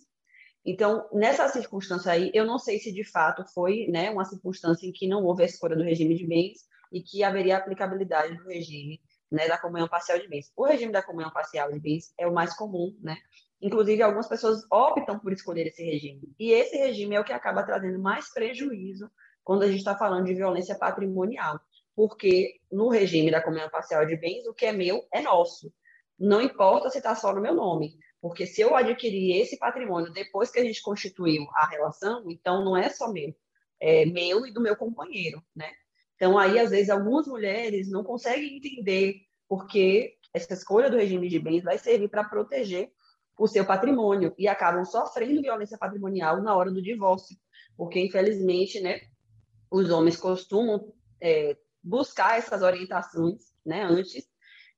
Então, 0.64 1.08
nessa 1.12 1.48
circunstância 1.48 2.10
aí, 2.10 2.30
eu 2.34 2.44
não 2.44 2.58
sei 2.58 2.80
se 2.80 2.92
de 2.92 3.04
fato 3.04 3.44
foi 3.54 3.86
né, 3.86 4.10
uma 4.10 4.24
circunstância 4.24 4.86
em 4.86 4.92
que 4.92 5.06
não 5.06 5.24
houve 5.24 5.44
a 5.44 5.46
escolha 5.46 5.76
do 5.76 5.84
regime 5.84 6.16
de 6.16 6.26
bens 6.26 6.64
e 6.92 7.00
que 7.00 7.22
haveria 7.22 7.56
aplicabilidade 7.56 8.36
do 8.36 8.48
regime 8.48 9.00
né, 9.30 9.46
da 9.46 9.58
comunhão 9.58 9.86
parcial 9.88 10.18
de 10.18 10.26
bens. 10.26 10.50
O 10.56 10.64
regime 10.64 10.92
da 10.92 11.02
comunhão 11.02 11.30
parcial 11.30 11.70
de 11.72 11.78
bens 11.78 12.12
é 12.18 12.26
o 12.26 12.34
mais 12.34 12.54
comum, 12.56 12.96
né? 13.00 13.16
Inclusive, 13.60 14.02
algumas 14.02 14.28
pessoas 14.28 14.62
optam 14.70 15.18
por 15.18 15.32
escolher 15.32 15.66
esse 15.66 15.82
regime. 15.82 16.34
E 16.38 16.52
esse 16.52 16.76
regime 16.76 17.16
é 17.16 17.20
o 17.20 17.24
que 17.24 17.32
acaba 17.32 17.64
trazendo 17.64 17.98
mais 17.98 18.32
prejuízo 18.32 19.10
quando 19.42 19.62
a 19.62 19.66
gente 19.66 19.78
está 19.78 19.96
falando 19.96 20.26
de 20.26 20.34
violência 20.34 20.76
patrimonial. 20.78 21.58
Porque 21.94 22.60
no 22.70 22.88
regime 22.88 23.30
da 23.30 23.40
comunhão 23.40 23.70
parcial 23.70 24.04
de 24.04 24.16
bens, 24.16 24.46
o 24.46 24.52
que 24.52 24.66
é 24.66 24.72
meu 24.72 25.06
é 25.12 25.22
nosso. 25.22 25.72
Não 26.18 26.42
importa 26.42 26.90
se 26.90 26.98
está 26.98 27.14
só 27.14 27.34
no 27.34 27.40
meu 27.40 27.54
nome. 27.54 27.96
Porque 28.20 28.46
se 28.46 28.60
eu 28.60 28.74
adquirir 28.74 29.40
esse 29.40 29.58
patrimônio 29.58 30.12
depois 30.12 30.50
que 30.50 30.58
a 30.58 30.64
gente 30.64 30.82
constituiu 30.82 31.46
a 31.54 31.68
relação, 31.68 32.24
então 32.28 32.64
não 32.64 32.76
é 32.76 32.88
só 32.88 33.12
meu, 33.12 33.34
é 33.80 34.04
meu 34.04 34.46
e 34.46 34.52
do 34.52 34.60
meu 34.60 34.76
companheiro, 34.76 35.42
né? 35.54 35.70
Então 36.16 36.38
aí 36.38 36.58
às 36.58 36.70
vezes 36.70 36.90
algumas 36.90 37.26
mulheres 37.26 37.90
não 37.90 38.02
conseguem 38.02 38.56
entender 38.56 39.20
porque 39.48 40.16
essa 40.34 40.54
escolha 40.54 40.90
do 40.90 40.96
regime 40.96 41.28
de 41.28 41.38
bens 41.38 41.62
vai 41.62 41.78
servir 41.78 42.08
para 42.08 42.24
proteger 42.24 42.90
o 43.38 43.46
seu 43.46 43.64
patrimônio 43.64 44.34
e 44.38 44.48
acabam 44.48 44.84
sofrendo 44.84 45.42
violência 45.42 45.76
patrimonial 45.76 46.40
na 46.42 46.54
hora 46.54 46.70
do 46.70 46.82
divórcio, 46.82 47.36
porque 47.76 48.00
infelizmente, 48.00 48.80
né, 48.80 49.00
os 49.70 49.90
homens 49.90 50.16
costumam 50.16 50.92
é, 51.20 51.56
buscar 51.82 52.38
essas 52.38 52.62
orientações, 52.62 53.52
né, 53.64 53.82
antes 53.82 54.26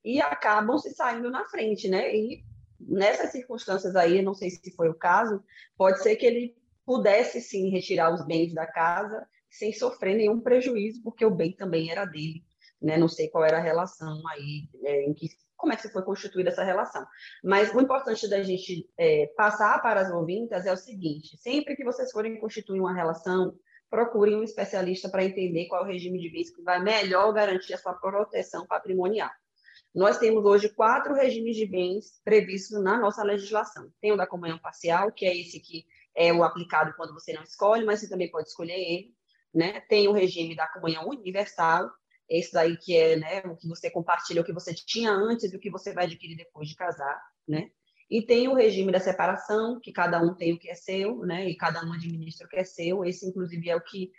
e 0.04 0.20
acabam 0.20 0.78
se 0.78 0.90
saindo 0.94 1.30
na 1.30 1.44
frente, 1.44 1.88
né, 1.88 2.14
e 2.14 2.44
nessas 2.80 3.32
circunstâncias 3.32 3.96
aí, 3.96 4.22
não 4.22 4.34
sei 4.34 4.50
se 4.50 4.74
foi 4.74 4.88
o 4.88 4.94
caso, 4.94 5.42
pode 5.76 6.02
ser 6.02 6.16
que 6.16 6.26
ele 6.26 6.56
pudesse 6.84 7.40
sim 7.40 7.68
retirar 7.68 8.12
os 8.12 8.24
bens 8.24 8.54
da 8.54 8.66
casa 8.66 9.26
sem 9.50 9.72
sofrer 9.72 10.16
nenhum 10.16 10.40
prejuízo, 10.40 11.02
porque 11.02 11.24
o 11.24 11.30
bem 11.30 11.52
também 11.52 11.90
era 11.90 12.04
dele, 12.04 12.44
né? 12.80 12.96
Não 12.96 13.08
sei 13.08 13.28
qual 13.28 13.44
era 13.44 13.58
a 13.58 13.62
relação 13.62 14.26
aí, 14.28 14.68
é, 14.84 15.04
em 15.04 15.14
que 15.14 15.28
como 15.58 15.72
é 15.72 15.76
que 15.76 15.88
foi 15.88 16.02
constituída 16.02 16.50
essa 16.50 16.64
relação. 16.64 17.04
Mas 17.44 17.74
o 17.74 17.80
importante 17.80 18.28
da 18.30 18.42
gente 18.42 18.88
é, 18.96 19.26
passar 19.36 19.82
para 19.82 20.00
as 20.00 20.10
ouvintas 20.10 20.64
é 20.64 20.72
o 20.72 20.76
seguinte: 20.76 21.36
sempre 21.36 21.76
que 21.76 21.84
vocês 21.84 22.10
forem 22.10 22.40
constituir 22.40 22.80
uma 22.80 22.94
relação, 22.94 23.54
procurem 23.90 24.36
um 24.36 24.42
especialista 24.42 25.10
para 25.10 25.24
entender 25.24 25.66
qual 25.66 25.82
é 25.82 25.84
o 25.84 25.88
regime 25.88 26.18
de 26.18 26.30
bens 26.30 26.54
que 26.54 26.62
vai 26.62 26.80
melhor 26.80 27.32
garantir 27.32 27.74
a 27.74 27.78
sua 27.78 27.92
proteção 27.94 28.66
patrimonial. 28.66 29.30
Nós 29.94 30.18
temos 30.18 30.44
hoje 30.44 30.68
quatro 30.68 31.14
regimes 31.14 31.56
de 31.56 31.66
bens 31.66 32.20
previstos 32.24 32.80
na 32.82 32.98
nossa 32.98 33.22
legislação. 33.24 33.90
Tem 34.00 34.12
o 34.12 34.16
da 34.16 34.26
comunhão 34.26 34.58
parcial, 34.58 35.10
que 35.10 35.26
é 35.26 35.36
esse 35.36 35.60
que 35.60 35.84
é 36.14 36.32
o 36.32 36.44
aplicado 36.44 36.94
quando 36.96 37.14
você 37.14 37.32
não 37.32 37.42
escolhe, 37.42 37.84
mas 37.84 38.00
você 38.00 38.08
também 38.08 38.30
pode 38.30 38.48
escolher 38.48 38.78
ele. 38.78 39.14
Né? 39.52 39.80
Tem 39.88 40.06
o 40.06 40.12
regime 40.12 40.54
da 40.54 40.68
comunhão 40.68 41.08
universal, 41.08 41.90
esse 42.28 42.52
daí 42.52 42.76
que 42.76 42.96
é 42.96 43.16
né, 43.16 43.40
o 43.46 43.56
que 43.56 43.68
você 43.68 43.90
compartilha, 43.90 44.42
o 44.42 44.44
que 44.44 44.52
você 44.52 44.74
tinha 44.74 45.12
antes 45.12 45.52
e 45.52 45.56
o 45.56 45.60
que 45.60 45.70
você 45.70 45.92
vai 45.92 46.04
adquirir 46.04 46.36
depois 46.36 46.68
de 46.68 46.74
casar. 46.74 47.20
Né? 47.46 47.70
E 48.10 48.22
tem 48.22 48.48
o 48.48 48.54
regime 48.54 48.92
da 48.92 49.00
separação, 49.00 49.80
que 49.80 49.92
cada 49.92 50.20
um 50.20 50.34
tem 50.34 50.52
o 50.52 50.58
que 50.58 50.70
é 50.70 50.74
seu, 50.74 51.18
né? 51.20 51.46
E 51.46 51.54
cada 51.54 51.84
um 51.84 51.92
administra 51.92 52.46
o 52.46 52.48
que 52.48 52.56
é 52.56 52.64
seu. 52.64 53.04
Esse, 53.04 53.26
inclusive, 53.26 53.68
é 53.68 53.76
o 53.76 53.82
que 53.82 54.10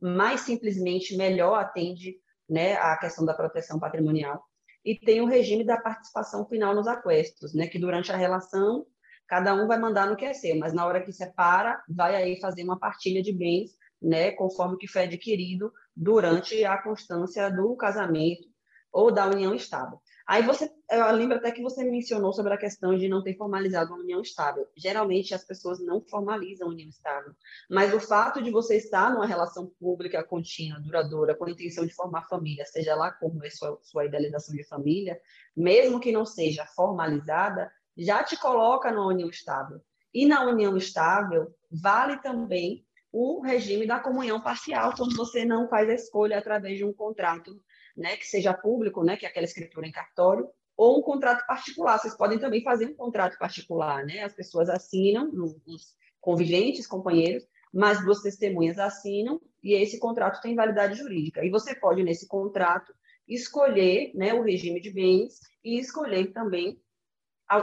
mais 0.00 0.42
simplesmente 0.42 1.16
melhor 1.16 1.54
atende 1.54 2.16
né, 2.48 2.74
a 2.74 2.96
questão 2.98 3.24
da 3.24 3.32
proteção 3.32 3.78
patrimonial 3.78 4.42
e 4.84 4.94
tem 4.98 5.20
o 5.20 5.26
regime 5.26 5.64
da 5.64 5.78
participação 5.80 6.46
final 6.46 6.74
nos 6.74 6.86
aquestos, 6.86 7.54
né, 7.54 7.66
que 7.66 7.78
durante 7.78 8.10
a 8.10 8.16
relação 8.16 8.86
cada 9.28 9.54
um 9.54 9.68
vai 9.68 9.78
mandar 9.78 10.08
no 10.08 10.16
que 10.16 10.24
é 10.24 10.32
seu, 10.32 10.58
mas 10.58 10.72
na 10.72 10.84
hora 10.84 11.00
que 11.00 11.12
separa, 11.12 11.80
vai 11.88 12.16
aí 12.16 12.40
fazer 12.40 12.64
uma 12.64 12.78
partilha 12.78 13.22
de 13.22 13.32
bens, 13.32 13.70
né, 14.02 14.32
conforme 14.32 14.74
o 14.74 14.78
que 14.78 14.88
foi 14.88 15.02
adquirido 15.02 15.72
durante 16.00 16.64
a 16.64 16.78
constância 16.78 17.50
do 17.50 17.76
casamento 17.76 18.48
ou 18.90 19.12
da 19.12 19.26
união 19.26 19.54
estável. 19.54 20.00
Aí 20.26 20.42
você, 20.42 20.70
eu 20.90 21.12
lembro 21.12 21.36
até 21.36 21.50
que 21.50 21.60
você 21.60 21.84
mencionou 21.84 22.32
sobre 22.32 22.54
a 22.54 22.56
questão 22.56 22.96
de 22.96 23.06
não 23.06 23.22
ter 23.22 23.36
formalizado 23.36 23.92
uma 23.92 24.02
união 24.02 24.22
estável. 24.22 24.66
Geralmente 24.74 25.34
as 25.34 25.44
pessoas 25.44 25.78
não 25.84 26.00
formalizam 26.00 26.68
união 26.68 26.88
estável, 26.88 27.34
mas 27.68 27.92
o 27.92 28.00
fato 28.00 28.42
de 28.42 28.50
você 28.50 28.76
estar 28.76 29.12
numa 29.12 29.26
relação 29.26 29.70
pública 29.78 30.24
contínua, 30.24 30.80
duradoura, 30.80 31.34
com 31.34 31.44
a 31.44 31.50
intenção 31.50 31.84
de 31.84 31.92
formar 31.92 32.26
família, 32.28 32.64
seja 32.64 32.94
lá 32.94 33.10
como 33.10 33.44
é 33.44 33.50
sua, 33.50 33.78
sua 33.82 34.06
idealização 34.06 34.54
de 34.54 34.66
família, 34.66 35.20
mesmo 35.54 36.00
que 36.00 36.12
não 36.12 36.24
seja 36.24 36.64
formalizada, 36.74 37.70
já 37.98 38.24
te 38.24 38.38
coloca 38.38 38.90
numa 38.90 39.08
união 39.08 39.28
estável. 39.28 39.80
E 40.14 40.26
na 40.26 40.44
união 40.44 40.76
estável 40.76 41.54
vale 41.70 42.16
também 42.22 42.86
o 43.12 43.40
regime 43.40 43.86
da 43.86 43.98
comunhão 43.98 44.40
parcial, 44.40 44.94
quando 44.96 45.16
você 45.16 45.44
não 45.44 45.68
faz 45.68 45.88
a 45.88 45.94
escolha 45.94 46.38
através 46.38 46.78
de 46.78 46.84
um 46.84 46.92
contrato 46.92 47.60
né, 47.96 48.16
que 48.16 48.26
seja 48.26 48.54
público, 48.54 49.02
né, 49.02 49.16
que 49.16 49.26
é 49.26 49.28
aquela 49.28 49.44
escritura 49.44 49.86
em 49.86 49.92
cartório, 49.92 50.48
ou 50.76 50.98
um 50.98 51.02
contrato 51.02 51.46
particular. 51.46 51.98
Vocês 51.98 52.16
podem 52.16 52.38
também 52.38 52.62
fazer 52.62 52.86
um 52.86 52.94
contrato 52.94 53.36
particular, 53.36 54.02
né? 54.06 54.22
As 54.22 54.32
pessoas 54.32 54.70
assinam, 54.70 55.30
os 55.34 55.94
conviventes, 56.20 56.86
companheiros, 56.86 57.46
mas 57.72 58.02
duas 58.02 58.22
testemunhas 58.22 58.78
assinam 58.78 59.40
e 59.62 59.74
esse 59.74 59.98
contrato 59.98 60.40
tem 60.40 60.54
validade 60.54 60.94
jurídica. 60.94 61.44
E 61.44 61.50
você 61.50 61.74
pode, 61.74 62.02
nesse 62.02 62.26
contrato, 62.26 62.94
escolher 63.28 64.10
né, 64.14 64.32
o 64.32 64.42
regime 64.42 64.80
de 64.80 64.90
bens 64.90 65.38
e 65.62 65.78
escolher 65.78 66.32
também, 66.32 66.80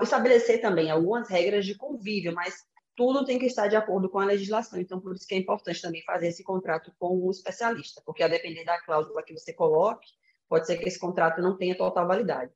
estabelecer 0.02 0.62
também 0.62 0.92
algumas 0.92 1.28
regras 1.28 1.66
de 1.66 1.76
convívio, 1.76 2.34
mas 2.34 2.66
tudo 2.98 3.24
tem 3.24 3.40
que 3.40 3.46
estar 3.46 3.68
de 3.68 3.78
acordo 3.78 4.10
com 4.10 4.20
a 4.20 4.26
legislação. 4.26 4.80
Então, 4.80 5.00
por 5.00 5.16
isso 5.16 5.26
que 5.26 5.36
é 5.36 5.38
importante 5.38 5.82
também 5.82 6.04
fazer 6.04 6.28
esse 6.28 6.44
contrato 6.44 6.92
com 7.00 7.18
o 7.18 7.32
especialista, 7.32 8.02
porque 8.06 8.24
a 8.24 8.28
depender 8.28 8.66
da 8.66 8.82
cláusula 8.82 9.24
que 9.24 9.32
você 9.32 9.54
coloque, 9.54 10.10
pode 10.50 10.68
ser 10.68 10.78
que 10.78 10.88
esse 10.88 11.00
contrato 11.00 11.42
não 11.42 11.56
tenha 11.56 11.78
total 11.78 12.06
validade. 12.08 12.52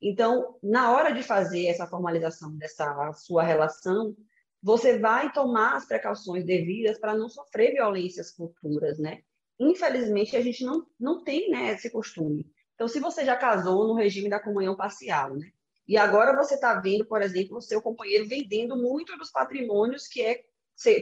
Então, 0.00 0.56
na 0.62 0.92
hora 0.92 1.12
de 1.12 1.22
fazer 1.22 1.66
essa 1.66 1.86
formalização 1.86 2.56
dessa 2.56 3.12
sua 3.12 3.42
relação, 3.42 4.16
você 4.62 4.98
vai 4.98 5.32
tomar 5.32 5.76
as 5.76 5.86
precauções 5.86 6.44
devidas 6.44 6.98
para 6.98 7.14
não 7.14 7.28
sofrer 7.28 7.72
violências 7.72 8.32
futuras, 8.32 8.98
né? 8.98 9.22
infelizmente, 9.60 10.34
a 10.36 10.40
gente 10.40 10.64
não, 10.64 10.86
não 10.98 11.22
tem 11.22 11.50
né, 11.50 11.72
esse 11.72 11.90
costume. 11.90 12.50
Então, 12.74 12.88
se 12.88 12.98
você 12.98 13.26
já 13.26 13.36
casou 13.36 13.86
no 13.86 13.94
regime 13.94 14.30
da 14.30 14.40
comunhão 14.40 14.74
parcial, 14.74 15.36
né? 15.36 15.50
E 15.90 15.96
agora 15.96 16.36
você 16.36 16.54
está 16.54 16.78
vendo, 16.78 17.04
por 17.04 17.20
exemplo, 17.20 17.56
o 17.56 17.60
seu 17.60 17.82
companheiro 17.82 18.24
vendendo 18.28 18.76
muito 18.76 19.18
dos 19.18 19.28
patrimônios 19.28 20.06
que 20.06 20.22
é 20.22 20.44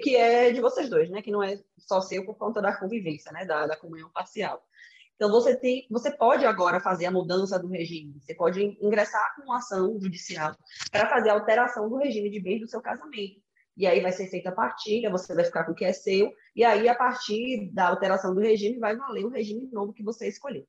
que 0.03 0.17
é 0.17 0.51
de 0.51 0.63
vocês 0.63 0.89
dois, 0.89 1.11
né? 1.11 1.21
Que 1.21 1.31
não 1.31 1.43
é 1.43 1.63
só 1.77 2.01
seu 2.01 2.25
por 2.25 2.39
conta 2.39 2.63
da 2.63 2.75
convivência, 2.75 3.31
né? 3.31 3.45
Da, 3.45 3.67
da 3.67 3.77
comunhão 3.77 4.09
parcial. 4.09 4.67
Então 5.15 5.31
você 5.31 5.55
tem, 5.55 5.87
você 5.91 6.11
pode 6.11 6.47
agora 6.47 6.81
fazer 6.81 7.05
a 7.05 7.11
mudança 7.11 7.59
do 7.59 7.69
regime. 7.69 8.19
Você 8.19 8.35
pode 8.35 8.63
ingressar 8.81 9.37
com 9.37 9.43
uma 9.43 9.59
ação 9.59 10.01
judicial 10.01 10.57
para 10.91 11.07
fazer 11.11 11.29
a 11.29 11.35
alteração 11.35 11.87
do 11.91 11.97
regime 11.99 12.31
de 12.31 12.41
bens 12.41 12.61
do 12.61 12.67
seu 12.67 12.81
casamento. 12.81 13.43
E 13.77 13.87
aí 13.87 14.01
vai 14.01 14.11
ser 14.11 14.29
feita 14.29 14.49
a 14.49 14.53
partilha, 14.53 15.11
você 15.11 15.35
vai 15.35 15.45
ficar 15.45 15.65
com 15.65 15.73
o 15.73 15.75
que 15.75 15.85
é 15.85 15.93
seu, 15.93 16.33
e 16.57 16.65
aí 16.65 16.89
a 16.89 16.95
partir 16.95 17.71
da 17.75 17.89
alteração 17.89 18.35
do 18.35 18.41
regime 18.41 18.79
vai 18.79 18.97
valer 18.97 19.27
o 19.27 19.29
regime 19.29 19.69
novo 19.71 19.93
que 19.93 20.03
você 20.03 20.27
escolheu. 20.29 20.67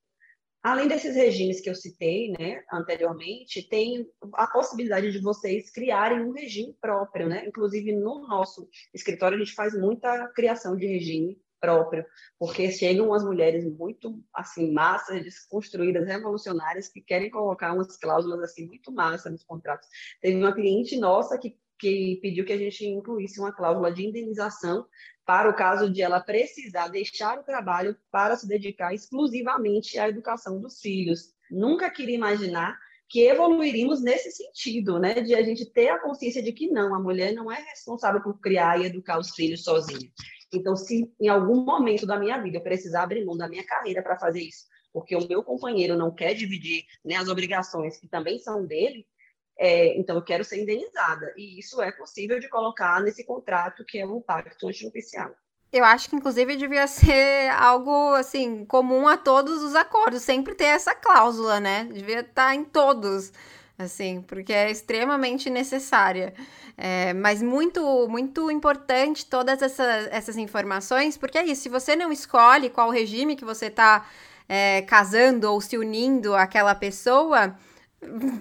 Além 0.62 0.88
desses 0.88 1.16
regimes 1.16 1.62
que 1.62 1.70
eu 1.70 1.76
citei 1.76 2.32
né, 2.38 2.64
anteriormente, 2.72 3.68
tem 3.68 4.06
a 4.34 4.46
possibilidade 4.48 5.12
de 5.12 5.20
vocês 5.20 5.72
criarem 5.72 6.22
um 6.22 6.32
regime 6.32 6.76
próprio. 6.82 7.30
Né? 7.30 7.46
Inclusive, 7.48 7.94
no 7.94 8.28
nosso 8.28 8.68
escritório, 8.94 9.38
a 9.38 9.40
gente 9.40 9.54
faz 9.54 9.74
muita 9.74 10.28
criação 10.30 10.76
de 10.76 10.86
regime 10.86 11.40
próprio, 11.62 12.06
porque 12.38 12.72
chegam 12.72 13.08
umas 13.08 13.24
mulheres 13.24 13.66
muito 13.66 14.22
assim 14.34 14.72
massas, 14.72 15.22
desconstruídas, 15.24 16.08
revolucionárias 16.08 16.88
que 16.88 17.02
querem 17.02 17.30
colocar 17.30 17.74
umas 17.74 17.98
cláusulas 17.98 18.42
assim 18.42 18.66
muito 18.66 18.92
massas 18.92 19.32
nos 19.32 19.44
contratos. 19.44 19.88
Teve 20.22 20.38
uma 20.38 20.54
cliente 20.54 20.98
nossa 20.98 21.38
que 21.38 21.58
que 21.80 22.20
pediu 22.22 22.46
que 22.46 22.52
a 22.52 22.58
gente 22.58 22.86
incluísse 22.86 23.40
uma 23.40 23.54
cláusula 23.54 23.92
de 23.92 24.06
indenização 24.06 24.86
para 25.30 25.48
o 25.48 25.54
caso 25.54 25.92
de 25.92 26.02
ela 26.02 26.20
precisar 26.20 26.88
deixar 26.88 27.38
o 27.38 27.44
trabalho 27.44 27.96
para 28.12 28.36
se 28.36 28.48
dedicar 28.48 28.96
exclusivamente 28.96 30.00
à 30.00 30.10
educação 30.10 30.60
dos 30.60 30.82
filhos. 30.82 31.36
Nunca 31.52 31.88
queria 31.92 32.16
imaginar 32.16 32.76
que 33.08 33.28
evoluiríamos 33.28 34.02
nesse 34.02 34.32
sentido, 34.32 34.98
né, 34.98 35.22
de 35.22 35.36
a 35.36 35.44
gente 35.44 35.72
ter 35.72 35.90
a 35.90 36.00
consciência 36.00 36.42
de 36.42 36.52
que 36.52 36.72
não, 36.72 36.96
a 36.96 37.00
mulher 37.00 37.32
não 37.36 37.52
é 37.52 37.62
responsável 37.62 38.24
por 38.24 38.40
criar 38.40 38.82
e 38.82 38.88
educar 38.88 39.20
os 39.20 39.30
filhos 39.36 39.64
sozinha. 39.64 40.10
Então, 40.52 40.76
se 40.76 41.08
em 41.22 41.28
algum 41.28 41.64
momento 41.64 42.08
da 42.08 42.18
minha 42.18 42.42
vida 42.42 42.58
eu 42.58 42.64
precisar 42.64 43.04
abrir 43.04 43.24
mão 43.24 43.38
da 43.38 43.48
minha 43.48 43.64
carreira 43.64 44.02
para 44.02 44.18
fazer 44.18 44.42
isso, 44.42 44.66
porque 44.92 45.16
o 45.16 45.28
meu 45.28 45.44
companheiro 45.44 45.96
não 45.96 46.12
quer 46.12 46.34
dividir 46.34 46.86
né, 47.06 47.18
as 47.18 47.28
obrigações 47.28 48.00
que 48.00 48.08
também 48.08 48.40
são 48.40 48.66
dele, 48.66 49.06
é, 49.60 50.00
então 50.00 50.16
eu 50.16 50.24
quero 50.24 50.46
ser 50.46 50.62
indenizada. 50.62 51.34
E 51.36 51.60
isso 51.60 51.82
é 51.82 51.92
possível 51.92 52.40
de 52.40 52.48
colocar 52.48 53.02
nesse 53.02 53.26
contrato 53.26 53.84
que 53.86 54.00
é 54.00 54.08
um 54.08 54.22
pacto 54.22 54.68
antinupcial. 54.68 55.32
Eu 55.72 55.84
acho 55.84 56.10
que, 56.10 56.16
inclusive, 56.16 56.56
devia 56.56 56.88
ser 56.88 57.50
algo, 57.52 58.14
assim, 58.14 58.64
comum 58.66 59.06
a 59.08 59.18
todos 59.18 59.62
os 59.62 59.76
acordos. 59.76 60.22
Sempre 60.24 60.56
ter 60.56 60.64
essa 60.64 60.96
cláusula, 60.96 61.60
né? 61.60 61.84
Devia 61.92 62.22
estar 62.22 62.56
em 62.56 62.64
todos, 62.64 63.34
assim, 63.78 64.22
porque 64.22 64.54
é 64.54 64.72
extremamente 64.72 65.50
necessária. 65.50 66.34
É, 66.78 67.14
mas 67.14 67.42
muito, 67.42 68.08
muito 68.08 68.50
importante 68.50 69.26
todas 69.26 69.62
essa, 69.62 69.84
essas 70.10 70.38
informações, 70.38 71.18
porque 71.18 71.38
é 71.38 71.54
se 71.54 71.68
você 71.68 71.98
não 71.98 72.14
escolhe 72.14 72.70
qual 72.70 72.90
regime 72.90 73.36
que 73.36 73.44
você 73.44 73.66
está 73.66 74.08
é, 74.48 74.82
casando 74.84 75.52
ou 75.52 75.60
se 75.60 75.78
unindo 75.78 76.34
àquela 76.34 76.74
pessoa 76.74 77.54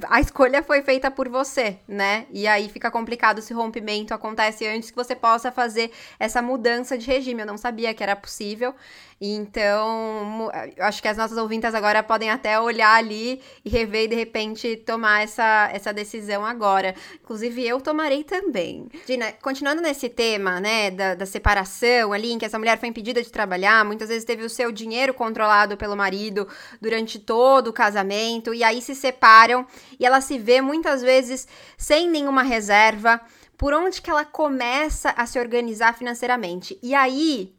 a 0.09 0.21
escolha 0.21 0.63
foi 0.63 0.83
feita 0.83 1.11
por 1.11 1.29
você, 1.29 1.79
né? 1.87 2.27
E 2.31 2.47
aí 2.47 2.69
fica 2.69 2.91
complicado 2.91 3.43
se 3.43 3.53
o 3.53 3.57
rompimento 3.57 4.15
acontece 4.15 4.65
antes 4.67 4.91
que 4.91 4.97
você 4.97 5.17
possa 5.17 5.51
fazer 5.51 5.91
essa 6.19 6.41
mudança 6.41 6.97
de 6.97 7.07
regime. 7.07 7.43
Eu 7.43 7.47
não 7.47 7.59
sabia 7.59 7.93
que 7.93 8.03
era 8.03 8.15
possível. 8.15 8.75
Então, 9.21 10.49
eu 10.77 10.85
acho 10.85 11.03
que 11.03 11.09
as 11.09 11.17
nossas 11.17 11.37
ouvintas 11.37 11.75
agora 11.75 12.03
podem 12.05 12.31
até 12.31 12.61
olhar 12.61 12.95
ali 12.95 13.41
e 13.65 13.69
rever 13.69 14.05
e 14.05 14.09
de 14.09 14.15
repente 14.15 14.77
tomar 14.77 15.23
essa, 15.23 15.69
essa 15.73 15.93
decisão 15.93 16.47
agora. 16.47 16.95
Inclusive, 17.23 17.67
eu 17.67 17.81
tomarei 17.81 18.23
também. 18.23 18.89
Gina, 19.07 19.33
continuando 19.43 19.83
nesse 19.83 20.09
tema, 20.09 20.61
né, 20.61 20.91
da, 20.93 21.15
da 21.17 21.27
separação 21.27 22.13
ali, 22.13 22.33
em 22.33 22.39
que 22.39 22.45
essa 22.45 22.59
mulher 22.59 22.79
foi 22.79 22.89
impedida 22.89 23.21
de 23.21 23.31
trabalhar, 23.31 23.85
muitas 23.85 24.09
vezes 24.09 24.25
teve 24.25 24.45
o 24.45 24.51
seu 24.51 24.71
dinheiro 24.71 25.13
controlado 25.13 25.77
pelo 25.77 25.97
marido 25.97 26.47
durante 26.81 27.19
todo 27.19 27.69
o 27.69 27.73
casamento, 27.73 28.55
e 28.55 28.63
aí 28.63 28.81
se 28.81 28.95
separam 28.95 29.67
e 29.99 30.07
ela 30.07 30.21
se 30.21 30.39
vê 30.39 30.61
muitas 30.61 31.03
vezes 31.03 31.49
sem 31.77 32.09
nenhuma 32.09 32.43
reserva. 32.43 33.21
Por 33.57 33.75
onde 33.75 34.01
que 34.01 34.09
ela 34.09 34.25
começa 34.25 35.11
a 35.11 35.27
se 35.27 35.37
organizar 35.41 35.93
financeiramente? 35.93 36.79
E 36.81 36.95
aí, 36.95 37.58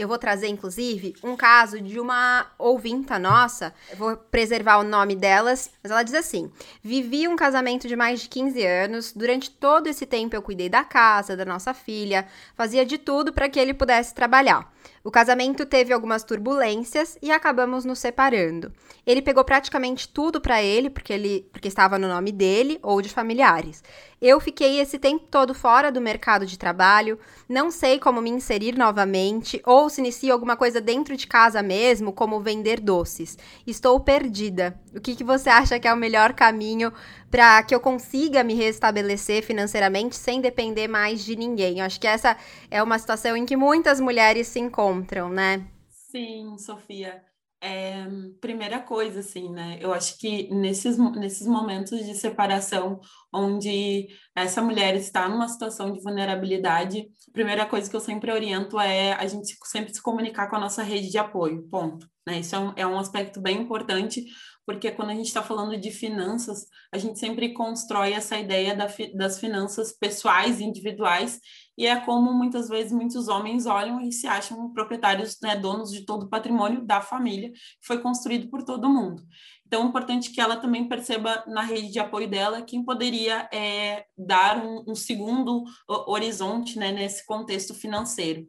eu 0.00 0.08
vou 0.08 0.18
trazer, 0.18 0.48
inclusive, 0.48 1.14
um 1.22 1.36
caso 1.36 1.80
de 1.80 1.98
uma 2.00 2.46
ouvinta 2.58 3.18
nossa. 3.18 3.74
Eu 3.90 3.96
vou 3.96 4.16
preservar 4.16 4.78
o 4.78 4.84
nome 4.84 5.14
delas, 5.14 5.70
mas 5.82 5.90
ela 5.90 6.02
diz 6.02 6.14
assim: 6.14 6.50
Vivi 6.82 7.28
um 7.28 7.36
casamento 7.36 7.86
de 7.86 7.96
mais 7.96 8.20
de 8.20 8.28
15 8.28 8.64
anos. 8.64 9.12
Durante 9.12 9.50
todo 9.50 9.86
esse 9.86 10.06
tempo 10.06 10.34
eu 10.34 10.42
cuidei 10.42 10.68
da 10.68 10.84
casa, 10.84 11.36
da 11.36 11.44
nossa 11.44 11.74
filha, 11.74 12.26
fazia 12.54 12.84
de 12.84 12.98
tudo 12.98 13.32
para 13.32 13.48
que 13.48 13.58
ele 13.58 13.74
pudesse 13.74 14.14
trabalhar. 14.14 14.72
O 15.02 15.10
casamento 15.10 15.64
teve 15.64 15.92
algumas 15.92 16.22
turbulências 16.22 17.16
e 17.22 17.30
acabamos 17.30 17.84
nos 17.84 17.98
separando. 17.98 18.72
Ele 19.06 19.22
pegou 19.22 19.42
praticamente 19.44 20.06
tudo 20.08 20.40
para 20.40 20.62
ele, 20.62 20.90
porque 20.90 21.12
ele 21.12 21.48
porque 21.52 21.68
estava 21.68 21.98
no 21.98 22.06
nome 22.06 22.32
dele 22.32 22.78
ou 22.82 23.00
de 23.00 23.08
familiares. 23.08 23.82
Eu 24.20 24.38
fiquei 24.38 24.78
esse 24.80 24.98
tempo 24.98 25.24
todo 25.30 25.54
fora 25.54 25.90
do 25.90 26.00
mercado 26.00 26.44
de 26.44 26.58
trabalho, 26.58 27.18
não 27.48 27.70
sei 27.70 27.98
como 27.98 28.20
me 28.20 28.28
inserir 28.28 28.76
novamente 28.76 29.62
ou 29.64 29.88
se 29.88 30.00
inicio 30.00 30.32
alguma 30.32 30.56
coisa 30.56 30.78
dentro 30.78 31.16
de 31.16 31.26
casa 31.26 31.62
mesmo, 31.62 32.12
como 32.12 32.40
vender 32.40 32.80
doces. 32.80 33.38
Estou 33.66 33.98
perdida. 33.98 34.78
O 34.94 35.00
que, 35.00 35.16
que 35.16 35.24
você 35.24 35.48
acha 35.48 35.80
que 35.80 35.88
é 35.88 35.94
o 35.94 35.96
melhor 35.96 36.34
caminho 36.34 36.92
para 37.30 37.62
que 37.62 37.74
eu 37.74 37.80
consiga 37.80 38.44
me 38.44 38.54
restabelecer 38.54 39.42
financeiramente 39.42 40.16
sem 40.16 40.40
depender 40.40 40.88
mais 40.88 41.24
de 41.24 41.36
ninguém. 41.36 41.78
Eu 41.78 41.86
acho 41.86 42.00
que 42.00 42.06
essa 42.06 42.36
é 42.70 42.82
uma 42.82 42.98
situação 42.98 43.36
em 43.36 43.46
que 43.46 43.56
muitas 43.56 44.00
mulheres 44.00 44.48
se 44.48 44.58
encontram, 44.58 45.30
né? 45.30 45.64
Sim, 45.88 46.58
Sofia. 46.58 47.29
É, 47.62 48.06
primeira 48.40 48.80
coisa, 48.80 49.20
assim, 49.20 49.50
né? 49.50 49.78
Eu 49.82 49.92
acho 49.92 50.16
que 50.18 50.48
nesses, 50.54 50.96
nesses 50.96 51.46
momentos 51.46 51.98
de 52.06 52.14
separação, 52.14 52.98
onde 53.32 54.08
essa 54.34 54.62
mulher 54.62 54.96
está 54.96 55.28
numa 55.28 55.46
situação 55.46 55.92
de 55.92 56.00
vulnerabilidade, 56.02 57.06
a 57.30 57.32
primeira 57.32 57.64
coisa 57.64 57.88
que 57.88 57.94
eu 57.94 58.00
sempre 58.00 58.32
oriento 58.32 58.78
é 58.78 59.12
a 59.12 59.24
gente 59.26 59.56
sempre 59.64 59.94
se 59.94 60.02
comunicar 60.02 60.50
com 60.50 60.56
a 60.56 60.60
nossa 60.60 60.82
rede 60.82 61.10
de 61.10 61.16
apoio, 61.16 61.62
ponto. 61.70 62.08
Né? 62.26 62.40
Isso 62.40 62.56
é 62.56 62.58
um, 62.58 62.72
é 62.76 62.86
um 62.86 62.98
aspecto 62.98 63.40
bem 63.40 63.62
importante, 63.62 64.24
porque 64.66 64.90
quando 64.90 65.10
a 65.10 65.14
gente 65.14 65.28
está 65.28 65.40
falando 65.40 65.78
de 65.78 65.92
finanças, 65.92 66.66
a 66.92 66.98
gente 66.98 67.20
sempre 67.20 67.54
constrói 67.54 68.12
essa 68.12 68.36
ideia 68.36 68.74
da, 68.74 68.88
das 69.14 69.38
finanças 69.38 69.92
pessoais 69.96 70.60
individuais, 70.60 71.38
e 71.78 71.86
é 71.86 72.00
como 72.00 72.32
muitas 72.32 72.68
vezes 72.68 72.90
muitos 72.90 73.28
homens 73.28 73.64
olham 73.64 74.00
e 74.00 74.12
se 74.12 74.26
acham 74.26 74.72
proprietários, 74.72 75.38
né, 75.40 75.56
donos 75.56 75.92
de 75.92 76.04
todo 76.04 76.24
o 76.24 76.28
patrimônio 76.28 76.84
da 76.84 77.00
família, 77.00 77.52
que 77.52 77.86
foi 77.86 78.00
construído 78.00 78.50
por 78.50 78.64
todo 78.64 78.90
mundo. 78.90 79.22
Então, 79.70 79.84
é 79.84 79.86
importante 79.86 80.30
que 80.30 80.40
ela 80.40 80.56
também 80.56 80.88
perceba 80.88 81.44
na 81.46 81.62
rede 81.62 81.92
de 81.92 82.00
apoio 82.00 82.28
dela 82.28 82.60
quem 82.60 82.84
poderia 82.84 83.48
é, 83.52 84.04
dar 84.18 84.56
um, 84.58 84.82
um 84.88 84.94
segundo 84.96 85.62
horizonte 85.88 86.76
né, 86.76 86.90
nesse 86.90 87.24
contexto 87.24 87.72
financeiro 87.72 88.48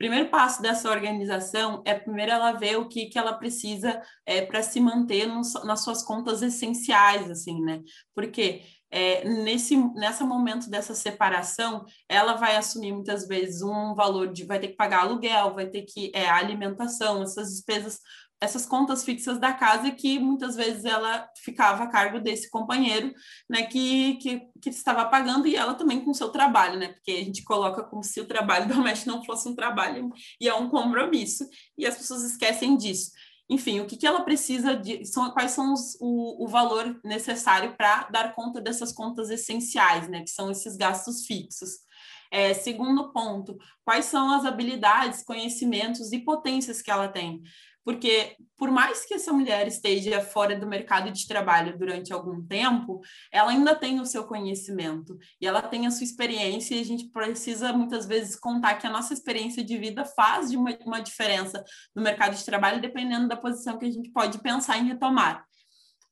primeiro 0.00 0.30
passo 0.30 0.62
dessa 0.62 0.88
organização 0.88 1.82
é 1.84 1.92
primeiro 1.92 2.32
ela 2.32 2.52
ver 2.52 2.78
o 2.78 2.88
que, 2.88 3.04
que 3.04 3.18
ela 3.18 3.34
precisa 3.34 4.00
é, 4.24 4.40
para 4.40 4.62
se 4.62 4.80
manter 4.80 5.26
nos, 5.26 5.52
nas 5.62 5.84
suas 5.84 6.02
contas 6.02 6.40
essenciais, 6.40 7.30
assim, 7.30 7.60
né? 7.60 7.82
Porque 8.14 8.62
é, 8.90 9.28
nesse 9.28 9.76
nessa 9.94 10.24
momento 10.24 10.70
dessa 10.70 10.94
separação, 10.94 11.84
ela 12.08 12.32
vai 12.32 12.56
assumir 12.56 12.92
muitas 12.92 13.28
vezes 13.28 13.60
um 13.60 13.94
valor 13.94 14.32
de 14.32 14.44
vai 14.44 14.58
ter 14.58 14.68
que 14.68 14.76
pagar 14.76 15.02
aluguel, 15.02 15.54
vai 15.54 15.66
ter 15.66 15.82
que 15.82 16.10
é, 16.14 16.26
alimentação, 16.30 17.22
essas 17.22 17.50
despesas 17.50 18.00
essas 18.40 18.64
contas 18.64 19.04
fixas 19.04 19.38
da 19.38 19.52
casa 19.52 19.90
que 19.90 20.18
muitas 20.18 20.56
vezes 20.56 20.84
ela 20.84 21.28
ficava 21.36 21.84
a 21.84 21.86
cargo 21.86 22.18
desse 22.18 22.48
companheiro, 22.48 23.12
né, 23.48 23.64
que, 23.64 24.14
que, 24.14 24.40
que 24.60 24.70
estava 24.70 25.04
pagando 25.04 25.46
e 25.46 25.54
ela 25.54 25.74
também 25.74 26.00
com 26.00 26.10
o 26.10 26.14
seu 26.14 26.30
trabalho, 26.30 26.78
né, 26.78 26.88
porque 26.88 27.10
a 27.10 27.24
gente 27.24 27.44
coloca 27.44 27.82
como 27.84 28.02
se 28.02 28.18
o 28.20 28.26
trabalho 28.26 28.66
doméstico 28.72 29.10
não 29.10 29.24
fosse 29.24 29.48
um 29.48 29.54
trabalho 29.54 30.10
e 30.40 30.48
é 30.48 30.54
um 30.54 30.70
compromisso 30.70 31.46
e 31.76 31.86
as 31.86 31.96
pessoas 31.96 32.22
esquecem 32.22 32.76
disso. 32.76 33.10
Enfim, 33.48 33.80
o 33.80 33.86
que, 33.86 33.96
que 33.96 34.06
ela 34.06 34.22
precisa 34.22 34.76
de, 34.76 35.04
são, 35.04 35.28
quais 35.32 35.50
são 35.50 35.72
os, 35.74 35.96
o, 36.00 36.44
o 36.44 36.48
valor 36.48 36.98
necessário 37.04 37.76
para 37.76 38.04
dar 38.04 38.32
conta 38.34 38.60
dessas 38.60 38.92
contas 38.92 39.28
essenciais, 39.28 40.08
né, 40.08 40.22
que 40.22 40.30
são 40.30 40.50
esses 40.50 40.76
gastos 40.76 41.26
fixos. 41.26 41.70
É, 42.32 42.54
segundo 42.54 43.12
ponto, 43.12 43.58
quais 43.84 44.04
são 44.04 44.30
as 44.30 44.44
habilidades, 44.44 45.24
conhecimentos 45.24 46.12
e 46.12 46.20
potências 46.20 46.80
que 46.80 46.90
ela 46.90 47.08
tem? 47.08 47.42
Porque 47.84 48.36
por 48.56 48.70
mais 48.70 49.06
que 49.06 49.14
essa 49.14 49.32
mulher 49.32 49.66
esteja 49.66 50.20
fora 50.20 50.58
do 50.58 50.66
mercado 50.66 51.10
de 51.10 51.26
trabalho 51.26 51.78
durante 51.78 52.12
algum 52.12 52.44
tempo, 52.46 53.00
ela 53.32 53.50
ainda 53.50 53.74
tem 53.74 54.00
o 54.00 54.06
seu 54.06 54.24
conhecimento 54.24 55.16
e 55.40 55.46
ela 55.46 55.62
tem 55.62 55.86
a 55.86 55.90
sua 55.90 56.04
experiência 56.04 56.74
e 56.74 56.80
a 56.80 56.84
gente 56.84 57.08
precisa 57.08 57.72
muitas 57.72 58.06
vezes 58.06 58.36
contar 58.36 58.74
que 58.74 58.86
a 58.86 58.90
nossa 58.90 59.14
experiência 59.14 59.64
de 59.64 59.78
vida 59.78 60.04
faz 60.04 60.50
uma, 60.50 60.76
uma 60.84 61.00
diferença 61.00 61.64
no 61.94 62.02
mercado 62.02 62.36
de 62.36 62.44
trabalho, 62.44 62.82
dependendo 62.82 63.28
da 63.28 63.36
posição 63.36 63.78
que 63.78 63.86
a 63.86 63.90
gente 63.90 64.10
pode 64.10 64.38
pensar 64.42 64.78
em 64.78 64.86
retomar. 64.86 65.44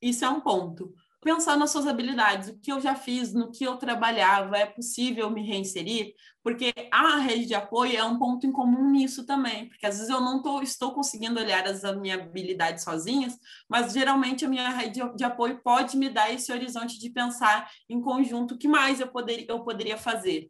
Isso 0.01 0.25
é 0.25 0.29
um 0.29 0.41
ponto 0.41 0.93
pensar 1.21 1.57
nas 1.57 1.71
suas 1.71 1.87
habilidades, 1.87 2.49
o 2.49 2.59
que 2.59 2.71
eu 2.71 2.79
já 2.79 2.95
fiz, 2.95 3.33
no 3.33 3.51
que 3.51 3.63
eu 3.63 3.77
trabalhava, 3.77 4.57
é 4.57 4.65
possível 4.65 5.29
me 5.29 5.45
reinserir? 5.45 6.13
Porque 6.41 6.73
a 6.91 7.17
rede 7.17 7.45
de 7.45 7.53
apoio 7.53 7.97
é 7.97 8.03
um 8.03 8.17
ponto 8.17 8.47
em 8.47 8.51
comum 8.51 8.89
nisso 8.89 9.25
também, 9.25 9.67
porque 9.67 9.85
às 9.85 9.95
vezes 9.97 10.09
eu 10.09 10.21
não 10.21 10.41
tô, 10.41 10.61
estou 10.61 10.93
conseguindo 10.93 11.39
olhar 11.39 11.67
as 11.67 11.81
minhas 11.97 12.21
habilidades 12.21 12.83
sozinhas, 12.83 13.37
mas 13.67 13.91
geralmente 13.91 14.45
a 14.45 14.47
minha 14.47 14.69
rede 14.69 15.01
de 15.15 15.23
apoio 15.23 15.61
pode 15.61 15.97
me 15.97 16.09
dar 16.09 16.33
esse 16.33 16.51
horizonte 16.51 16.97
de 16.97 17.09
pensar 17.09 17.69
em 17.89 18.01
conjunto 18.01 18.55
o 18.55 18.57
que 18.57 18.67
mais 18.67 18.99
eu 18.99 19.07
poderia, 19.07 19.45
eu 19.49 19.63
poderia 19.63 19.97
fazer. 19.97 20.49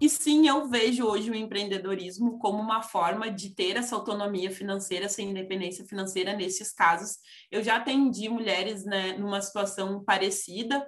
E 0.00 0.08
sim, 0.08 0.48
eu 0.48 0.66
vejo 0.66 1.04
hoje 1.04 1.30
o 1.30 1.34
empreendedorismo 1.34 2.38
como 2.38 2.58
uma 2.58 2.82
forma 2.82 3.30
de 3.30 3.54
ter 3.54 3.76
essa 3.76 3.94
autonomia 3.94 4.50
financeira, 4.50 5.04
essa 5.04 5.20
independência 5.20 5.84
financeira 5.84 6.34
nesses 6.34 6.72
casos. 6.72 7.18
Eu 7.50 7.62
já 7.62 7.76
atendi 7.76 8.28
mulheres 8.28 8.84
né, 8.84 9.12
numa 9.18 9.42
situação 9.42 10.02
parecida, 10.02 10.86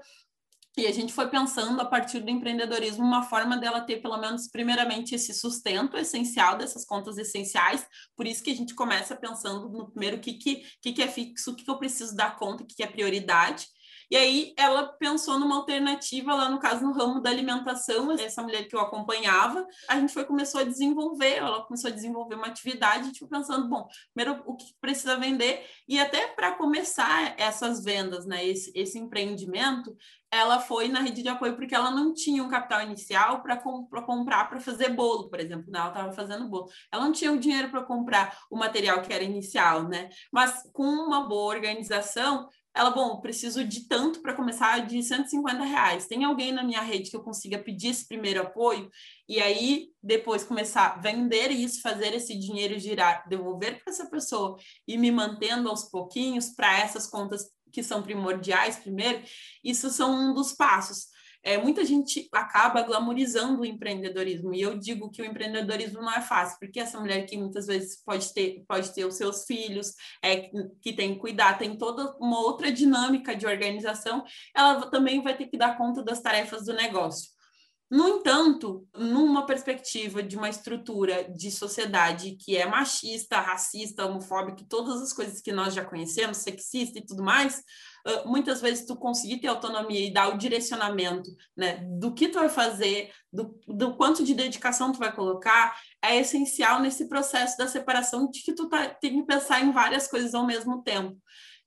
e 0.75 0.87
a 0.87 0.93
gente 0.93 1.13
foi 1.13 1.29
pensando 1.29 1.79
a 1.83 1.85
partir 1.85 2.21
do 2.21 2.31
empreendedorismo 2.31 3.05
uma 3.05 3.23
forma 3.23 3.59
dela 3.59 3.83
ter 3.83 4.01
pelo 4.01 4.17
menos 4.17 4.49
primeiramente 4.49 5.15
esse 5.15 5.35
sustento 5.35 5.99
essencial 5.99 6.57
dessas 6.57 6.83
contas 6.87 7.19
essenciais. 7.19 7.87
Por 8.17 8.27
isso 8.27 8.43
que 8.43 8.51
a 8.51 8.57
gente 8.57 8.75
começa 8.75 9.15
pensando 9.15 9.69
no 9.69 9.91
primeiro 9.91 10.17
o 10.17 10.21
que, 10.21 10.33
que, 10.33 10.93
que, 10.93 11.03
é 11.03 11.09
fixo, 11.09 11.51
o 11.51 11.57
que, 11.57 11.65
que 11.65 11.71
eu 11.71 11.79
preciso 11.79 12.17
dar 12.17 12.37
conta, 12.39 12.63
o 12.63 12.67
que, 12.67 12.77
que 12.77 12.83
é 12.83 12.87
prioridade. 12.87 13.67
E 14.13 14.17
aí 14.17 14.53
ela 14.59 14.89
pensou 14.89 15.39
numa 15.39 15.57
alternativa 15.57 16.35
lá 16.35 16.51
no 16.51 16.59
caso 16.59 16.85
no 16.85 16.93
ramo 16.93 17.19
da 17.19 17.31
alimentação, 17.31 18.13
essa 18.13 18.43
mulher 18.43 18.69
que 18.69 18.77
eu 18.77 18.81
acompanhava, 18.81 19.67
a 19.89 19.99
gente 19.99 20.13
foi 20.13 20.27
começou 20.27 20.61
a 20.61 20.65
desenvolver, 20.65 21.37
ela 21.37 21.63
começou 21.63 21.89
a 21.89 21.95
desenvolver 21.95 22.35
uma 22.35 22.49
atividade, 22.49 23.11
tipo 23.13 23.27
pensando, 23.27 23.67
bom, 23.71 23.89
primeiro 24.15 24.43
o 24.45 24.55
que 24.55 24.67
precisa 24.83 25.17
vender 25.17 25.65
e 25.89 25.99
até 25.99 26.27
para 26.27 26.53
começar 26.53 27.35
essas 27.39 27.83
vendas, 27.83 28.27
né, 28.27 28.47
esse, 28.47 28.71
esse 28.75 28.99
empreendimento, 28.99 29.97
ela 30.31 30.59
foi 30.59 30.89
na 30.89 31.01
rede 31.01 31.23
de 31.23 31.29
apoio 31.29 31.55
porque 31.55 31.75
ela 31.75 31.91
não 31.91 32.15
tinha 32.15 32.43
um 32.43 32.49
capital 32.49 32.81
inicial 32.83 33.43
para 33.43 33.59
com, 33.59 33.87
comprar 33.87 34.49
para 34.49 34.61
fazer 34.61 34.89
bolo, 34.89 35.29
por 35.29 35.39
exemplo, 35.39 35.71
né? 35.71 35.79
ela 35.79 35.89
estava 35.89 36.13
fazendo 36.13 36.49
bolo. 36.49 36.71
Ela 36.91 37.05
não 37.05 37.13
tinha 37.13 37.31
o 37.31 37.39
dinheiro 37.39 37.71
para 37.71 37.83
comprar 37.83 38.39
o 38.51 38.57
material 38.57 39.03
que 39.03 39.13
era 39.13 39.23
inicial, 39.23 39.87
né? 39.87 40.09
Mas 40.33 40.63
com 40.73 40.85
uma 40.85 41.29
boa 41.29 41.55
organização, 41.55 42.49
ela, 42.75 42.91
bom, 42.91 43.21
preciso 43.21 43.65
de 43.65 43.87
tanto 43.87 44.23
para 44.23 44.35
começar 44.35 44.87
de 44.87 45.03
150 45.03 45.63
reais. 45.63 46.07
Tem 46.07 46.25
alguém 46.25 46.53
na 46.53 46.63
minha 46.63 46.81
rede 46.81 47.11
que 47.11 47.17
eu 47.17 47.23
consiga 47.23 47.59
pedir 47.59 47.89
esse 47.89 48.09
primeiro 48.09 48.41
apoio 48.41 48.91
e 49.29 49.41
aí 49.41 49.89
depois 50.03 50.43
começar 50.43 50.87
a 50.87 50.97
vender 50.99 51.51
isso, 51.51 51.83
fazer 51.83 52.15
esse 52.15 52.39
dinheiro 52.39 52.79
girar, 52.79 53.29
devolver 53.29 53.83
para 53.83 53.93
essa 53.93 54.09
pessoa 54.09 54.57
e 54.89 54.97
me 54.97 55.11
mantendo 55.11 55.69
aos 55.69 55.85
pouquinhos 55.85 56.51
para 56.51 56.79
essas 56.79 57.07
contas 57.07 57.51
que 57.71 57.83
são 57.83 58.03
primordiais 58.03 58.77
primeiro, 58.77 59.23
isso 59.63 59.91
são 59.91 60.31
um 60.31 60.35
dos 60.35 60.53
passos 60.53 61.09
é, 61.43 61.59
muita 61.59 61.85
gente 61.85 62.29
acaba 62.33 62.83
glamorizando 62.83 63.63
o 63.63 63.65
empreendedorismo, 63.65 64.55
e 64.55 64.61
eu 64.61 64.79
digo 64.79 65.11
que 65.11 65.21
o 65.21 65.25
empreendedorismo 65.25 66.01
não 66.01 66.13
é 66.13 66.21
fácil, 66.21 66.59
porque 66.59 66.79
essa 66.79 67.01
mulher 67.01 67.27
que 67.27 67.37
muitas 67.37 67.67
vezes 67.67 68.03
pode 68.05 68.33
ter, 68.33 68.65
pode 68.67 68.95
ter 68.95 69.05
os 69.05 69.17
seus 69.17 69.45
filhos, 69.45 69.95
é, 70.23 70.51
que 70.81 70.93
tem 70.93 71.15
que 71.15 71.21
cuidar, 71.21 71.59
tem 71.59 71.77
toda 71.77 72.17
uma 72.19 72.41
outra 72.41 72.71
dinâmica 72.71 73.35
de 73.35 73.47
organização, 73.47 74.25
ela 74.55 74.91
também 74.91 75.23
vai 75.23 75.37
ter 75.37 75.47
que 75.47 75.59
dar 75.59 75.77
conta 75.77 76.03
das 76.03 76.21
tarefas 76.21 76.67
do 76.67 76.73
negócio. 76.73 77.31
No 77.93 78.09
entanto, 78.09 78.89
numa 78.97 79.45
perspectiva 79.45 80.23
de 80.23 80.35
uma 80.35 80.49
estrutura 80.49 81.31
de 81.31 81.51
sociedade 81.51 82.39
que 82.41 82.57
é 82.57 82.65
machista, 82.65 83.39
racista, 83.39 84.07
homofóbica, 84.07 84.65
todas 84.67 85.03
as 85.03 85.13
coisas 85.13 85.43
que 85.43 85.53
nós 85.53 85.75
já 85.75 85.85
conhecemos, 85.85 86.39
sexista 86.39 86.99
e 86.99 87.05
tudo 87.05 87.23
mais, 87.23 87.63
muitas 88.25 88.61
vezes 88.61 88.85
tu 88.85 88.97
conseguir 88.97 89.39
ter 89.39 89.49
autonomia 89.49 90.07
e 90.07 90.13
dar 90.13 90.29
o 90.29 90.39
direcionamento, 90.39 91.31
né, 91.57 91.85
do 91.99 92.13
que 92.13 92.29
tu 92.29 92.39
vai 92.39 92.49
fazer, 92.49 93.11
do, 93.33 93.59
do 93.67 93.97
quanto 93.97 94.25
de 94.25 94.35
dedicação 94.35 94.93
tu 94.93 94.99
vai 94.99 95.15
colocar, 95.15 95.77
é 96.03 96.17
essencial 96.17 96.81
nesse 96.81 97.09
processo 97.09 97.57
da 97.57 97.69
separação 97.69 98.29
de 98.31 98.43
que 98.43 98.55
tu 98.55 98.69
tá, 98.69 98.89
tem 98.89 99.21
que 99.21 99.27
pensar 99.27 99.61
em 99.61 99.71
várias 99.71 100.09
coisas 100.09 100.35
ao 100.35 100.47
mesmo 100.47 100.83
tempo. 100.83 101.17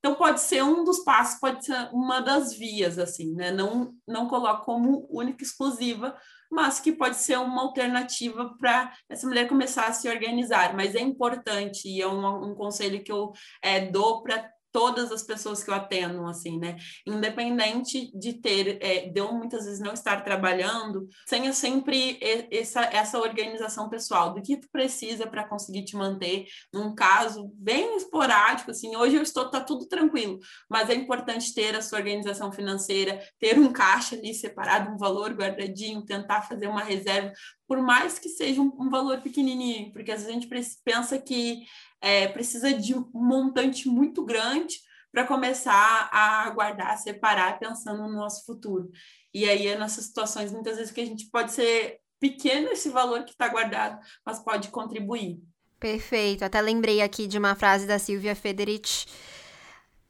Então 0.06 0.14
pode 0.14 0.40
ser 0.40 0.64
um 0.64 0.84
dos 0.84 1.00
passos, 1.00 1.40
pode 1.40 1.66
ser 1.66 1.90
uma 1.92 2.22
das 2.22 2.54
vias, 2.54 3.00
assim, 3.00 3.34
né? 3.34 3.52
Não, 3.52 3.92
não 4.08 4.28
coloco 4.28 4.64
como 4.64 5.08
única 5.10 5.44
exclusiva, 5.44 6.16
mas 6.52 6.80
que 6.80 6.92
pode 6.92 7.16
ser 7.16 7.40
uma 7.40 7.64
alternativa 7.64 8.56
para 8.60 8.94
essa 9.10 9.26
mulher 9.26 9.48
começar 9.48 9.88
a 9.88 9.94
se 9.94 10.08
organizar. 10.08 10.76
Mas 10.76 10.94
é 10.94 11.02
importante 11.02 11.88
e 11.88 12.04
é 12.04 12.08
um, 12.08 12.52
um 12.52 12.54
conselho 12.54 13.04
que 13.04 13.12
eu 13.12 13.32
é, 13.64 13.90
dou 13.90 14.22
para 14.22 14.48
todas 14.76 15.09
as 15.09 15.23
pessoas 15.23 15.63
que 15.63 15.69
eu 15.69 15.73
atendo, 15.73 16.28
assim, 16.28 16.59
né? 16.59 16.76
Independente 17.07 18.11
de 18.13 18.34
ter, 18.34 18.78
é, 18.82 19.07
de 19.07 19.21
eu 19.21 19.32
muitas 19.32 19.63
vezes 19.63 19.80
não 19.80 19.93
estar 19.93 20.21
trabalhando, 20.21 21.07
tenha 21.30 21.53
sempre 21.53 22.19
essa, 22.51 22.82
essa 22.82 23.17
organização 23.17 23.88
pessoal 23.88 24.34
do 24.34 24.41
que 24.41 24.57
tu 24.57 24.67
precisa 24.69 25.28
para 25.28 25.47
conseguir 25.47 25.86
te 25.86 25.95
manter 25.95 26.45
num 26.73 26.93
caso 26.93 27.49
bem 27.53 27.95
esporádico, 27.95 28.71
assim, 28.71 28.97
hoje 28.97 29.15
eu 29.15 29.21
estou, 29.21 29.49
tá 29.49 29.61
tudo 29.61 29.88
tranquilo, 29.88 30.39
mas 30.69 30.89
é 30.89 30.93
importante 30.93 31.53
ter 31.53 31.73
a 31.73 31.82
sua 31.82 31.99
organização 31.99 32.51
financeira, 32.51 33.23
ter 33.39 33.57
um 33.57 33.71
caixa 33.71 34.17
ali 34.17 34.34
separado, 34.34 34.91
um 34.91 34.97
valor 34.97 35.32
guardadinho, 35.32 36.03
tentar 36.03 36.41
fazer 36.41 36.67
uma 36.67 36.84
reserva, 36.84 37.32
por 37.68 37.82
mais 37.82 38.20
que 38.20 38.30
seja 38.30 38.61
um, 38.61 38.72
um 38.80 38.89
valor 38.89 39.22
pequenininho, 39.22 39.91
porque 39.91 40.11
às 40.11 40.24
vezes 40.24 40.30
a 40.30 40.39
gente 40.39 40.80
pensa 40.84 41.18
que 41.18 41.63
é, 42.01 42.28
precisa 42.28 42.74
de 42.74 42.95
um 42.95 43.09
montante 43.13 43.88
muito 43.88 44.24
grande 44.24 44.80
para 45.11 45.26
começar 45.26 46.09
a 46.11 46.49
guardar, 46.49 46.97
separar, 46.97 47.57
pensando 47.57 48.03
no 48.03 48.13
nosso 48.13 48.45
futuro. 48.45 48.91
E 49.34 49.49
aí 49.49 49.76
nessas 49.78 50.05
situações, 50.05 50.51
muitas 50.51 50.78
vezes, 50.78 50.91
que 50.91 51.01
a 51.01 51.05
gente 51.05 51.30
pode 51.30 51.53
ser 51.53 51.99
pequeno 52.20 52.70
esse 52.70 52.89
valor 52.89 53.24
que 53.24 53.32
está 53.32 53.47
guardado, 53.47 53.99
mas 54.26 54.39
pode 54.39 54.70
contribuir. 54.70 55.39
Perfeito. 55.80 56.43
Até 56.43 56.59
lembrei 56.61 57.01
aqui 57.01 57.28
de 57.28 57.38
uma 57.38 57.55
frase 57.55 57.86
da 57.86 57.99
Silvia 57.99 58.36
Federici 58.36 59.05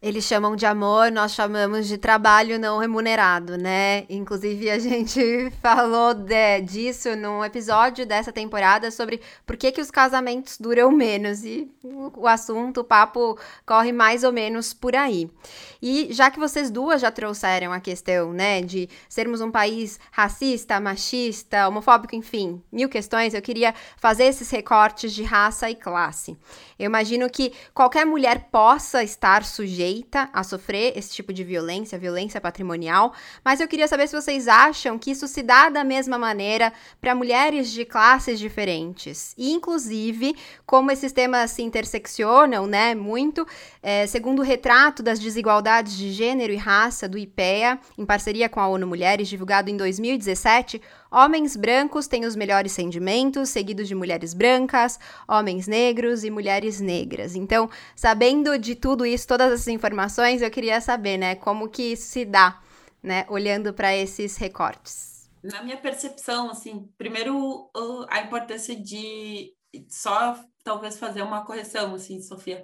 eles 0.06 0.24
chamam 0.24 0.56
de 0.56 0.68
amor, 0.68 1.12
nós 1.12 1.34
chamamos 1.34 1.88
de 1.88 1.98
trabalho 1.98 2.60
não 2.60 2.78
remunerado, 2.78 3.58
né? 3.58 4.06
Inclusive, 4.08 4.70
a 4.70 4.78
gente 4.78 5.52
falou 5.64 6.14
de, 6.14 6.62
disso 6.62 7.16
num 7.16 7.44
episódio 7.44 8.06
dessa 8.06 8.32
temporada 8.32 8.92
sobre 8.92 9.20
por 9.48 9.58
que, 9.58 9.72
que 9.72 9.82
os 9.82 9.90
casamentos 9.90 10.60
duram 10.60 10.92
menos. 10.92 11.44
E 11.44 11.68
o, 11.84 12.28
assunto, 12.28 12.82
o 12.82 12.84
papo 12.84 13.36
corre 13.66 13.92
mais 13.92 14.24
ou 14.24 14.32
menos 14.32 14.76
por 14.76 14.96
aí. 14.96 15.28
E 15.82 16.10
já 16.12 16.30
que 16.30 16.40
vocês 16.40 16.70
duas 16.70 17.02
já 17.02 17.10
trouxeram 17.10 17.74
a 17.74 17.80
questão, 17.80 18.32
né, 18.32 18.62
de 18.62 18.88
sermos 19.10 19.42
um 19.42 19.50
país 19.50 20.00
racista, 20.12 20.80
machista, 20.80 21.68
homofóbico, 21.68 22.16
enfim, 22.16 22.62
mil 22.72 22.90
questões, 22.90 23.34
eu 23.34 23.42
queria 23.42 23.74
fazer 23.98 24.26
esses 24.26 24.52
recortes 24.52 25.16
de 25.16 25.24
raça 25.24 25.68
e 25.68 25.74
classe. 25.74 26.38
Eu 26.78 26.86
imagino 26.86 27.28
que 27.28 27.54
qualquer 27.74 28.06
mulher 28.06 28.50
possa 28.52 29.02
estar 29.02 29.44
sujeita 29.44 29.95
sujeita 29.96 30.30
a 30.34 30.44
sofrer 30.44 30.98
esse 30.98 31.14
tipo 31.14 31.32
de 31.32 31.44
violência, 31.44 31.98
violência 31.98 32.42
patrimonial, 32.42 33.14
mas 33.44 33.60
eu 33.60 33.68
queria 33.68 33.88
saber 33.88 34.08
se 34.08 34.16
vocês 34.16 34.48
acham 34.48 34.98
que 34.98 35.12
isso 35.12 35.28
se 35.28 35.42
dá 35.42 35.70
da 35.70 35.84
mesma 35.84 36.18
maneira 36.18 36.74
para 37.00 37.16
mulheres 37.16 37.72
de 37.72 37.86
classes 37.86 38.40
diferentes. 38.40 39.34
E, 39.38 39.52
inclusive, 39.52 40.36
como 40.66 40.92
esses 40.92 41.12
temas 41.12 41.52
se 41.52 41.62
interseccionam, 41.62 42.68
né, 42.68 42.94
muito, 42.94 43.48
é, 43.82 44.06
segundo 44.08 44.40
o 44.40 44.44
retrato 44.44 45.02
das 45.02 45.20
desigualdades 45.20 45.96
de 45.96 46.12
gênero 46.12 46.52
e 46.52 46.58
raça 46.58 47.08
do 47.08 47.18
IPEA, 47.18 47.80
em 47.98 48.06
parceria 48.06 48.50
com 48.50 48.60
a 48.60 48.68
ONU 48.68 48.88
Mulheres, 48.88 49.28
divulgado 49.28 49.70
em 49.70 49.78
2017, 49.78 50.82
Homens 51.16 51.56
brancos 51.56 52.08
têm 52.08 52.26
os 52.26 52.36
melhores 52.36 52.76
rendimentos, 52.76 53.48
seguidos 53.48 53.88
de 53.88 53.96
mulheres 53.96 54.34
brancas, 54.34 55.00
homens 55.26 55.66
negros 55.66 56.26
e 56.26 56.30
mulheres 56.30 56.82
negras. 56.82 57.38
Então, 57.38 57.70
sabendo 57.96 58.60
de 58.60 58.76
tudo 58.76 59.06
isso, 59.06 59.26
todas 59.26 59.54
essas 59.54 59.70
informações, 59.70 60.42
eu 60.42 60.52
queria 60.52 60.82
saber, 60.82 61.18
né, 61.18 61.34
como 61.36 61.70
que 61.70 61.94
isso 61.94 62.10
se 62.10 62.26
dá, 62.26 62.62
né, 63.02 63.26
olhando 63.30 63.74
para 63.74 63.96
esses 63.96 64.36
recortes. 64.36 65.30
Na 65.42 65.64
minha 65.64 65.78
percepção, 65.78 66.50
assim, 66.50 66.90
primeiro 66.98 67.72
a 68.10 68.20
importância 68.20 68.76
de 68.76 69.54
só 69.88 70.38
talvez 70.66 70.98
fazer 71.00 71.22
uma 71.22 71.46
correção, 71.46 71.96
assim, 71.96 72.22
Sofia. 72.22 72.62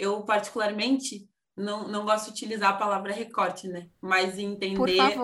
Eu 0.00 0.24
particularmente 0.24 1.28
não, 1.56 1.86
não 1.86 2.04
gosto 2.04 2.26
de 2.26 2.30
utilizar 2.32 2.70
a 2.70 2.78
palavra 2.78 3.12
recorte, 3.12 3.68
né? 3.68 3.86
Mas 4.00 4.38
entender. 4.38 5.14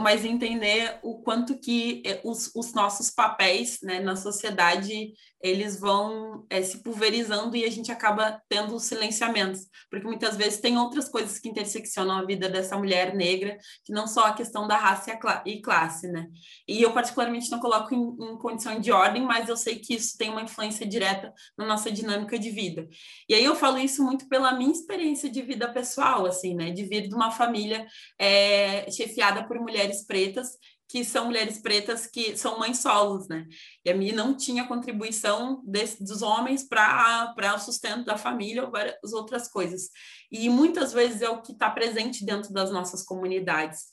Mas 0.00 0.24
entender 0.24 0.98
o 1.02 1.20
quanto 1.22 1.58
que 1.58 2.02
eh, 2.06 2.20
os, 2.24 2.50
os 2.54 2.72
nossos 2.72 3.10
papéis 3.10 3.80
né, 3.82 4.00
na 4.00 4.16
sociedade 4.16 5.12
eles 5.44 5.78
vão 5.78 6.46
é, 6.48 6.62
se 6.62 6.82
pulverizando 6.82 7.54
e 7.54 7.66
a 7.66 7.70
gente 7.70 7.92
acaba 7.92 8.42
tendo 8.48 8.80
silenciamentos, 8.80 9.66
porque 9.90 10.06
muitas 10.06 10.38
vezes 10.38 10.58
tem 10.58 10.78
outras 10.78 11.06
coisas 11.06 11.38
que 11.38 11.50
interseccionam 11.50 12.16
a 12.16 12.24
vida 12.24 12.48
dessa 12.48 12.78
mulher 12.78 13.14
negra, 13.14 13.58
que 13.84 13.92
não 13.92 14.06
só 14.06 14.24
a 14.24 14.32
questão 14.32 14.66
da 14.66 14.78
raça 14.78 15.18
e, 15.44 15.60
classe, 15.60 16.08
né? 16.08 16.28
E 16.66 16.80
eu 16.80 16.94
particularmente 16.94 17.50
não 17.50 17.60
coloco 17.60 17.94
em, 17.94 18.00
em 18.00 18.38
condição 18.38 18.80
de 18.80 18.90
ordem, 18.90 19.22
mas 19.22 19.50
eu 19.50 19.56
sei 19.56 19.78
que 19.78 19.94
isso 19.94 20.16
tem 20.16 20.30
uma 20.30 20.40
influência 20.40 20.86
direta 20.86 21.30
na 21.58 21.66
nossa 21.66 21.92
dinâmica 21.92 22.38
de 22.38 22.48
vida. 22.48 22.88
E 23.28 23.34
aí 23.34 23.44
eu 23.44 23.54
falo 23.54 23.76
isso 23.76 24.02
muito 24.02 24.26
pela 24.30 24.56
minha 24.56 24.72
experiência 24.72 25.28
de 25.28 25.42
vida 25.42 25.70
pessoal, 25.70 26.24
assim, 26.24 26.54
né? 26.54 26.70
De 26.70 26.84
vir 26.84 27.06
de 27.06 27.14
uma 27.14 27.30
família 27.30 27.86
é, 28.18 28.90
chefiada 28.90 29.46
por 29.46 29.60
mulheres 29.60 30.06
pretas 30.06 30.56
que 30.88 31.04
são 31.04 31.26
mulheres 31.26 31.58
pretas 31.58 32.06
que 32.06 32.36
são 32.36 32.58
mães 32.58 32.78
solos, 32.78 33.28
né? 33.28 33.46
E 33.84 33.90
a 33.90 33.94
minha 33.96 34.14
não 34.14 34.36
tinha 34.36 34.66
contribuição 34.66 35.62
dos 36.00 36.22
homens 36.22 36.62
para 36.62 37.34
o 37.56 37.58
sustento 37.58 38.04
da 38.04 38.16
família 38.16 38.64
ou 38.64 38.70
várias 38.70 39.12
outras 39.12 39.48
coisas. 39.48 39.90
E 40.30 40.48
muitas 40.48 40.92
vezes 40.92 41.22
é 41.22 41.28
o 41.28 41.42
que 41.42 41.52
está 41.52 41.70
presente 41.70 42.24
dentro 42.24 42.52
das 42.52 42.70
nossas 42.70 43.02
comunidades 43.02 43.84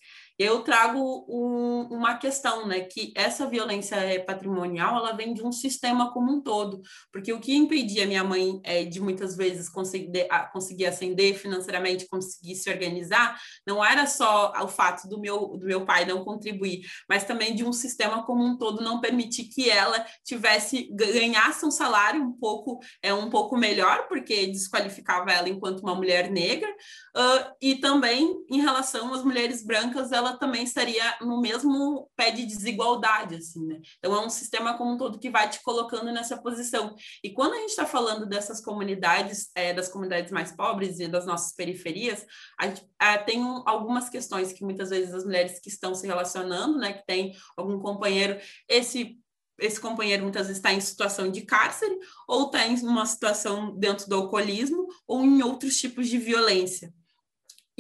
eu 0.42 0.64
trago 0.64 1.26
um, 1.30 1.88
uma 1.96 2.18
questão, 2.18 2.68
né, 2.68 2.80
que 2.82 3.14
essa 3.16 3.48
violência 3.48 3.98
patrimonial, 4.26 4.98
ela 4.98 5.12
vem 5.12 5.36
de 5.36 5.44
um 5.44 5.52
sistema 5.52 6.12
como 6.12 6.32
um 6.32 6.42
todo, 6.42 6.82
porque 7.12 7.32
o 7.32 7.39
que 7.39 7.56
impedia 7.56 8.08
minha 8.08 8.24
mãe 8.24 8.60
é, 8.64 8.84
de 8.84 9.00
muitas 9.00 9.36
vezes 9.36 9.70
conseguir, 9.70 10.28
conseguir 10.52 10.88
ascender 10.88 11.36
financeiramente, 11.36 12.08
conseguir 12.08 12.56
se 12.56 12.72
organizar, 12.72 13.39
não 13.68 13.86
era 13.86 14.08
só 14.08 14.52
o 14.64 14.68
fato 14.68 15.08
do 15.08 15.20
meu, 15.20 15.58
do 15.58 15.66
meu 15.66 15.86
pai 15.86 16.06
não 16.06 16.24
contribuir, 16.24 16.82
mas 17.08 17.24
também 17.24 17.54
de 17.54 17.64
um 17.64 17.72
sistema 17.72 18.26
como 18.26 18.44
um 18.44 18.58
todo 18.58 18.84
não 18.84 19.00
permitir 19.00 19.44
que 19.44 19.70
ela 19.70 20.04
tivesse, 20.26 20.89
ganhasse 20.92 21.64
um 21.66 21.72
salário 21.72 22.22
um 22.22 22.34
pouco, 22.34 22.80
é, 23.04 23.14
um 23.14 23.30
pouco 23.30 23.56
melhor, 23.56 24.08
porque 24.08 24.48
desqualificava 24.48 25.32
ela 25.32 25.50
enquanto 25.50 25.82
uma 25.82 25.94
mulher 25.94 26.32
negra, 26.32 26.70
uh, 26.70 27.54
e 27.62 27.76
também 27.76 28.44
em 28.50 28.60
relação 28.60 29.14
às 29.14 29.24
mulheres 29.24 29.64
brancas, 29.64 30.12
ela 30.12 30.31
também 30.38 30.64
estaria 30.64 31.18
no 31.22 31.40
mesmo 31.40 32.10
pé 32.16 32.32
de 32.32 32.46
desigualdade, 32.46 33.36
assim, 33.36 33.66
né? 33.66 33.80
Então 33.98 34.14
é 34.14 34.26
um 34.26 34.30
sistema 34.30 34.78
como 34.78 34.94
um 34.94 34.98
todo 34.98 35.20
que 35.20 35.30
vai 35.30 35.50
te 35.50 35.62
colocando 35.62 36.12
nessa 36.12 36.42
posição. 36.42 36.96
E 37.24 37.32
quando 37.32 37.54
a 37.54 37.58
gente 37.58 37.70
está 37.70 37.86
falando 37.86 38.26
dessas 38.26 38.62
comunidades, 38.62 39.50
é, 39.56 39.74
das 39.74 39.90
comunidades 39.90 40.32
mais 40.32 40.52
pobres 40.52 41.00
e 41.00 41.08
das 41.08 41.26
nossas 41.26 41.54
periferias, 41.54 42.26
a 42.60 42.68
gente 42.68 42.86
é, 43.02 43.18
tem 43.18 43.42
um, 43.42 43.64
algumas 43.68 44.10
questões 44.10 44.54
que 44.54 44.64
muitas 44.64 44.90
vezes 44.90 45.14
as 45.14 45.24
mulheres 45.24 45.60
que 45.60 45.70
estão 45.70 45.94
se 45.96 46.06
relacionando, 46.06 46.78
né, 46.78 46.94
que 46.94 47.06
tem 47.06 47.34
algum 47.58 47.80
companheiro, 47.80 48.40
esse 48.68 49.20
esse 49.60 49.80
companheiro 49.80 50.24
muitas 50.24 50.48
vezes 50.48 50.58
está 50.58 50.74
em 50.74 50.82
situação 50.82 51.30
de 51.30 51.42
cárcere, 51.42 51.96
ou 52.28 52.48
está 52.48 52.66
em 52.66 52.76
uma 52.82 53.06
situação 53.06 53.78
dentro 53.78 54.10
do 54.10 54.16
alcoolismo, 54.16 54.88
ou 55.08 55.24
em 55.24 55.44
outros 55.44 55.78
tipos 55.78 56.10
de 56.10 56.18
violência. 56.18 56.92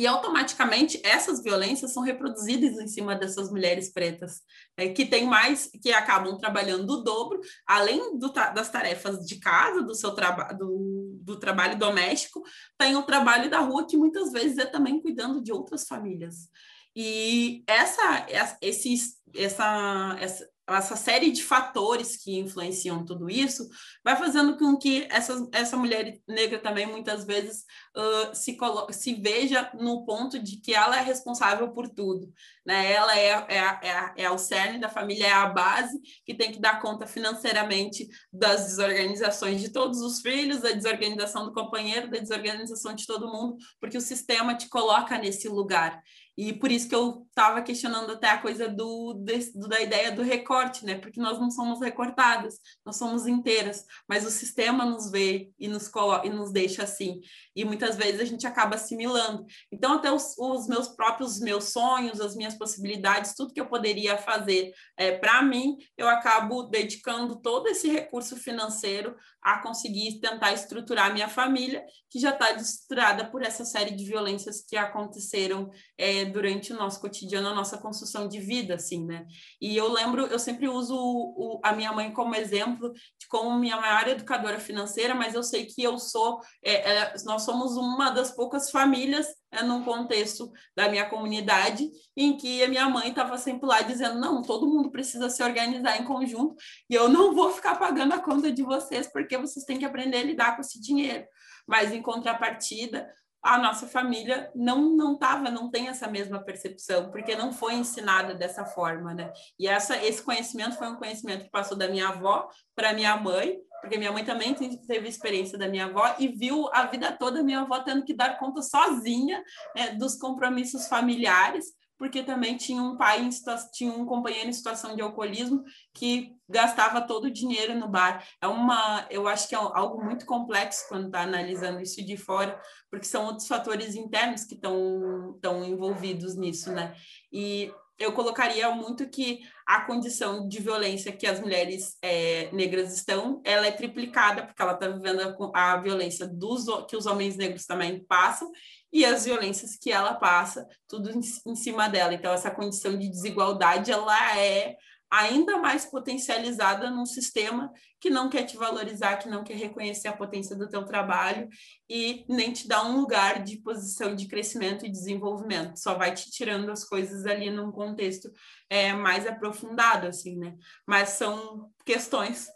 E 0.01 0.07
automaticamente 0.07 0.99
essas 1.03 1.43
violências 1.43 1.93
são 1.93 2.01
reproduzidas 2.01 2.75
em 2.79 2.87
cima 2.87 3.15
dessas 3.15 3.51
mulheres 3.51 3.93
pretas, 3.93 4.41
é, 4.75 4.89
que 4.89 5.05
têm 5.05 5.27
mais, 5.27 5.69
que 5.79 5.93
acabam 5.93 6.39
trabalhando 6.39 6.89
o 6.89 7.03
dobro, 7.03 7.39
além 7.67 8.17
do, 8.17 8.33
das 8.33 8.71
tarefas 8.71 9.23
de 9.27 9.39
casa, 9.39 9.83
do 9.83 9.93
seu 9.93 10.15
trabalho, 10.15 10.57
do, 10.57 11.19
do 11.21 11.39
trabalho 11.39 11.77
doméstico, 11.77 12.41
tem 12.79 12.95
o 12.95 13.03
trabalho 13.03 13.47
da 13.47 13.59
rua, 13.59 13.85
que 13.85 13.95
muitas 13.95 14.31
vezes 14.31 14.57
é 14.57 14.65
também 14.65 14.99
cuidando 14.99 15.39
de 15.39 15.51
outras 15.51 15.85
famílias. 15.87 16.49
E 16.95 17.63
essa, 17.67 18.25
esse, 18.59 18.95
essa, 19.35 20.17
essa, 20.19 20.49
essa 20.73 20.95
série 20.95 21.31
de 21.31 21.43
fatores 21.43 22.17
que 22.17 22.37
influenciam 22.37 23.03
tudo 23.05 23.29
isso, 23.29 23.67
vai 24.03 24.15
fazendo 24.15 24.57
com 24.57 24.77
que 24.77 25.07
essa, 25.09 25.47
essa 25.51 25.77
mulher 25.77 26.19
negra 26.27 26.59
também 26.59 26.85
muitas 26.85 27.25
vezes 27.25 27.63
uh, 27.95 28.35
se, 28.35 28.57
se 28.91 29.13
veja 29.15 29.71
no 29.79 30.05
ponto 30.05 30.37
de 30.37 30.57
que 30.57 30.73
ela 30.73 30.97
é 30.97 31.01
responsável 31.01 31.71
por 31.71 31.89
tudo. 31.89 32.31
Né? 32.65 32.91
Ela 32.91 33.17
é, 33.17 33.29
é, 33.49 33.57
é, 33.57 34.13
é 34.23 34.31
o 34.31 34.37
cerne 34.37 34.79
da 34.79 34.89
família, 34.89 35.27
é 35.27 35.31
a 35.31 35.47
base 35.47 35.99
que 36.25 36.33
tem 36.33 36.51
que 36.51 36.59
dar 36.59 36.81
conta 36.81 37.07
financeiramente 37.07 38.07
das 38.31 38.65
desorganizações 38.65 39.61
de 39.61 39.69
todos 39.69 39.99
os 40.01 40.21
filhos, 40.21 40.61
da 40.61 40.71
desorganização 40.71 41.45
do 41.45 41.53
companheiro, 41.53 42.09
da 42.09 42.19
desorganização 42.19 42.93
de 42.93 43.05
todo 43.05 43.31
mundo, 43.31 43.57
porque 43.79 43.97
o 43.97 44.01
sistema 44.01 44.55
te 44.55 44.69
coloca 44.69 45.17
nesse 45.17 45.47
lugar. 45.47 46.01
E 46.37 46.53
por 46.53 46.71
isso 46.71 46.87
que 46.87 46.95
eu 46.95 47.25
estava 47.27 47.61
questionando 47.61 48.11
até 48.11 48.29
a 48.29 48.37
coisa 48.37 48.67
do, 48.67 49.13
de, 49.13 49.51
do, 49.53 49.67
da 49.67 49.81
ideia 49.81 50.11
do 50.11 50.21
recorte, 50.21 50.60
né? 50.85 50.95
Porque 50.97 51.19
nós 51.19 51.39
não 51.39 51.49
somos 51.49 51.79
recortadas, 51.79 52.59
nós 52.85 52.97
somos 52.97 53.25
inteiras, 53.27 53.85
mas 54.07 54.25
o 54.25 54.31
sistema 54.31 54.85
nos 54.85 55.09
vê 55.09 55.51
e 55.59 55.67
nos, 55.67 55.89
e 56.23 56.29
nos 56.29 56.51
deixa 56.51 56.83
assim. 56.83 57.21
E 57.55 57.65
muitas 57.65 57.95
vezes 57.95 58.21
a 58.21 58.25
gente 58.25 58.45
acaba 58.45 58.75
assimilando. 58.75 59.45
Então, 59.71 59.93
até 59.93 60.11
os, 60.11 60.35
os 60.37 60.67
meus 60.67 60.87
próprios 60.89 61.39
meus 61.39 61.65
sonhos, 61.71 62.21
as 62.21 62.35
minhas 62.35 62.55
possibilidades, 62.55 63.35
tudo 63.35 63.53
que 63.53 63.61
eu 63.61 63.67
poderia 63.67 64.17
fazer 64.17 64.73
é, 64.97 65.11
para 65.17 65.41
mim, 65.41 65.77
eu 65.97 66.07
acabo 66.07 66.63
dedicando 66.63 67.41
todo 67.41 67.67
esse 67.67 67.89
recurso 67.89 68.35
financeiro 68.35 69.15
a 69.41 69.57
conseguir 69.57 70.19
tentar 70.19 70.53
estruturar 70.53 71.11
minha 71.13 71.27
família, 71.27 71.83
que 72.09 72.19
já 72.19 72.29
está 72.29 72.51
estruturada 72.51 73.25
por 73.25 73.41
essa 73.41 73.65
série 73.65 73.95
de 73.95 74.05
violências 74.05 74.63
que 74.67 74.77
aconteceram 74.77 75.71
é, 75.97 76.25
durante 76.25 76.71
o 76.71 76.77
nosso 76.77 76.99
cotidiano, 77.01 77.47
a 77.47 77.55
nossa 77.55 77.77
construção 77.77 78.27
de 78.27 78.39
vida, 78.39 78.75
assim, 78.75 79.05
né? 79.05 79.25
E 79.59 79.75
eu 79.75 79.91
lembro, 79.91 80.27
eu 80.27 80.37
sempre 80.37 80.50
uso 80.67 80.95
o, 80.95 81.59
a 81.63 81.73
minha 81.73 81.91
mãe 81.91 82.11
como 82.11 82.35
exemplo 82.35 82.91
de 82.91 83.27
como 83.27 83.57
minha 83.57 83.77
maior 83.77 84.07
educadora 84.07 84.59
financeira, 84.59 85.13
mas 85.15 85.33
eu 85.33 85.43
sei 85.43 85.65
que 85.65 85.83
eu 85.83 85.97
sou, 85.97 86.39
é, 86.63 86.73
é, 86.73 87.13
nós 87.25 87.43
somos 87.43 87.77
uma 87.77 88.09
das 88.09 88.31
poucas 88.31 88.69
famílias 88.69 89.27
é, 89.51 89.63
num 89.63 89.83
contexto 89.83 90.51
da 90.75 90.89
minha 90.89 91.09
comunidade 91.09 91.89
em 92.15 92.35
que 92.37 92.63
a 92.63 92.67
minha 92.67 92.89
mãe 92.89 93.09
estava 93.09 93.37
sempre 93.37 93.67
lá 93.67 93.81
dizendo 93.81 94.19
não, 94.19 94.41
todo 94.41 94.67
mundo 94.67 94.91
precisa 94.91 95.29
se 95.29 95.43
organizar 95.43 95.99
em 95.99 96.05
conjunto 96.05 96.55
e 96.89 96.95
eu 96.95 97.09
não 97.09 97.33
vou 97.33 97.51
ficar 97.51 97.75
pagando 97.75 98.13
a 98.13 98.19
conta 98.19 98.51
de 98.51 98.63
vocês 98.63 99.07
porque 99.11 99.37
vocês 99.37 99.65
têm 99.65 99.77
que 99.77 99.85
aprender 99.85 100.17
a 100.17 100.23
lidar 100.23 100.55
com 100.55 100.61
esse 100.61 100.79
dinheiro. 100.79 101.25
Mas 101.67 101.93
em 101.93 102.01
contrapartida, 102.01 103.07
a 103.41 103.57
nossa 103.57 103.87
família 103.87 104.51
não 104.55 104.95
não 104.95 105.17
tava, 105.17 105.49
não 105.49 105.69
tem 105.69 105.87
essa 105.87 106.07
mesma 106.07 106.43
percepção, 106.43 107.09
porque 107.09 107.35
não 107.35 107.51
foi 107.51 107.73
ensinada 107.73 108.35
dessa 108.35 108.65
forma, 108.65 109.13
né? 109.13 109.31
E 109.57 109.67
essa 109.67 109.97
esse 109.97 110.21
conhecimento 110.21 110.77
foi 110.77 110.87
um 110.87 110.95
conhecimento 110.95 111.45
que 111.45 111.51
passou 111.51 111.77
da 111.77 111.87
minha 111.87 112.09
avó 112.09 112.47
para 112.75 112.93
minha 112.93 113.15
mãe, 113.17 113.57
porque 113.81 113.97
minha 113.97 114.11
mãe 114.11 114.23
também 114.23 114.53
teve 114.53 115.07
experiência 115.07 115.57
da 115.57 115.67
minha 115.67 115.85
avó 115.85 116.15
e 116.19 116.27
viu 116.27 116.69
a 116.71 116.85
vida 116.85 117.11
toda 117.11 117.43
minha 117.43 117.61
avó 117.61 117.79
tendo 117.79 118.05
que 118.05 118.13
dar 118.13 118.37
conta 118.37 118.61
sozinha 118.61 119.43
né, 119.75 119.95
dos 119.95 120.15
compromissos 120.15 120.87
familiares 120.87 121.73
porque 122.01 122.23
também 122.23 122.57
tinha 122.57 122.81
um 122.81 122.97
pai, 122.97 123.29
tinha 123.71 123.93
um 123.93 124.07
companheiro 124.07 124.49
em 124.49 124.53
situação 124.53 124.95
de 124.95 125.03
alcoolismo 125.03 125.63
que 125.93 126.35
gastava 126.49 126.99
todo 126.99 127.25
o 127.25 127.31
dinheiro 127.31 127.75
no 127.75 127.87
bar. 127.87 128.27
É 128.41 128.47
uma, 128.47 129.05
eu 129.11 129.27
acho 129.27 129.47
que 129.47 129.53
é 129.53 129.57
algo 129.59 130.03
muito 130.03 130.25
complexo 130.25 130.87
quando 130.89 131.05
está 131.05 131.21
analisando 131.21 131.79
isso 131.79 132.03
de 132.03 132.17
fora, 132.17 132.59
porque 132.89 133.05
são 133.05 133.27
outros 133.27 133.47
fatores 133.47 133.93
internos 133.93 134.45
que 134.45 134.55
estão 134.55 135.63
envolvidos 135.63 136.35
nisso, 136.35 136.71
né? 136.71 136.95
E 137.31 137.71
eu 137.99 138.11
colocaria 138.13 138.67
muito 138.71 139.07
que 139.07 139.41
a 139.67 139.81
condição 139.81 140.47
de 140.47 140.59
violência 140.59 141.11
que 141.11 141.27
as 141.27 141.39
mulheres 141.39 141.97
é, 142.01 142.49
negras 142.51 142.95
estão, 142.95 143.43
ela 143.45 143.67
é 143.67 143.71
triplicada, 143.71 144.43
porque 144.43 144.59
ela 144.59 144.73
está 144.73 144.87
vivendo 144.87 145.21
a, 145.53 145.73
a, 145.73 145.77
violência 145.77 146.27
dos, 146.27 146.65
que 146.87 146.97
os 146.97 147.05
homens 147.05 147.37
negros 147.37 147.67
também 147.67 148.03
passam, 148.05 148.51
e 148.91 149.05
as 149.05 149.25
violências 149.25 149.75
que 149.75 149.91
ela 149.91 150.13
passa, 150.13 150.67
tudo 150.87 151.09
em, 151.11 151.55
cima 151.55 151.87
dela. 151.87 152.13
Então, 152.13 152.33
essa 152.33 152.51
condição 152.51 152.97
de 152.97 153.09
desigualdade, 153.09 153.91
ela 153.91 154.37
é 154.37 154.75
ainda 155.09 155.57
mais 155.57 155.85
potencializada 155.85 156.89
num 156.89 157.05
sistema 157.05 157.71
que 157.99 158.09
não 158.09 158.29
quer 158.29 158.43
te 158.43 158.55
valorizar, 158.55 159.17
que 159.17 159.27
não 159.27 159.43
quer 159.43 159.57
reconhecer 159.57 160.07
a 160.07 160.15
potência 160.15 160.55
do 160.55 160.69
teu 160.69 160.85
trabalho 160.85 161.49
e 161.89 162.25
nem 162.29 162.53
te 162.53 162.65
dar 162.65 162.85
um 162.85 162.95
lugar 162.95 163.43
de 163.43 163.57
posição 163.57 164.15
de 164.15 164.27
crescimento 164.27 164.85
e 164.85 164.91
desenvolvimento. 164.91 165.77
Só 165.77 165.95
vai 165.95 166.13
te 166.13 166.31
tirando 166.31 166.71
as 166.71 166.85
coisas 166.85 167.25
ali 167.25 167.49
num 167.49 167.71
contexto 167.71 168.31
é, 168.69 168.93
mais 168.93 169.27
aprofundado, 169.27 170.07
assim, 170.07 170.37
né? 170.37 170.55
Mas 170.87 171.09
são 171.09 171.69
questões 171.85 172.47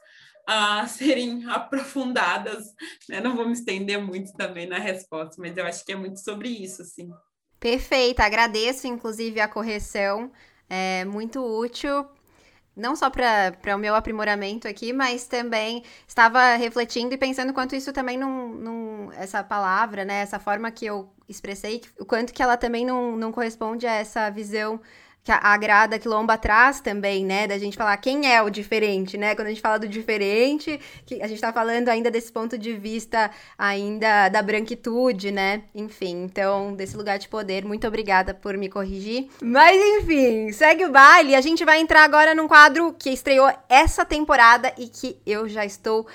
a 0.48 0.86
serem 0.88 1.46
aprofundadas, 1.50 2.66
né? 3.10 3.20
Não 3.20 3.36
vou 3.36 3.46
me 3.46 3.54
estender 3.54 4.02
muito 4.02 4.34
também 4.34 4.68
na 4.68 4.78
resposta, 4.78 5.36
mas 5.40 5.56
eu 5.58 5.66
acho 5.66 5.86
que 5.86 5.92
é 5.92 5.96
muito 5.96 6.20
sobre 6.20 6.50
isso, 6.50 6.82
assim. 6.82 7.10
Perfeito, 7.60 8.20
agradeço 8.20 8.86
inclusive 8.86 9.40
a 9.40 9.48
correção, 9.48 10.32
é 10.70 11.06
muito 11.06 11.44
útil 11.44 12.06
não 12.76 12.96
só 12.96 13.10
para 13.10 13.76
o 13.76 13.78
meu 13.78 13.96
aprimoramento 13.96 14.68
aqui, 14.68 14.92
mas 14.92 15.28
também 15.28 15.84
estava 16.08 16.56
refletindo 16.56 17.14
e 17.14 17.18
pensando 17.18 17.54
quanto 17.54 17.76
isso 17.76 17.94
também 17.94 18.18
não, 18.18 18.50
não 18.50 19.12
essa 19.14 19.44
palavra, 19.44 20.04
né, 20.04 20.16
essa 20.22 20.40
forma 20.40 20.70
que 20.72 20.86
eu 20.86 21.10
expressei, 21.28 21.82
o 22.00 22.06
quanto 22.06 22.34
que 22.34 22.44
ela 22.44 22.58
também 22.58 22.86
não, 22.86 23.16
não 23.16 23.32
corresponde 23.32 23.88
a 23.88 23.94
essa 23.94 24.30
visão 24.30 24.82
que 25.26 25.32
a, 25.32 25.40
a 25.42 25.58
Grada 25.58 25.98
Quilomba 25.98 26.38
traz 26.38 26.80
também, 26.80 27.26
né? 27.26 27.48
Da 27.48 27.58
gente 27.58 27.76
falar 27.76 27.98
quem 27.98 28.32
é 28.32 28.44
o 28.44 28.50
diferente, 28.50 29.18
né? 29.18 29.34
Quando 29.34 29.48
a 29.48 29.50
gente 29.50 29.62
fala 29.62 29.80
do 29.80 29.88
diferente, 29.88 30.80
que 31.04 31.20
a 31.20 31.28
gente 31.28 31.42
tá 31.42 31.52
falando 31.52 31.90
ainda 31.90 32.12
desse 32.12 32.32
ponto 32.32 32.56
de 32.60 32.74
vista 32.74 33.32
ainda 33.58 34.30
da 34.30 34.44
branquitude, 34.44 35.32
né? 35.32 35.64
Enfim, 35.74 36.24
então, 36.26 36.76
desse 36.76 36.96
lugar 36.96 37.18
de 37.18 37.28
poder, 37.28 37.66
muito 37.66 37.88
obrigada 37.88 38.36
por 38.36 38.56
me 38.56 38.70
corrigir. 38.70 39.28
Mas 39.42 39.76
enfim, 39.98 40.52
segue 40.52 40.86
o 40.86 40.92
baile. 40.92 41.34
A 41.34 41.42
gente 41.42 41.66
vai 41.66 41.80
entrar 41.80 42.04
agora 42.04 42.36
num 42.36 42.48
quadro 42.48 42.94
que 42.94 43.10
estreou 43.10 43.52
essa 43.68 44.06
temporada 44.06 44.72
e 44.78 44.88
que 44.88 45.18
eu 45.26 45.50
já 45.50 45.66
estou 45.66 46.06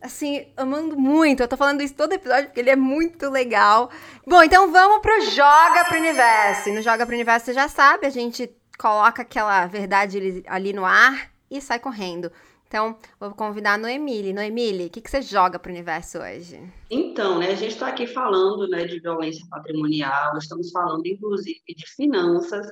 assim, 0.00 0.46
amando 0.56 0.98
muito. 0.98 1.42
Eu 1.42 1.48
tô 1.48 1.56
falando 1.56 1.82
isso 1.82 1.94
todo 1.94 2.12
episódio 2.12 2.46
porque 2.46 2.60
ele 2.60 2.70
é 2.70 2.76
muito 2.76 3.28
legal. 3.30 3.90
Bom, 4.26 4.42
então 4.42 4.70
vamos 4.70 5.00
pro 5.00 5.20
Joga 5.22 5.84
pro 5.86 5.98
Universo. 5.98 6.68
E 6.68 6.72
no 6.72 6.82
Joga 6.82 7.06
pro 7.06 7.14
Universo, 7.14 7.46
você 7.46 7.52
já 7.52 7.68
sabe, 7.68 8.06
a 8.06 8.10
gente 8.10 8.50
coloca 8.78 9.22
aquela 9.22 9.66
verdade 9.66 10.44
ali 10.46 10.72
no 10.72 10.84
ar 10.84 11.30
e 11.50 11.60
sai 11.60 11.78
correndo. 11.78 12.30
Então, 12.76 12.94
vou 13.18 13.30
convidar 13.30 13.72
a 13.72 13.78
Noemile. 13.78 14.34
Noemile, 14.34 14.84
o 14.84 14.90
que, 14.90 15.00
que 15.00 15.10
você 15.10 15.22
joga 15.22 15.58
para 15.58 15.70
o 15.70 15.72
universo 15.72 16.18
hoje? 16.18 16.60
Então, 16.90 17.38
né, 17.38 17.46
a 17.46 17.54
gente 17.54 17.72
está 17.72 17.88
aqui 17.88 18.06
falando 18.06 18.68
né, 18.68 18.84
de 18.84 19.00
violência 19.00 19.42
patrimonial, 19.48 20.36
estamos 20.36 20.70
falando, 20.70 21.06
inclusive, 21.06 21.58
de 21.66 21.86
finanças, 21.94 22.66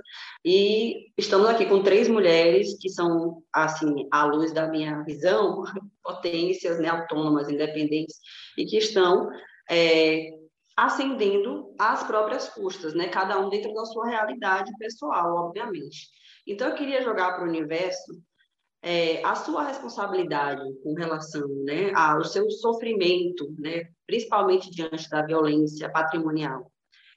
e 0.45 1.11
estamos 1.17 1.49
aqui 1.49 1.65
com 1.65 1.83
três 1.83 2.07
mulheres 2.07 2.77
que 2.79 2.91
são, 2.91 3.43
assim, 3.51 4.07
à 4.13 4.27
luz 4.27 4.53
da 4.53 4.69
minha 4.69 5.03
visão, 5.05 5.65
potências 6.05 6.79
né, 6.79 6.91
autônomas, 6.91 7.49
independentes, 7.49 8.17
e 8.59 8.67
que 8.67 8.77
estão 8.77 9.31
é, 9.71 10.29
ascendendo 10.77 11.75
às 11.79 12.03
próprias 12.03 12.47
custas, 12.51 12.93
né, 12.93 13.09
cada 13.09 13.39
um 13.39 13.49
dentro 13.49 13.73
da 13.73 13.87
sua 13.87 14.07
realidade 14.07 14.71
pessoal, 14.79 15.47
obviamente. 15.47 16.09
Então, 16.47 16.69
eu 16.69 16.75
queria 16.75 17.03
jogar 17.03 17.33
para 17.33 17.47
o 17.47 17.49
universo 17.49 18.23
é, 18.85 19.25
a 19.25 19.35
sua 19.35 19.63
responsabilidade 19.63 20.63
com 20.83 20.93
relação 20.93 21.49
né, 21.65 21.91
ao 21.95 22.23
seu 22.23 22.51
sofrimento, 22.51 23.51
né, 23.59 23.89
principalmente 24.07 24.71
diante 24.71 25.09
da 25.09 25.23
violência 25.23 25.91
patrimonial. 25.91 26.71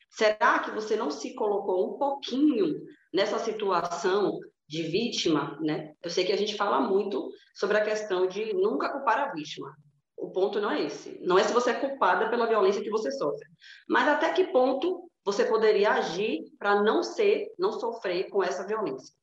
Será 0.09 0.59
que 0.59 0.71
você 0.71 0.95
não 0.95 1.11
se 1.11 1.35
colocou 1.35 1.93
um 1.93 1.97
pouquinho 1.97 2.73
nessa 3.13 3.37
situação 3.39 4.39
de 4.65 4.83
vítima? 4.83 5.59
Né? 5.61 5.93
Eu 6.01 6.09
sei 6.09 6.23
que 6.23 6.31
a 6.31 6.37
gente 6.37 6.55
fala 6.55 6.79
muito 6.79 7.29
sobre 7.53 7.77
a 7.77 7.83
questão 7.83 8.27
de 8.27 8.53
nunca 8.53 8.89
culpar 8.89 9.19
a 9.19 9.33
vítima. 9.33 9.69
O 10.15 10.31
ponto 10.31 10.61
não 10.61 10.71
é 10.71 10.83
esse. 10.83 11.19
Não 11.21 11.37
é 11.37 11.43
se 11.43 11.53
você 11.53 11.71
é 11.71 11.79
culpada 11.79 12.29
pela 12.29 12.47
violência 12.47 12.81
que 12.81 12.89
você 12.89 13.11
sofre, 13.11 13.45
mas 13.89 14.07
até 14.07 14.31
que 14.31 14.45
ponto 14.45 15.09
você 15.23 15.43
poderia 15.43 15.91
agir 15.91 16.45
para 16.57 16.81
não 16.81 17.03
ser, 17.03 17.53
não 17.59 17.73
sofrer 17.73 18.29
com 18.29 18.41
essa 18.41 18.65
violência. 18.65 19.13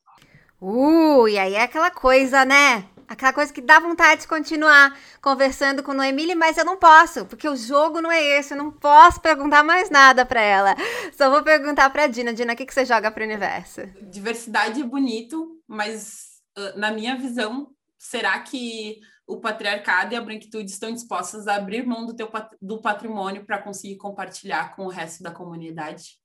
Uh, 0.60 1.28
e 1.28 1.38
aí 1.38 1.54
é 1.54 1.62
aquela 1.62 1.90
coisa, 1.90 2.44
né? 2.44 2.88
Aquela 3.06 3.32
coisa 3.32 3.52
que 3.52 3.60
dá 3.60 3.78
vontade 3.78 4.22
de 4.22 4.28
continuar 4.28 4.96
conversando 5.20 5.82
com 5.82 5.92
Noemile, 5.92 6.34
mas 6.34 6.56
eu 6.56 6.64
não 6.64 6.76
posso, 6.76 7.26
porque 7.26 7.48
o 7.48 7.56
jogo 7.56 8.00
não 8.00 8.10
é 8.10 8.38
esse, 8.38 8.54
eu 8.54 8.58
não 8.58 8.70
posso 8.70 9.20
perguntar 9.20 9.62
mais 9.62 9.90
nada 9.90 10.24
para 10.24 10.40
ela. 10.40 10.74
Só 11.12 11.30
vou 11.30 11.42
perguntar 11.42 11.90
pra 11.90 12.06
Dina. 12.06 12.32
Dina, 12.32 12.54
o 12.54 12.56
que, 12.56 12.64
que 12.64 12.72
você 12.72 12.84
joga 12.84 13.10
pro 13.10 13.24
universo? 13.24 13.82
Diversidade 14.10 14.80
é 14.80 14.84
bonito, 14.84 15.60
mas 15.68 16.40
uh, 16.56 16.78
na 16.78 16.90
minha 16.90 17.16
visão, 17.16 17.68
será 17.98 18.38
que 18.40 19.00
o 19.26 19.38
patriarcado 19.38 20.14
e 20.14 20.16
a 20.16 20.20
branquitude 20.20 20.70
estão 20.70 20.92
dispostas 20.92 21.46
a 21.46 21.56
abrir 21.56 21.86
mão 21.86 22.06
do, 22.06 22.14
teu, 22.14 22.30
do 22.60 22.80
patrimônio 22.80 23.44
para 23.44 23.62
conseguir 23.62 23.96
compartilhar 23.96 24.74
com 24.74 24.86
o 24.86 24.90
resto 24.90 25.22
da 25.22 25.30
comunidade? 25.30 26.18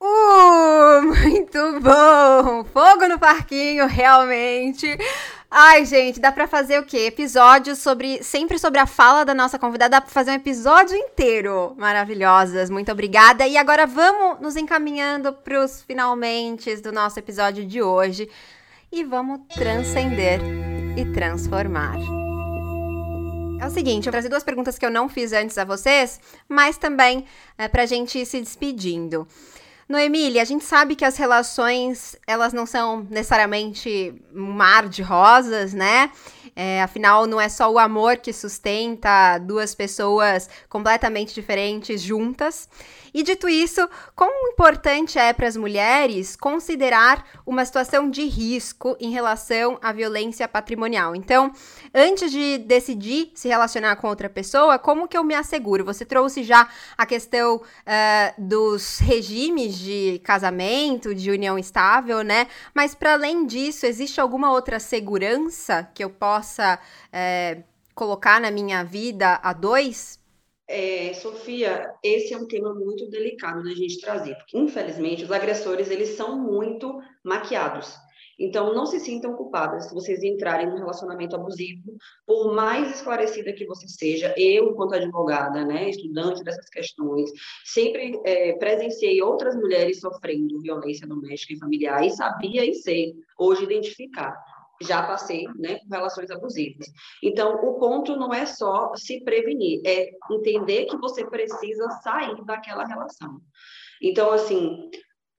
Uh, 0.00 1.02
muito 1.06 1.80
bom! 1.80 2.64
Fogo 2.64 3.08
no 3.08 3.18
parquinho, 3.18 3.86
realmente. 3.86 4.86
Ai, 5.50 5.84
gente, 5.84 6.18
dá 6.18 6.32
para 6.32 6.48
fazer 6.48 6.80
o 6.80 6.84
quê? 6.84 7.06
Episódios 7.06 7.78
sobre 7.78 8.22
sempre 8.22 8.58
sobre 8.58 8.80
a 8.80 8.86
fala 8.86 9.24
da 9.24 9.32
nossa 9.32 9.58
convidada, 9.58 9.90
dá 9.90 10.00
para 10.00 10.10
fazer 10.10 10.32
um 10.32 10.34
episódio 10.34 10.96
inteiro. 10.96 11.74
Maravilhosas. 11.78 12.68
Muito 12.70 12.90
obrigada. 12.90 13.46
E 13.46 13.56
agora 13.56 13.86
vamos 13.86 14.40
nos 14.40 14.56
encaminhando 14.56 15.32
para 15.32 15.64
os 15.64 15.82
finalmente 15.82 16.74
do 16.76 16.90
nosso 16.90 17.18
episódio 17.18 17.64
de 17.64 17.80
hoje 17.80 18.28
e 18.90 19.04
vamos 19.04 19.40
transcender 19.54 20.40
e 20.96 21.12
transformar. 21.12 21.98
É 23.60 23.66
o 23.66 23.70
seguinte, 23.70 24.06
eu 24.06 24.10
vou 24.10 24.12
trazer 24.12 24.28
duas 24.28 24.44
perguntas 24.44 24.76
que 24.76 24.84
eu 24.84 24.90
não 24.90 25.08
fiz 25.08 25.32
antes 25.32 25.56
a 25.56 25.64
vocês, 25.64 26.20
mas 26.48 26.76
também 26.76 27.24
é, 27.56 27.68
para 27.68 27.84
a 27.84 27.86
gente 27.86 28.18
ir 28.18 28.26
se 28.26 28.40
despedindo. 28.40 29.26
Noemília, 29.88 30.40
a 30.40 30.44
gente 30.44 30.64
sabe 30.64 30.96
que 30.96 31.04
as 31.04 31.16
relações, 31.16 32.16
elas 32.26 32.52
não 32.52 32.64
são 32.64 33.06
necessariamente 33.10 34.14
um 34.34 34.52
mar 34.52 34.88
de 34.88 35.02
rosas, 35.02 35.74
né? 35.74 36.10
É, 36.56 36.82
afinal, 36.82 37.26
não 37.26 37.40
é 37.40 37.48
só 37.48 37.70
o 37.70 37.78
amor 37.78 38.16
que 38.16 38.32
sustenta 38.32 39.38
duas 39.38 39.74
pessoas 39.74 40.48
completamente 40.68 41.34
diferentes 41.34 42.00
juntas. 42.00 42.68
E 43.14 43.22
dito 43.22 43.48
isso, 43.48 43.88
quão 44.16 44.48
importante 44.48 45.20
é 45.20 45.32
para 45.32 45.46
as 45.46 45.56
mulheres 45.56 46.34
considerar 46.34 47.24
uma 47.46 47.64
situação 47.64 48.10
de 48.10 48.24
risco 48.24 48.96
em 48.98 49.12
relação 49.12 49.78
à 49.80 49.92
violência 49.92 50.48
patrimonial? 50.48 51.14
Então, 51.14 51.52
antes 51.94 52.32
de 52.32 52.58
decidir 52.58 53.30
se 53.32 53.46
relacionar 53.46 53.94
com 53.96 54.08
outra 54.08 54.28
pessoa, 54.28 54.80
como 54.80 55.06
que 55.06 55.16
eu 55.16 55.22
me 55.22 55.32
asseguro? 55.32 55.84
Você 55.84 56.04
trouxe 56.04 56.42
já 56.42 56.68
a 56.98 57.06
questão 57.06 57.58
uh, 57.58 57.62
dos 58.36 58.98
regimes 58.98 59.78
de 59.78 60.20
casamento, 60.24 61.14
de 61.14 61.30
união 61.30 61.56
estável, 61.56 62.22
né? 62.22 62.48
Mas 62.74 62.96
para 62.96 63.12
além 63.12 63.46
disso, 63.46 63.86
existe 63.86 64.20
alguma 64.20 64.50
outra 64.50 64.80
segurança 64.80 65.88
que 65.94 66.02
eu 66.02 66.10
possa 66.10 66.80
colocar 67.94 68.40
na 68.40 68.50
minha 68.50 68.82
vida 68.82 69.38
a 69.40 69.52
dois? 69.52 70.18
É, 70.66 71.12
Sofia, 71.12 71.92
esse 72.02 72.32
é 72.32 72.38
um 72.38 72.46
tema 72.46 72.74
muito 72.74 73.08
delicado 73.10 73.62
da 73.62 73.74
gente 73.74 74.00
trazer, 74.00 74.34
porque 74.36 74.56
infelizmente 74.56 75.22
os 75.22 75.30
agressores 75.30 75.90
eles 75.90 76.10
são 76.10 76.40
muito 76.40 77.00
maquiados. 77.22 77.94
Então, 78.38 78.74
não 78.74 78.84
se 78.84 78.98
sintam 78.98 79.34
culpadas 79.34 79.86
se 79.86 79.94
vocês 79.94 80.22
entrarem 80.22 80.66
num 80.66 80.78
relacionamento 80.78 81.36
abusivo, 81.36 81.96
por 82.26 82.52
mais 82.52 82.96
esclarecida 82.96 83.52
que 83.52 83.64
você 83.64 83.86
seja. 83.86 84.34
Eu, 84.36 84.70
enquanto 84.70 84.94
advogada, 84.94 85.64
né, 85.64 85.88
estudante 85.88 86.42
dessas 86.42 86.68
questões, 86.68 87.30
sempre 87.64 88.20
é, 88.24 88.54
presenciei 88.54 89.22
outras 89.22 89.54
mulheres 89.54 90.00
sofrendo 90.00 90.60
violência 90.60 91.06
doméstica 91.06 91.52
e 91.52 91.58
familiar 91.58 92.04
e 92.04 92.10
sabia 92.10 92.64
e 92.64 92.74
sei 92.74 93.14
hoje 93.38 93.64
identificar 93.64 94.34
já 94.82 95.02
passei 95.02 95.44
né, 95.56 95.78
com 95.78 95.88
relações 95.94 96.30
abusivas. 96.30 96.86
Então, 97.22 97.54
o 97.54 97.78
ponto 97.78 98.16
não 98.16 98.32
é 98.32 98.46
só 98.46 98.94
se 98.96 99.22
prevenir, 99.22 99.80
é 99.84 100.10
entender 100.30 100.86
que 100.86 100.96
você 100.96 101.24
precisa 101.24 101.88
sair 102.02 102.44
daquela 102.44 102.84
relação. 102.84 103.40
Então, 104.02 104.30
assim, 104.30 104.90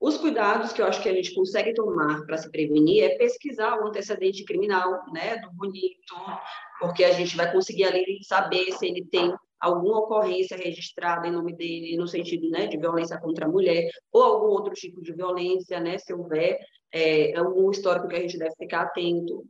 os 0.06 0.16
cuidados 0.18 0.72
que 0.72 0.80
eu 0.80 0.86
acho 0.86 1.02
que 1.02 1.08
a 1.08 1.12
gente 1.12 1.34
consegue 1.34 1.74
tomar 1.74 2.24
para 2.26 2.38
se 2.38 2.48
prevenir 2.48 3.02
é 3.02 3.18
pesquisar 3.18 3.76
o 3.80 3.88
antecedente 3.88 4.44
criminal, 4.44 5.02
né, 5.12 5.36
do 5.38 5.50
bonito, 5.50 6.14
porque 6.78 7.02
a 7.02 7.10
gente 7.10 7.36
vai 7.36 7.50
conseguir 7.50 7.86
ali 7.86 8.22
saber 8.22 8.70
se 8.70 8.86
ele 8.86 9.04
tem 9.04 9.34
alguma 9.58 9.98
ocorrência 9.98 10.56
registrada 10.56 11.26
em 11.26 11.32
nome 11.32 11.56
dele, 11.56 11.96
no 11.96 12.06
sentido 12.06 12.48
né, 12.50 12.68
de 12.68 12.78
violência 12.78 13.18
contra 13.18 13.46
a 13.46 13.48
mulher, 13.48 13.90
ou 14.12 14.22
algum 14.22 14.46
outro 14.46 14.74
tipo 14.74 15.02
de 15.02 15.12
violência, 15.12 15.80
né, 15.80 15.98
se 15.98 16.14
houver, 16.14 16.56
é, 16.92 17.32
é 17.32 17.42
um 17.42 17.68
histórico 17.72 18.06
que 18.06 18.14
a 18.14 18.20
gente 18.20 18.38
deve 18.38 18.54
ficar 18.54 18.82
atento, 18.82 19.44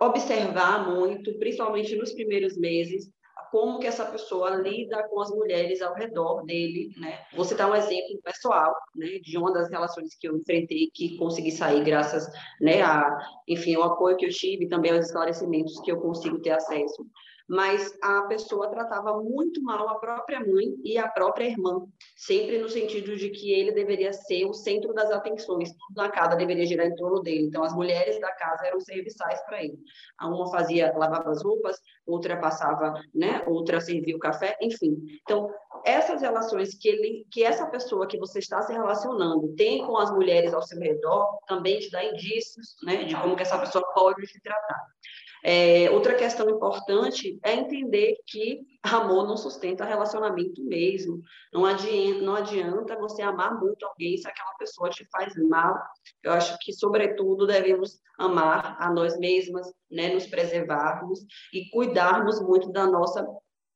observar 0.00 0.88
muito, 0.88 1.36
principalmente 1.40 1.96
nos 1.96 2.12
primeiros 2.12 2.56
meses, 2.56 3.10
como 3.52 3.78
que 3.78 3.86
essa 3.86 4.06
pessoa 4.06 4.56
lida 4.56 5.06
com 5.08 5.20
as 5.20 5.30
mulheres 5.30 5.82
ao 5.82 5.92
redor 5.92 6.42
dele, 6.46 6.90
né? 6.96 7.18
Vou 7.34 7.44
citar 7.44 7.70
um 7.70 7.74
exemplo 7.74 8.18
pessoal, 8.24 8.74
né, 8.96 9.18
de 9.22 9.36
uma 9.36 9.52
das 9.52 9.68
relações 9.68 10.14
que 10.14 10.26
eu 10.26 10.34
enfrentei 10.34 10.90
que 10.90 11.18
consegui 11.18 11.50
sair 11.52 11.84
graças, 11.84 12.26
né, 12.58 12.80
a, 12.80 13.18
enfim, 13.46 13.76
o 13.76 13.82
apoio 13.82 14.16
que 14.16 14.24
eu 14.24 14.30
tive, 14.30 14.68
também 14.68 14.92
aos 14.92 15.04
esclarecimentos 15.04 15.78
que 15.80 15.92
eu 15.92 16.00
consigo 16.00 16.40
ter 16.40 16.52
acesso 16.52 17.06
mas 17.48 17.96
a 18.02 18.22
pessoa 18.22 18.68
tratava 18.68 19.20
muito 19.22 19.62
mal 19.62 19.88
a 19.88 19.96
própria 19.96 20.40
mãe 20.40 20.74
e 20.84 20.98
a 20.98 21.08
própria 21.08 21.46
irmã, 21.46 21.86
sempre 22.16 22.58
no 22.58 22.68
sentido 22.68 23.16
de 23.16 23.30
que 23.30 23.52
ele 23.52 23.72
deveria 23.72 24.12
ser 24.12 24.44
o 24.44 24.54
centro 24.54 24.92
das 24.92 25.10
atenções, 25.10 25.70
tudo 25.70 25.96
na 25.96 26.10
casa 26.10 26.36
deveria 26.36 26.66
girar 26.66 26.86
em 26.86 26.94
torno 26.94 27.20
dele. 27.20 27.46
Então, 27.46 27.62
as 27.62 27.74
mulheres 27.74 28.20
da 28.20 28.32
casa 28.32 28.66
eram 28.66 28.80
serviçais 28.80 29.42
para 29.44 29.62
ele. 29.62 29.78
Uma 30.20 30.50
fazia, 30.50 30.92
lavava 30.96 31.30
as 31.30 31.42
roupas, 31.42 31.76
outra 32.06 32.36
passava, 32.36 32.94
né, 33.14 33.42
outra 33.46 33.80
servia 33.80 34.16
o 34.16 34.20
café, 34.20 34.56
enfim. 34.60 34.96
Então, 35.22 35.52
essas 35.84 36.22
relações 36.22 36.74
que 36.74 36.88
ele, 36.88 37.26
que 37.30 37.42
essa 37.42 37.66
pessoa 37.66 38.06
que 38.06 38.18
você 38.18 38.38
está 38.38 38.62
se 38.62 38.72
relacionando 38.72 39.54
tem 39.56 39.84
com 39.84 39.96
as 39.96 40.10
mulheres 40.10 40.54
ao 40.54 40.62
seu 40.62 40.78
redor, 40.78 41.38
também 41.46 41.78
te 41.78 41.90
dá 41.90 42.04
indícios, 42.04 42.76
né, 42.84 43.04
de 43.04 43.16
como 43.16 43.36
que 43.36 43.42
essa 43.42 43.58
pessoa 43.58 43.84
pode 43.94 44.26
te 44.26 44.40
tratar. 44.40 44.80
É, 45.44 45.90
outra 45.90 46.14
questão 46.14 46.48
importante 46.48 47.38
é 47.42 47.54
entender 47.54 48.16
que 48.26 48.60
amor 48.82 49.26
não 49.26 49.36
sustenta 49.36 49.84
relacionamento 49.84 50.62
mesmo. 50.62 51.20
Não 51.52 51.64
adianta, 51.64 52.20
não 52.22 52.36
adianta 52.36 52.96
você 52.96 53.22
amar 53.22 53.58
muito 53.60 53.84
alguém 53.84 54.16
se 54.16 54.28
aquela 54.28 54.54
pessoa 54.54 54.88
te 54.88 55.04
faz 55.10 55.34
mal. 55.48 55.76
Eu 56.22 56.32
acho 56.32 56.56
que, 56.60 56.72
sobretudo, 56.72 57.46
devemos 57.46 57.98
amar 58.18 58.76
a 58.78 58.92
nós 58.92 59.18
mesmas, 59.18 59.66
né, 59.90 60.14
nos 60.14 60.26
preservarmos 60.26 61.20
e 61.52 61.68
cuidarmos 61.70 62.40
muito 62.40 62.70
da 62.70 62.86
nossa 62.86 63.26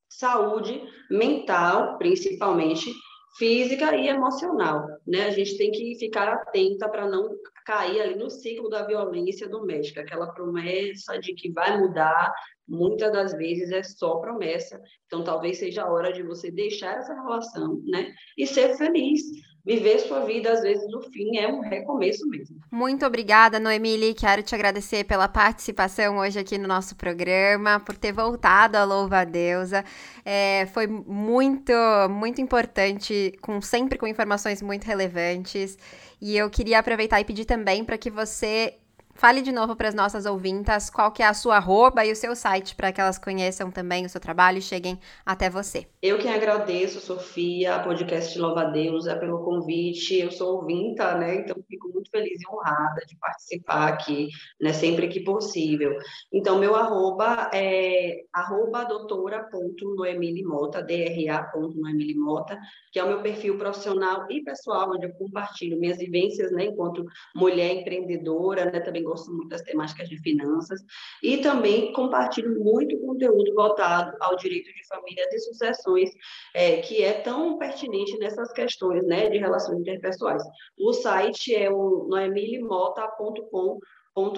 saúde 0.08 0.80
mental, 1.10 1.98
principalmente 1.98 2.92
física 3.38 3.94
e 3.96 4.08
emocional, 4.08 4.86
né? 5.06 5.26
A 5.26 5.30
gente 5.30 5.56
tem 5.56 5.70
que 5.70 5.96
ficar 5.98 6.28
atenta 6.28 6.88
para 6.88 7.08
não 7.08 7.28
cair 7.64 8.00
ali 8.00 8.14
no 8.16 8.30
ciclo 8.30 8.68
da 8.68 8.86
violência 8.86 9.48
doméstica, 9.48 10.00
aquela 10.00 10.32
promessa 10.32 11.18
de 11.18 11.34
que 11.34 11.50
vai 11.50 11.78
mudar, 11.78 12.32
muitas 12.66 13.12
das 13.12 13.32
vezes 13.32 13.70
é 13.70 13.82
só 13.82 14.16
promessa. 14.16 14.80
Então, 15.06 15.24
talvez 15.24 15.58
seja 15.58 15.82
a 15.82 15.92
hora 15.92 16.12
de 16.12 16.22
você 16.22 16.50
deixar 16.50 16.98
essa 16.98 17.14
relação, 17.14 17.80
né? 17.84 18.12
E 18.36 18.46
ser 18.46 18.76
feliz. 18.76 19.22
Viver 19.66 19.98
sua 19.98 20.20
vida, 20.20 20.52
às 20.52 20.62
vezes, 20.62 20.88
no 20.92 21.02
fim, 21.02 21.38
é 21.38 21.48
um 21.48 21.58
recomeço 21.58 22.24
mesmo. 22.28 22.56
Muito 22.70 23.04
obrigada, 23.04 23.58
Noemile. 23.58 24.14
Quero 24.14 24.40
te 24.40 24.54
agradecer 24.54 25.02
pela 25.02 25.26
participação 25.26 26.18
hoje 26.18 26.38
aqui 26.38 26.56
no 26.56 26.68
nosso 26.68 26.94
programa, 26.94 27.80
por 27.80 27.96
ter 27.96 28.12
voltado 28.12 28.76
a 28.76 28.84
Louva 28.84 29.18
a 29.18 29.24
Deusa. 29.24 29.84
É, 30.24 30.66
foi 30.66 30.86
muito, 30.86 31.72
muito 32.08 32.40
importante, 32.40 33.36
com 33.42 33.60
sempre 33.60 33.98
com 33.98 34.06
informações 34.06 34.62
muito 34.62 34.84
relevantes. 34.84 35.76
E 36.22 36.36
eu 36.36 36.48
queria 36.48 36.78
aproveitar 36.78 37.20
e 37.20 37.24
pedir 37.24 37.44
também 37.44 37.84
para 37.84 37.98
que 37.98 38.08
você 38.08 38.74
Fale 39.16 39.40
de 39.40 39.50
novo 39.50 39.74
para 39.74 39.88
as 39.88 39.94
nossas 39.94 40.26
ouvintas 40.26 40.90
qual 40.90 41.10
que 41.10 41.22
é 41.22 41.26
a 41.26 41.32
sua 41.32 41.56
arroba 41.56 42.04
e 42.04 42.12
o 42.12 42.16
seu 42.16 42.36
site 42.36 42.74
para 42.74 42.92
que 42.92 43.00
elas 43.00 43.18
conheçam 43.18 43.70
também 43.70 44.04
o 44.04 44.10
seu 44.10 44.20
trabalho 44.20 44.58
e 44.58 44.62
cheguem 44.62 45.00
até 45.24 45.48
você. 45.48 45.86
Eu 46.02 46.18
quem 46.18 46.34
agradeço, 46.34 47.00
Sofia, 47.00 47.80
podcast 47.80 48.38
Louva 48.38 48.60
a 48.60 48.64
Deus, 48.70 49.06
é 49.06 49.14
pelo 49.14 49.42
convite. 49.42 50.18
Eu 50.18 50.30
sou 50.30 50.56
ouvinta, 50.56 51.16
né? 51.16 51.36
Então 51.36 51.56
fico 51.66 51.88
muito 51.88 52.10
feliz 52.10 52.38
e 52.42 52.48
honrada 52.48 53.00
de 53.06 53.16
participar 53.16 53.88
aqui, 53.88 54.28
né? 54.60 54.74
Sempre 54.74 55.08
que 55.08 55.20
possível. 55.20 55.96
Então, 56.30 56.58
meu 56.58 56.76
arroba 56.76 57.50
é 57.54 58.22
arroba 58.32 58.84
doutora.noemilimota, 58.84 60.82
dra.noemilimota, 60.82 62.58
que 62.92 62.98
é 62.98 63.04
o 63.04 63.08
meu 63.08 63.22
perfil 63.22 63.56
profissional 63.56 64.26
e 64.30 64.42
pessoal, 64.42 64.90
onde 64.94 65.06
eu 65.06 65.14
compartilho 65.14 65.80
minhas 65.80 65.96
vivências, 65.96 66.52
né? 66.52 66.66
Enquanto 66.66 67.04
mulher 67.34 67.72
empreendedora, 67.72 68.66
né? 68.66 68.80
Também 68.80 69.05
gosto 69.06 69.32
muito 69.32 69.48
das 69.48 69.62
temáticas 69.62 70.08
de 70.08 70.18
finanças, 70.18 70.80
e 71.22 71.38
também 71.38 71.92
compartilho 71.92 72.58
muito 72.58 72.98
conteúdo 72.98 73.54
voltado 73.54 74.16
ao 74.20 74.36
direito 74.36 74.72
de 74.72 74.86
família 74.86 75.26
e 75.30 75.38
sucessões, 75.38 76.10
é, 76.54 76.78
que 76.78 77.02
é 77.02 77.20
tão 77.20 77.58
pertinente 77.58 78.18
nessas 78.18 78.52
questões 78.52 79.06
né, 79.06 79.28
de 79.28 79.38
relações 79.38 79.80
interpessoais. 79.80 80.42
O 80.78 80.92
site 80.92 81.54
é 81.54 81.70
o 81.70 82.06
noemilimota.com 82.08 83.78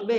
br 0.05 0.13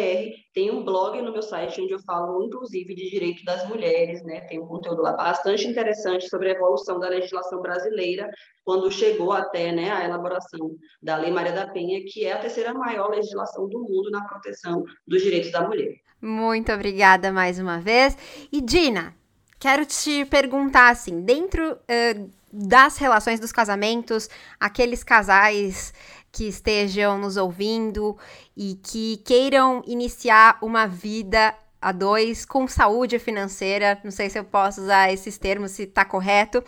Tem 0.54 0.70
um 0.70 0.82
blog 0.82 1.20
no 1.20 1.32
meu 1.32 1.42
site 1.42 1.80
onde 1.82 1.92
eu 1.92 1.98
falo, 2.00 2.42
inclusive, 2.42 2.94
de 2.94 3.10
direito 3.10 3.44
das 3.44 3.68
mulheres, 3.68 4.22
né? 4.24 4.40
Tem 4.42 4.58
um 4.58 4.66
conteúdo 4.66 5.02
lá 5.02 5.12
bastante 5.12 5.66
interessante 5.66 6.28
sobre 6.28 6.48
a 6.48 6.52
evolução 6.52 6.98
da 6.98 7.08
legislação 7.08 7.60
brasileira, 7.60 8.30
quando 8.64 8.90
chegou 8.90 9.32
até 9.32 9.70
né, 9.72 9.90
a 9.90 10.04
elaboração 10.04 10.76
da 11.02 11.16
Lei 11.16 11.30
Maria 11.30 11.52
da 11.52 11.66
Penha, 11.66 12.00
que 12.06 12.24
é 12.24 12.32
a 12.32 12.38
terceira 12.38 12.72
maior 12.72 13.10
legislação 13.10 13.68
do 13.68 13.80
mundo 13.80 14.10
na 14.10 14.24
proteção 14.24 14.84
dos 15.06 15.22
direitos 15.22 15.50
da 15.50 15.66
mulher. 15.66 15.94
Muito 16.22 16.72
obrigada 16.72 17.32
mais 17.32 17.58
uma 17.58 17.78
vez. 17.80 18.16
E 18.52 18.60
Dina, 18.60 19.14
quero 19.58 19.84
te 19.84 20.24
perguntar 20.24 20.90
assim, 20.90 21.22
dentro 21.22 21.72
uh, 21.72 22.30
das 22.52 22.96
relações 22.98 23.38
dos 23.38 23.52
casamentos, 23.52 24.28
aqueles 24.58 25.04
casais 25.04 25.94
que 26.32 26.48
estejam 26.48 27.18
nos 27.18 27.36
ouvindo 27.36 28.16
e 28.56 28.74
que 28.82 29.18
queiram 29.18 29.82
iniciar 29.86 30.58
uma 30.62 30.86
vida 30.86 31.54
a 31.80 31.92
dois 31.92 32.44
com 32.44 32.68
saúde 32.68 33.18
financeira. 33.18 34.00
Não 34.04 34.10
sei 34.10 34.28
se 34.28 34.38
eu 34.38 34.44
posso 34.44 34.82
usar 34.82 35.12
esses 35.12 35.38
termos, 35.38 35.72
se 35.72 35.84
está 35.84 36.04
correto. 36.04 36.62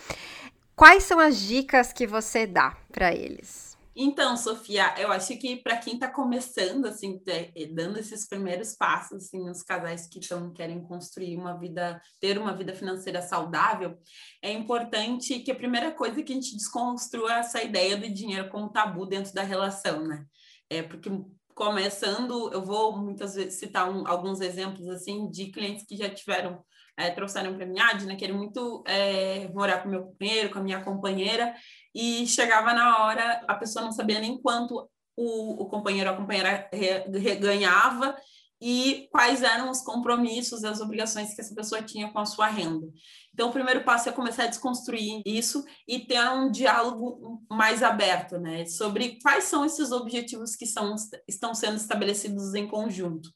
Quais 0.74 1.04
são 1.04 1.18
as 1.18 1.38
dicas 1.38 1.92
que 1.92 2.06
você 2.06 2.46
dá 2.46 2.76
para 2.90 3.14
eles? 3.14 3.71
Então, 3.94 4.36
Sofia, 4.38 4.94
eu 4.98 5.12
acho 5.12 5.36
que 5.38 5.56
para 5.56 5.76
quem 5.76 5.94
está 5.94 6.08
começando, 6.08 6.86
assim, 6.86 7.20
dando 7.74 7.98
esses 7.98 8.26
primeiros 8.26 8.74
passos, 8.74 9.24
assim, 9.24 9.50
os 9.50 9.62
casais 9.62 10.06
que 10.06 10.18
tão, 10.26 10.50
querem 10.52 10.82
construir 10.82 11.36
uma 11.36 11.58
vida, 11.58 12.00
ter 12.18 12.38
uma 12.38 12.56
vida 12.56 12.74
financeira 12.74 13.20
saudável, 13.20 13.98
é 14.40 14.50
importante 14.50 15.40
que 15.40 15.50
a 15.50 15.56
primeira 15.56 15.90
coisa 15.90 16.20
é 16.20 16.22
que 16.22 16.32
a 16.32 16.34
gente 16.34 16.56
desconstrua 16.56 17.34
essa 17.34 17.62
ideia 17.62 17.96
do 17.96 18.08
dinheiro 18.08 18.48
como 18.48 18.72
tabu 18.72 19.04
dentro 19.04 19.34
da 19.34 19.42
relação, 19.42 20.06
né? 20.06 20.24
É 20.70 20.82
porque 20.82 21.10
começando, 21.54 22.50
eu 22.50 22.64
vou 22.64 22.96
muitas 22.96 23.34
vezes 23.34 23.58
citar 23.58 23.90
um, 23.90 24.08
alguns 24.08 24.40
exemplos 24.40 24.88
assim 24.88 25.28
de 25.30 25.50
clientes 25.50 25.84
que 25.86 25.96
já 25.98 26.08
tiveram 26.08 26.64
é, 26.96 27.10
trouxeram 27.10 27.54
para 27.56 27.66
mim, 27.66 27.78
ah, 27.80 27.94
Dina, 27.94 28.16
quero 28.16 28.34
muito 28.34 28.84
é, 28.86 29.48
morar 29.48 29.82
com 29.82 29.88
meu 29.88 30.04
companheiro, 30.04 30.50
com 30.50 30.58
a 30.58 30.62
minha 30.62 30.82
companheira, 30.82 31.54
e 31.94 32.26
chegava 32.26 32.72
na 32.72 33.04
hora, 33.04 33.44
a 33.46 33.54
pessoa 33.54 33.84
não 33.84 33.92
sabia 33.92 34.20
nem 34.20 34.40
quanto 34.40 34.88
o, 35.16 35.62
o 35.62 35.66
companheiro 35.66 36.10
ou 36.10 36.16
a 36.16 36.18
companheira 36.18 36.70
ganhava 37.40 38.16
e 38.64 39.08
quais 39.10 39.42
eram 39.42 39.70
os 39.70 39.80
compromissos, 39.80 40.62
as 40.62 40.80
obrigações 40.80 41.34
que 41.34 41.40
essa 41.40 41.52
pessoa 41.52 41.82
tinha 41.82 42.12
com 42.12 42.20
a 42.20 42.24
sua 42.24 42.46
renda. 42.46 42.86
Então, 43.34 43.48
o 43.48 43.52
primeiro 43.52 43.82
passo 43.82 44.08
é 44.08 44.12
começar 44.12 44.44
a 44.44 44.46
desconstruir 44.46 45.20
isso 45.26 45.64
e 45.86 45.98
ter 45.98 46.20
um 46.30 46.48
diálogo 46.48 47.42
mais 47.50 47.82
aberto, 47.82 48.38
né, 48.38 48.64
sobre 48.66 49.18
quais 49.20 49.44
são 49.44 49.64
esses 49.64 49.90
objetivos 49.90 50.54
que 50.54 50.64
são, 50.64 50.94
estão 51.26 51.52
sendo 51.56 51.76
estabelecidos 51.76 52.54
em 52.54 52.68
conjunto. 52.68 53.28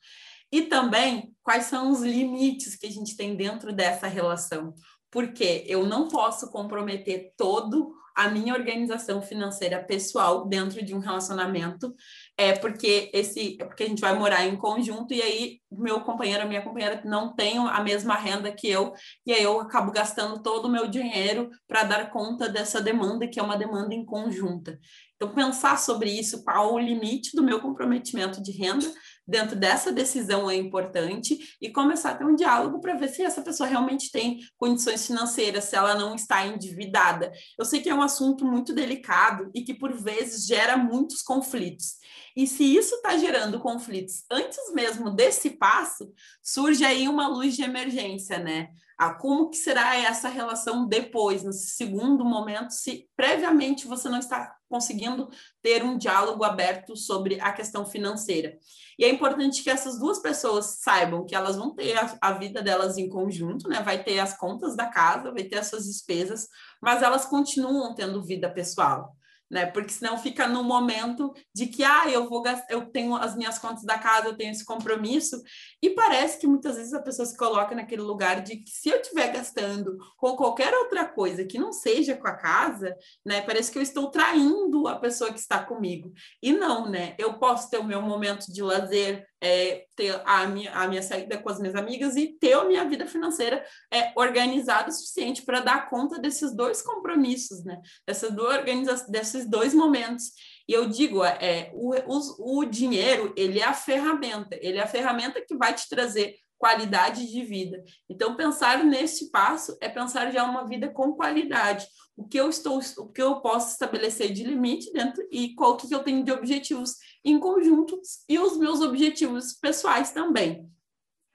E 0.52 0.62
também 0.62 1.34
quais 1.42 1.64
são 1.64 1.90
os 1.90 2.02
limites 2.02 2.76
que 2.76 2.86
a 2.86 2.90
gente 2.90 3.16
tem 3.16 3.34
dentro 3.36 3.72
dessa 3.72 4.06
relação. 4.06 4.74
Porque 5.10 5.64
eu 5.66 5.84
não 5.86 6.06
posso 6.06 6.50
comprometer 6.52 7.32
todo 7.36 7.92
a 8.16 8.30
minha 8.30 8.54
organização 8.54 9.20
financeira 9.20 9.78
pessoal 9.84 10.46
dentro 10.48 10.82
de 10.82 10.94
um 10.94 10.98
relacionamento, 10.98 11.94
é 12.36 12.52
porque 12.54 13.10
esse, 13.12 13.58
é 13.60 13.64
porque 13.66 13.84
a 13.84 13.86
gente 13.86 14.00
vai 14.00 14.18
morar 14.18 14.46
em 14.46 14.56
conjunto 14.56 15.12
e 15.12 15.20
aí 15.20 15.60
meu 15.70 16.00
companheiro, 16.00 16.48
minha 16.48 16.62
companheira 16.62 17.02
não 17.04 17.34
tem 17.34 17.58
a 17.58 17.82
mesma 17.82 18.14
renda 18.14 18.50
que 18.50 18.68
eu, 18.68 18.94
e 19.26 19.32
aí 19.32 19.42
eu 19.42 19.60
acabo 19.60 19.92
gastando 19.92 20.42
todo 20.42 20.64
o 20.64 20.70
meu 20.70 20.88
dinheiro 20.88 21.50
para 21.68 21.84
dar 21.84 22.10
conta 22.10 22.48
dessa 22.48 22.80
demanda 22.80 23.28
que 23.28 23.38
é 23.38 23.42
uma 23.42 23.56
demanda 23.56 23.94
em 23.94 24.04
conjunta. 24.04 24.78
Então 25.16 25.34
pensar 25.34 25.78
sobre 25.78 26.10
isso, 26.10 26.42
qual 26.42 26.74
o 26.74 26.78
limite 26.78 27.36
do 27.36 27.42
meu 27.42 27.60
comprometimento 27.60 28.42
de 28.42 28.52
renda 28.52 28.86
dentro 29.26 29.56
dessa 29.56 29.92
decisão 29.92 30.50
é 30.50 30.54
importante 30.54 31.56
e 31.60 31.70
começar 31.70 32.10
a 32.10 32.14
ter 32.14 32.24
um 32.24 32.34
diálogo 32.34 32.80
para 32.80 32.94
ver 32.94 33.08
se 33.08 33.22
essa 33.22 33.42
pessoa 33.42 33.68
realmente 33.68 34.10
tem 34.10 34.38
condições 34.56 35.06
financeiras, 35.06 35.64
se 35.64 35.76
ela 35.76 35.94
não 35.94 36.14
está 36.14 36.46
endividada. 36.46 37.32
Eu 37.58 37.64
sei 37.64 37.80
que 37.80 37.88
é 37.88 37.94
um 37.94 38.02
assunto 38.02 38.44
muito 38.44 38.72
delicado 38.72 39.50
e 39.54 39.62
que 39.62 39.74
por 39.74 39.92
vezes 39.92 40.46
gera 40.46 40.76
muitos 40.76 41.22
conflitos. 41.22 41.96
E 42.36 42.46
se 42.46 42.64
isso 42.64 42.94
está 42.96 43.16
gerando 43.16 43.58
conflitos 43.58 44.24
antes 44.30 44.72
mesmo 44.74 45.10
desse 45.10 45.50
passo, 45.50 46.12
surge 46.42 46.84
aí 46.84 47.08
uma 47.08 47.26
luz 47.26 47.56
de 47.56 47.62
emergência, 47.62 48.38
né? 48.38 48.68
a 48.98 49.12
como 49.12 49.50
que 49.50 49.56
será 49.56 49.96
essa 49.96 50.28
relação 50.28 50.86
depois, 50.86 51.42
nesse 51.42 51.70
segundo 51.76 52.24
momento, 52.24 52.70
se 52.70 53.06
previamente 53.14 53.86
você 53.86 54.08
não 54.08 54.18
está 54.18 54.55
conseguindo 54.68 55.28
ter 55.62 55.82
um 55.84 55.96
diálogo 55.96 56.44
aberto 56.44 56.96
sobre 56.96 57.40
a 57.40 57.52
questão 57.52 57.84
financeira. 57.84 58.58
E 58.98 59.04
é 59.04 59.10
importante 59.10 59.62
que 59.62 59.70
essas 59.70 59.98
duas 59.98 60.18
pessoas 60.18 60.78
saibam 60.80 61.24
que 61.24 61.34
elas 61.34 61.56
vão 61.56 61.74
ter 61.74 61.96
a, 61.96 62.16
a 62.20 62.32
vida 62.32 62.62
delas 62.62 62.96
em 62.98 63.08
conjunto, 63.08 63.68
né? 63.68 63.82
Vai 63.82 64.02
ter 64.02 64.18
as 64.18 64.36
contas 64.36 64.76
da 64.76 64.86
casa, 64.86 65.32
vai 65.32 65.44
ter 65.44 65.58
as 65.58 65.68
suas 65.68 65.84
despesas, 65.84 66.48
mas 66.80 67.02
elas 67.02 67.26
continuam 67.26 67.94
tendo 67.94 68.24
vida 68.24 68.50
pessoal 68.50 69.16
né? 69.50 69.66
Porque 69.66 69.92
senão 69.92 70.18
fica 70.18 70.46
no 70.46 70.62
momento 70.62 71.32
de 71.54 71.66
que 71.66 71.84
ah, 71.84 72.08
eu 72.08 72.28
vou 72.28 72.42
gastar, 72.42 72.66
eu 72.70 72.86
tenho 72.86 73.14
as 73.14 73.36
minhas 73.36 73.58
contas 73.58 73.84
da 73.84 73.98
casa, 73.98 74.28
eu 74.28 74.36
tenho 74.36 74.50
esse 74.50 74.64
compromisso, 74.64 75.40
e 75.82 75.90
parece 75.90 76.38
que 76.38 76.46
muitas 76.46 76.76
vezes 76.76 76.92
a 76.92 77.02
pessoa 77.02 77.26
se 77.26 77.36
coloca 77.36 77.74
naquele 77.74 78.02
lugar 78.02 78.42
de 78.42 78.56
que 78.56 78.70
se 78.70 78.88
eu 78.88 79.00
estiver 79.00 79.32
gastando 79.32 79.96
com 80.16 80.36
qualquer 80.36 80.74
outra 80.74 81.06
coisa 81.06 81.44
que 81.44 81.58
não 81.58 81.72
seja 81.72 82.16
com 82.16 82.26
a 82.26 82.34
casa, 82.34 82.94
né? 83.24 83.40
Parece 83.42 83.70
que 83.70 83.78
eu 83.78 83.82
estou 83.82 84.10
traindo 84.10 84.88
a 84.88 84.96
pessoa 84.96 85.32
que 85.32 85.38
está 85.38 85.62
comigo. 85.62 86.12
E 86.42 86.52
não, 86.52 86.88
né? 86.88 87.14
Eu 87.18 87.34
posso 87.34 87.70
ter 87.70 87.78
o 87.78 87.84
meu 87.84 88.02
momento 88.02 88.52
de 88.52 88.62
lazer, 88.62 89.26
é, 89.46 89.84
ter 89.94 90.20
a 90.24 90.46
minha, 90.46 90.72
a 90.72 90.88
minha 90.88 91.02
saída 91.02 91.38
com 91.38 91.48
as 91.48 91.60
minhas 91.60 91.76
amigas 91.76 92.16
e 92.16 92.36
ter 92.40 92.54
a 92.54 92.64
minha 92.64 92.84
vida 92.84 93.06
financeira 93.06 93.64
é, 93.92 94.12
organizada 94.16 94.88
o 94.88 94.92
suficiente 94.92 95.42
para 95.42 95.60
dar 95.60 95.88
conta 95.88 96.18
desses 96.18 96.54
dois 96.54 96.82
compromissos, 96.82 97.64
né? 97.64 97.80
Dessas 98.06 98.32
duas 98.32 98.64
desses 99.08 99.48
dois 99.48 99.72
momentos. 99.72 100.32
E 100.68 100.72
eu 100.72 100.88
digo, 100.88 101.24
é, 101.24 101.70
o, 101.74 101.94
o, 102.06 102.60
o 102.60 102.64
dinheiro, 102.64 103.32
ele 103.36 103.60
é 103.60 103.64
a 103.64 103.72
ferramenta, 103.74 104.58
ele 104.60 104.78
é 104.78 104.82
a 104.82 104.88
ferramenta 104.88 105.40
que 105.40 105.56
vai 105.56 105.72
te 105.72 105.88
trazer 105.88 106.34
qualidade 106.58 107.30
de 107.30 107.44
vida. 107.44 107.82
Então, 108.08 108.34
pensar 108.34 108.82
neste 108.82 109.30
passo 109.30 109.76
é 109.80 109.88
pensar 109.88 110.32
já 110.32 110.42
uma 110.42 110.66
vida 110.66 110.88
com 110.88 111.12
qualidade. 111.12 111.86
O 112.16 112.26
que 112.26 112.38
eu 112.40 112.48
estou, 112.48 112.80
o 112.98 113.08
que 113.08 113.20
eu 113.20 113.40
posso 113.40 113.72
estabelecer 113.72 114.32
de 114.32 114.42
limite 114.42 114.90
dentro 114.92 115.26
e 115.30 115.54
qual 115.54 115.76
que 115.76 115.92
eu 115.94 116.02
tenho 116.02 116.24
de 116.24 116.32
objetivos 116.32 116.96
em 117.24 117.38
conjunto 117.38 118.00
e 118.28 118.38
os 118.38 118.56
meus 118.56 118.80
objetivos 118.80 119.52
pessoais 119.52 120.12
também. 120.12 120.66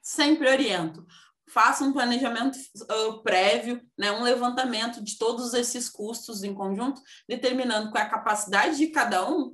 Sempre 0.02 0.50
oriento. 0.50 1.06
Faça 1.48 1.84
um 1.84 1.92
planejamento 1.94 2.58
uh, 2.58 3.22
prévio, 3.22 3.82
né, 3.98 4.12
um 4.12 4.24
levantamento 4.24 5.04
de 5.04 5.18
todos 5.18 5.54
esses 5.54 5.90
custos 5.90 6.44
em 6.44 6.54
conjunto, 6.54 7.02
determinando 7.28 7.92
qual 7.92 8.04
é 8.04 8.08
a 8.08 8.10
capacidade 8.10 8.78
de 8.78 8.88
cada 8.88 9.30
um 9.30 9.54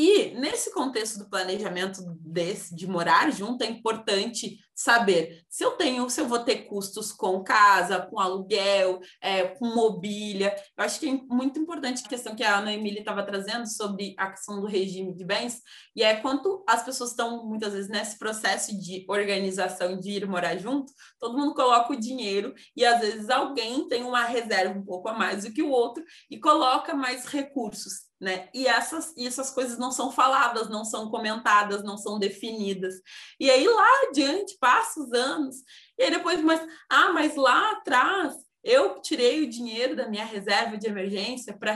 e 0.00 0.32
nesse 0.38 0.72
contexto 0.72 1.18
do 1.18 1.28
planejamento 1.28 2.00
desse, 2.20 2.72
de 2.72 2.86
morar 2.86 3.32
junto, 3.32 3.64
é 3.64 3.66
importante 3.66 4.56
saber 4.72 5.42
se 5.48 5.64
eu 5.64 5.72
tenho, 5.72 6.08
se 6.08 6.20
eu 6.20 6.28
vou 6.28 6.38
ter 6.38 6.66
custos 6.66 7.10
com 7.10 7.42
casa, 7.42 8.02
com 8.02 8.20
aluguel, 8.20 9.00
é, 9.20 9.48
com 9.48 9.66
mobília. 9.66 10.54
Eu 10.76 10.84
acho 10.84 11.00
que 11.00 11.08
é 11.08 11.20
muito 11.28 11.58
importante 11.58 12.04
a 12.06 12.08
questão 12.08 12.36
que 12.36 12.44
a 12.44 12.58
Ana 12.58 12.72
Emília 12.72 13.00
estava 13.00 13.24
trazendo 13.24 13.66
sobre 13.66 14.14
a 14.16 14.30
questão 14.30 14.60
do 14.60 14.68
regime 14.68 15.12
de 15.16 15.24
bens, 15.24 15.60
e 15.96 16.04
é 16.04 16.14
quanto 16.14 16.62
as 16.68 16.84
pessoas 16.84 17.10
estão 17.10 17.44
muitas 17.44 17.72
vezes 17.72 17.90
nesse 17.90 18.16
processo 18.16 18.80
de 18.80 19.04
organização 19.08 19.98
de 19.98 20.12
ir 20.12 20.28
morar 20.28 20.56
junto, 20.58 20.92
todo 21.18 21.36
mundo 21.36 21.54
coloca 21.54 21.92
o 21.92 21.98
dinheiro 21.98 22.54
e 22.76 22.84
às 22.84 23.00
vezes 23.00 23.28
alguém 23.30 23.88
tem 23.88 24.04
uma 24.04 24.22
reserva 24.22 24.78
um 24.78 24.84
pouco 24.84 25.08
a 25.08 25.12
mais 25.12 25.42
do 25.42 25.52
que 25.52 25.60
o 25.60 25.70
outro 25.70 26.04
e 26.30 26.38
coloca 26.38 26.94
mais 26.94 27.26
recursos 27.26 28.07
né? 28.20 28.48
E 28.52 28.66
essas, 28.66 29.16
essas 29.16 29.50
coisas 29.50 29.78
não 29.78 29.90
são 29.90 30.10
faladas, 30.10 30.68
não 30.68 30.84
são 30.84 31.10
comentadas, 31.10 31.84
não 31.84 31.96
são 31.96 32.18
definidas. 32.18 32.94
E 33.38 33.50
aí 33.50 33.66
lá 33.66 34.08
adiante, 34.08 34.56
passa 34.60 35.00
os 35.00 35.12
anos, 35.12 35.56
e 35.98 36.04
aí 36.04 36.10
depois, 36.10 36.40
mas, 36.42 36.60
ah, 36.90 37.12
mas 37.12 37.36
lá 37.36 37.72
atrás 37.72 38.47
eu 38.68 39.00
tirei 39.00 39.42
o 39.42 39.48
dinheiro 39.48 39.96
da 39.96 40.06
minha 40.06 40.26
reserva 40.26 40.76
de 40.76 40.86
emergência 40.86 41.56
para 41.56 41.74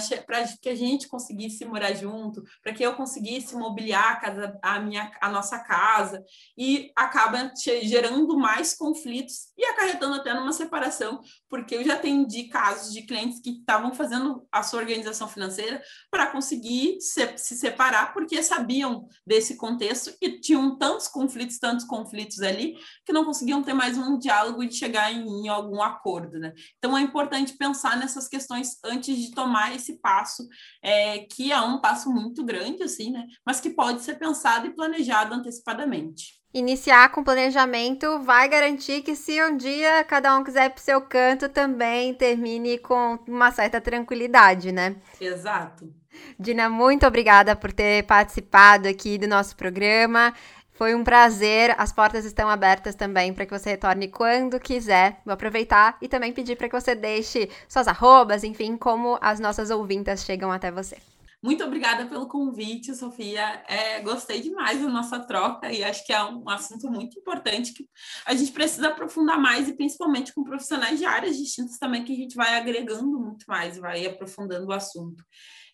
que 0.61 0.69
a 0.69 0.75
gente 0.75 1.09
conseguisse 1.09 1.65
morar 1.65 1.95
junto, 1.95 2.45
para 2.63 2.75
que 2.75 2.85
eu 2.85 2.95
conseguisse 2.95 3.57
mobiliar 3.57 4.13
a, 4.13 4.17
casa, 4.17 4.59
a, 4.61 4.79
minha, 4.79 5.11
a 5.19 5.31
nossa 5.31 5.59
casa, 5.59 6.23
e 6.57 6.93
acaba 6.95 7.51
gerando 7.83 8.37
mais 8.37 8.75
conflitos 8.75 9.53
e 9.57 9.65
acarretando 9.65 10.17
até 10.17 10.35
numa 10.35 10.53
separação, 10.53 11.23
porque 11.49 11.77
eu 11.77 11.85
já 11.85 11.95
atendi 11.95 12.45
casos 12.45 12.93
de 12.93 13.07
clientes 13.07 13.41
que 13.41 13.51
estavam 13.51 13.95
fazendo 13.95 14.47
a 14.53 14.63
sua 14.63 14.81
organização 14.81 15.27
financeira 15.27 15.81
para 16.11 16.27
conseguir 16.27 17.01
se, 17.01 17.39
se 17.39 17.57
separar, 17.57 18.13
porque 18.13 18.43
sabiam 18.43 19.09
desse 19.27 19.57
contexto 19.57 20.15
e 20.21 20.39
tinham 20.41 20.77
tantos 20.77 21.09
conflitos, 21.09 21.59
tantos 21.59 21.87
conflitos 21.87 22.43
ali, 22.43 22.75
que 23.07 23.15
não 23.15 23.25
conseguiam 23.25 23.63
ter 23.63 23.73
mais 23.73 23.97
um 23.97 24.19
diálogo 24.19 24.63
e 24.63 24.71
chegar 24.71 25.11
em, 25.11 25.27
em 25.27 25.49
algum 25.49 25.81
acordo, 25.81 26.39
né? 26.39 26.53
Então, 26.85 26.99
é 26.99 27.01
importante 27.01 27.53
pensar 27.53 27.97
nessas 27.97 28.27
questões 28.27 28.77
antes 28.85 29.17
de 29.17 29.31
tomar 29.31 29.73
esse 29.73 30.01
passo, 30.01 30.49
é, 30.83 31.21
que 31.21 31.53
é 31.53 31.61
um 31.61 31.81
passo 31.81 32.11
muito 32.13 32.45
grande, 32.45 32.83
assim, 32.83 33.13
né? 33.13 33.25
Mas 33.47 33.61
que 33.61 33.71
pode 33.71 34.03
ser 34.03 34.19
pensado 34.19 34.67
e 34.67 34.75
planejado 34.75 35.33
antecipadamente. 35.33 36.43
Iniciar 36.53 37.13
com 37.13 37.23
planejamento 37.23 38.19
vai 38.19 38.49
garantir 38.49 39.03
que, 39.03 39.15
se 39.15 39.41
um 39.45 39.57
dia 39.57 40.03
cada 40.03 40.37
um 40.37 40.43
quiser 40.43 40.67
ir 40.67 40.71
para 40.71 40.81
o 40.81 40.83
seu 40.83 41.01
canto, 41.01 41.49
também 41.49 42.15
termine 42.15 42.77
com 42.79 43.17
uma 43.29 43.53
certa 43.53 43.81
tranquilidade, 43.81 44.73
né? 44.73 44.97
Exato. 45.21 45.89
Dina, 46.37 46.69
muito 46.69 47.07
obrigada 47.07 47.55
por 47.55 47.73
ter 47.73 48.05
participado 48.05 48.89
aqui 48.89 49.17
do 49.17 49.29
nosso 49.29 49.57
programa. 49.57 50.35
Foi 50.75 50.95
um 50.95 51.05
prazer. 51.05 51.75
As 51.79 51.93
portas 51.93 52.25
estão 52.25 52.49
abertas 52.49 52.95
também 52.95 53.33
para 53.33 53.47
que 53.47 53.57
você 53.59 53.71
retorne 53.71 54.09
quando 54.09 54.59
quiser. 54.59 55.21
Vou 55.25 55.35
aproveitar 55.35 55.97
e 56.01 56.09
também 56.09 56.33
pedir 56.33 56.57
para 56.57 56.69
que 56.69 56.81
você 56.81 56.95
deixe 56.95 57.51
suas 57.69 57.87
arrobas, 57.87 58.43
enfim, 58.43 58.77
como 58.77 59.19
as 59.21 59.39
nossas 59.39 59.71
ouvintas 59.71 60.25
chegam 60.25 60.51
até 60.51 60.71
você. 60.71 60.97
Muito 61.43 61.65
obrigada 61.65 62.07
pelo 62.07 62.29
convite, 62.29 62.95
Sofia. 62.95 63.65
É, 63.67 64.01
gostei 64.01 64.41
demais 64.41 64.81
da 64.81 64.89
nossa 64.89 65.19
troca 65.19 65.73
e 65.73 65.83
acho 65.83 66.07
que 66.07 66.13
é 66.13 66.23
um 66.23 66.49
assunto 66.49 66.89
muito 66.89 67.19
importante 67.19 67.73
que 67.73 67.85
a 68.25 68.33
gente 68.33 68.53
precisa 68.53 68.89
aprofundar 68.89 69.41
mais 69.41 69.69
e 69.69 69.75
principalmente 69.75 70.33
com 70.33 70.45
profissionais 70.45 71.01
de 71.01 71.05
áreas 71.05 71.37
distintas 71.37 71.79
também 71.79 72.05
que 72.05 72.13
a 72.13 72.17
gente 72.17 72.37
vai 72.37 72.55
agregando 72.55 73.19
muito 73.19 73.45
mais, 73.49 73.77
vai 73.77 74.07
aprofundando 74.07 74.69
o 74.69 74.73
assunto. 74.73 75.25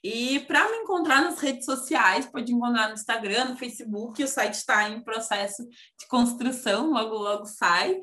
E 0.03 0.41
para 0.41 0.71
me 0.71 0.77
encontrar 0.79 1.23
nas 1.23 1.41
redes 1.41 1.65
sociais, 1.65 2.27
pode 2.27 2.53
encontrar 2.53 2.89
no 2.89 2.95
Instagram, 2.95 3.47
no 3.47 3.57
Facebook, 3.57 4.23
o 4.23 4.29
site 4.29 4.55
está 4.55 4.89
em 4.89 5.03
processo 5.03 5.67
de 5.99 6.07
construção, 6.07 6.93
logo 6.93 7.17
logo 7.17 7.47
sai 7.47 7.99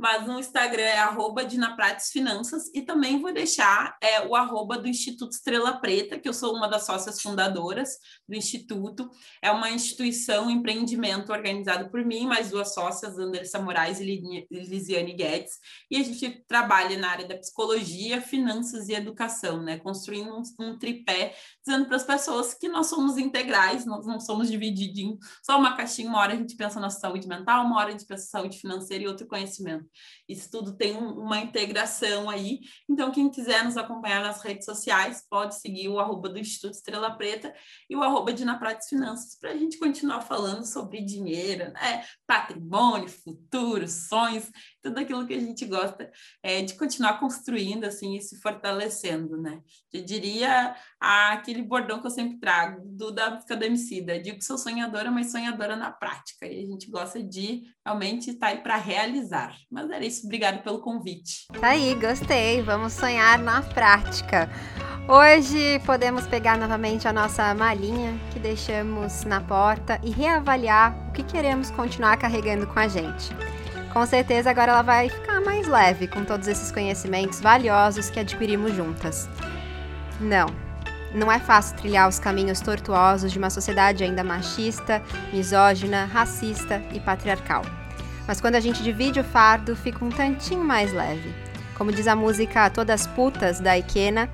mas 0.00 0.26
no 0.26 0.40
Instagram 0.40 0.82
é 0.82 0.98
arroba 0.98 1.46
e 2.72 2.82
também 2.82 3.20
vou 3.20 3.34
deixar 3.34 3.98
é, 4.02 4.26
o 4.26 4.34
arroba 4.34 4.78
do 4.78 4.88
Instituto 4.88 5.32
Estrela 5.32 5.78
Preta, 5.78 6.18
que 6.18 6.26
eu 6.26 6.32
sou 6.32 6.56
uma 6.56 6.66
das 6.66 6.86
sócias 6.86 7.20
fundadoras 7.20 7.98
do 8.26 8.34
Instituto. 8.34 9.10
É 9.42 9.50
uma 9.50 9.68
instituição, 9.70 10.46
um 10.46 10.50
empreendimento 10.50 11.30
organizado 11.30 11.90
por 11.90 12.02
mim, 12.02 12.26
mais 12.26 12.48
duas 12.48 12.72
sócias, 12.72 13.18
Andressa 13.18 13.60
Moraes 13.60 14.00
e 14.00 14.46
Lisiane 14.50 15.12
Guedes, 15.12 15.58
e 15.90 15.96
a 15.98 16.02
gente 16.02 16.44
trabalha 16.48 16.96
na 16.96 17.10
área 17.10 17.28
da 17.28 17.36
psicologia, 17.36 18.22
finanças 18.22 18.88
e 18.88 18.94
educação, 18.94 19.62
né? 19.62 19.78
Construindo 19.78 20.34
um, 20.34 20.42
um 20.60 20.78
tripé, 20.78 21.34
dizendo 21.62 21.86
para 21.86 21.96
as 21.96 22.04
pessoas 22.04 22.54
que 22.54 22.70
nós 22.70 22.86
somos 22.86 23.18
integrais, 23.18 23.84
nós 23.84 24.06
não 24.06 24.18
somos 24.18 24.50
divididos 24.50 24.98
em 24.98 25.18
só 25.44 25.58
uma 25.58 25.76
caixinha, 25.76 26.08
uma 26.08 26.20
hora 26.20 26.32
a 26.32 26.36
gente 26.36 26.56
pensa 26.56 26.80
na 26.80 26.88
saúde 26.88 27.28
mental, 27.28 27.66
uma 27.66 27.76
hora 27.78 27.88
a 27.88 27.92
gente 27.92 28.06
pensa 28.06 28.24
na 28.24 28.40
saúde 28.40 28.58
financeira 28.58 29.04
e 29.04 29.06
outro 29.06 29.26
conhecimento. 29.26 29.89
Isso 30.28 30.50
tudo 30.50 30.76
tem 30.76 30.96
um, 30.96 31.20
uma 31.20 31.38
integração 31.38 32.28
aí. 32.30 32.60
Então, 32.88 33.10
quem 33.10 33.30
quiser 33.30 33.64
nos 33.64 33.76
acompanhar 33.76 34.22
nas 34.22 34.42
redes 34.42 34.64
sociais, 34.64 35.24
pode 35.28 35.60
seguir 35.60 35.88
o 35.88 35.98
arroba 35.98 36.28
do 36.28 36.38
Instituto 36.38 36.74
Estrela 36.74 37.16
Preta 37.16 37.54
e 37.88 37.96
o 37.96 38.02
arroba 38.02 38.32
de 38.32 38.44
Na 38.44 38.60
Finanças, 38.88 39.36
para 39.38 39.50
a 39.50 39.56
gente 39.56 39.78
continuar 39.78 40.20
falando 40.22 40.64
sobre 40.64 41.00
dinheiro, 41.00 41.72
né? 41.72 42.04
patrimônio, 42.26 43.08
futuro, 43.08 43.88
sonhos, 43.88 44.50
tudo 44.82 44.98
aquilo 44.98 45.26
que 45.26 45.34
a 45.34 45.40
gente 45.40 45.64
gosta 45.64 46.10
é, 46.42 46.62
de 46.62 46.74
continuar 46.74 47.18
construindo 47.20 47.84
assim 47.84 48.16
e 48.16 48.22
se 48.22 48.40
fortalecendo, 48.40 49.36
né? 49.36 49.60
Eu 49.92 50.04
diria 50.04 50.74
aquele 50.98 51.62
bordão 51.62 52.00
que 52.00 52.06
eu 52.06 52.10
sempre 52.10 52.38
trago, 52.38 52.82
do 52.84 53.10
da 53.10 53.30
música 53.30 53.54
Emicida, 53.64 54.18
digo 54.18 54.38
que 54.38 54.44
sou 54.44 54.58
sonhadora, 54.58 55.10
mas 55.10 55.30
sonhadora 55.30 55.76
na 55.76 55.90
prática, 55.90 56.46
e 56.46 56.64
a 56.64 56.66
gente 56.66 56.90
gosta 56.90 57.22
de 57.22 57.62
realmente 57.84 58.30
estar 58.30 58.46
tá 58.46 58.52
aí 58.52 58.62
para 58.62 58.76
realizar. 58.76 59.54
Mas 59.70 59.90
era 59.90 60.04
isso, 60.04 60.26
obrigado 60.26 60.62
pelo 60.62 60.80
convite. 60.80 61.46
Tá 61.60 61.68
aí, 61.68 61.94
gostei, 61.94 62.62
vamos 62.62 62.92
sonhar 62.92 63.38
na 63.38 63.62
prática. 63.62 64.48
Hoje 65.08 65.80
podemos 65.84 66.26
pegar 66.26 66.56
novamente 66.56 67.08
a 67.08 67.12
nossa 67.12 67.52
malinha 67.54 68.18
que 68.32 68.38
deixamos 68.38 69.24
na 69.24 69.40
porta 69.40 70.00
e 70.04 70.10
reavaliar 70.10 71.08
o 71.08 71.12
que 71.12 71.24
queremos 71.24 71.70
continuar 71.70 72.16
carregando 72.16 72.66
com 72.66 72.78
a 72.78 72.86
gente. 72.86 73.30
Com 73.92 74.06
certeza 74.06 74.50
agora 74.50 74.72
ela 74.72 74.82
vai 74.82 75.08
ficar 75.08 75.40
mais 75.40 75.66
leve 75.66 76.06
com 76.06 76.24
todos 76.24 76.46
esses 76.46 76.70
conhecimentos 76.70 77.40
valiosos 77.40 78.08
que 78.08 78.20
adquirimos 78.20 78.74
juntas. 78.74 79.28
Não, 80.20 80.46
não 81.12 81.30
é 81.30 81.40
fácil 81.40 81.76
trilhar 81.76 82.08
os 82.08 82.18
caminhos 82.18 82.60
tortuosos 82.60 83.32
de 83.32 83.38
uma 83.38 83.50
sociedade 83.50 84.04
ainda 84.04 84.22
machista, 84.22 85.02
misógina, 85.32 86.04
racista 86.04 86.80
e 86.92 87.00
patriarcal. 87.00 87.62
Mas 88.28 88.40
quando 88.40 88.54
a 88.54 88.60
gente 88.60 88.82
divide 88.82 89.18
o 89.18 89.24
fardo, 89.24 89.74
fica 89.74 90.04
um 90.04 90.10
tantinho 90.10 90.62
mais 90.62 90.92
leve. 90.92 91.34
Como 91.74 91.90
diz 91.90 92.06
a 92.06 92.14
música 92.14 92.70
Todas 92.70 93.08
Putas 93.08 93.58
da 93.58 93.76
Ikena, 93.76 94.30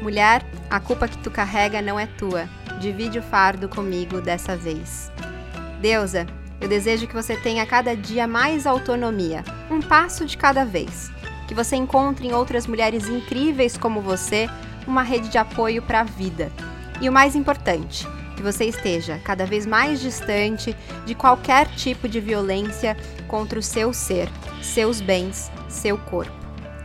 mulher, 0.00 0.42
a 0.70 0.80
culpa 0.80 1.06
que 1.06 1.18
tu 1.18 1.30
carrega 1.30 1.82
não 1.82 2.00
é 2.00 2.06
tua. 2.06 2.48
Divide 2.80 3.18
o 3.18 3.22
fardo 3.22 3.68
comigo 3.68 4.22
dessa 4.22 4.56
vez. 4.56 5.12
Deusa, 5.82 6.26
eu 6.60 6.68
desejo 6.68 7.06
que 7.06 7.14
você 7.14 7.36
tenha 7.36 7.66
cada 7.66 7.94
dia 7.94 8.26
mais 8.26 8.66
autonomia, 8.66 9.44
um 9.70 9.80
passo 9.80 10.24
de 10.24 10.36
cada 10.36 10.64
vez. 10.64 11.10
Que 11.46 11.54
você 11.54 11.76
encontre 11.76 12.26
em 12.26 12.32
outras 12.32 12.66
mulheres 12.66 13.08
incríveis 13.08 13.76
como 13.76 14.00
você 14.00 14.48
uma 14.86 15.02
rede 15.02 15.28
de 15.28 15.38
apoio 15.38 15.82
para 15.82 16.00
a 16.00 16.04
vida. 16.04 16.50
E 17.00 17.08
o 17.08 17.12
mais 17.12 17.36
importante, 17.36 18.06
que 18.36 18.42
você 18.42 18.64
esteja 18.64 19.20
cada 19.24 19.44
vez 19.44 19.66
mais 19.66 20.00
distante 20.00 20.76
de 21.04 21.14
qualquer 21.14 21.66
tipo 21.74 22.08
de 22.08 22.20
violência 22.20 22.96
contra 23.28 23.58
o 23.58 23.62
seu 23.62 23.92
ser, 23.92 24.28
seus 24.62 25.00
bens, 25.00 25.50
seu 25.68 25.98
corpo. 25.98 26.32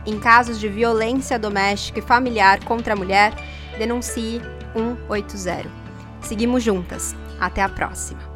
Em 0.04 0.18
casos 0.18 0.58
de 0.58 0.68
violência 0.68 1.38
doméstica 1.38 2.00
e 2.00 2.02
familiar 2.02 2.64
contra 2.64 2.94
a 2.94 2.96
mulher, 2.96 3.32
denuncie 3.78 4.40
180. 4.74 5.70
Seguimos 6.22 6.62
juntas. 6.62 7.14
Até 7.40 7.62
a 7.62 7.68
próxima. 7.68 8.31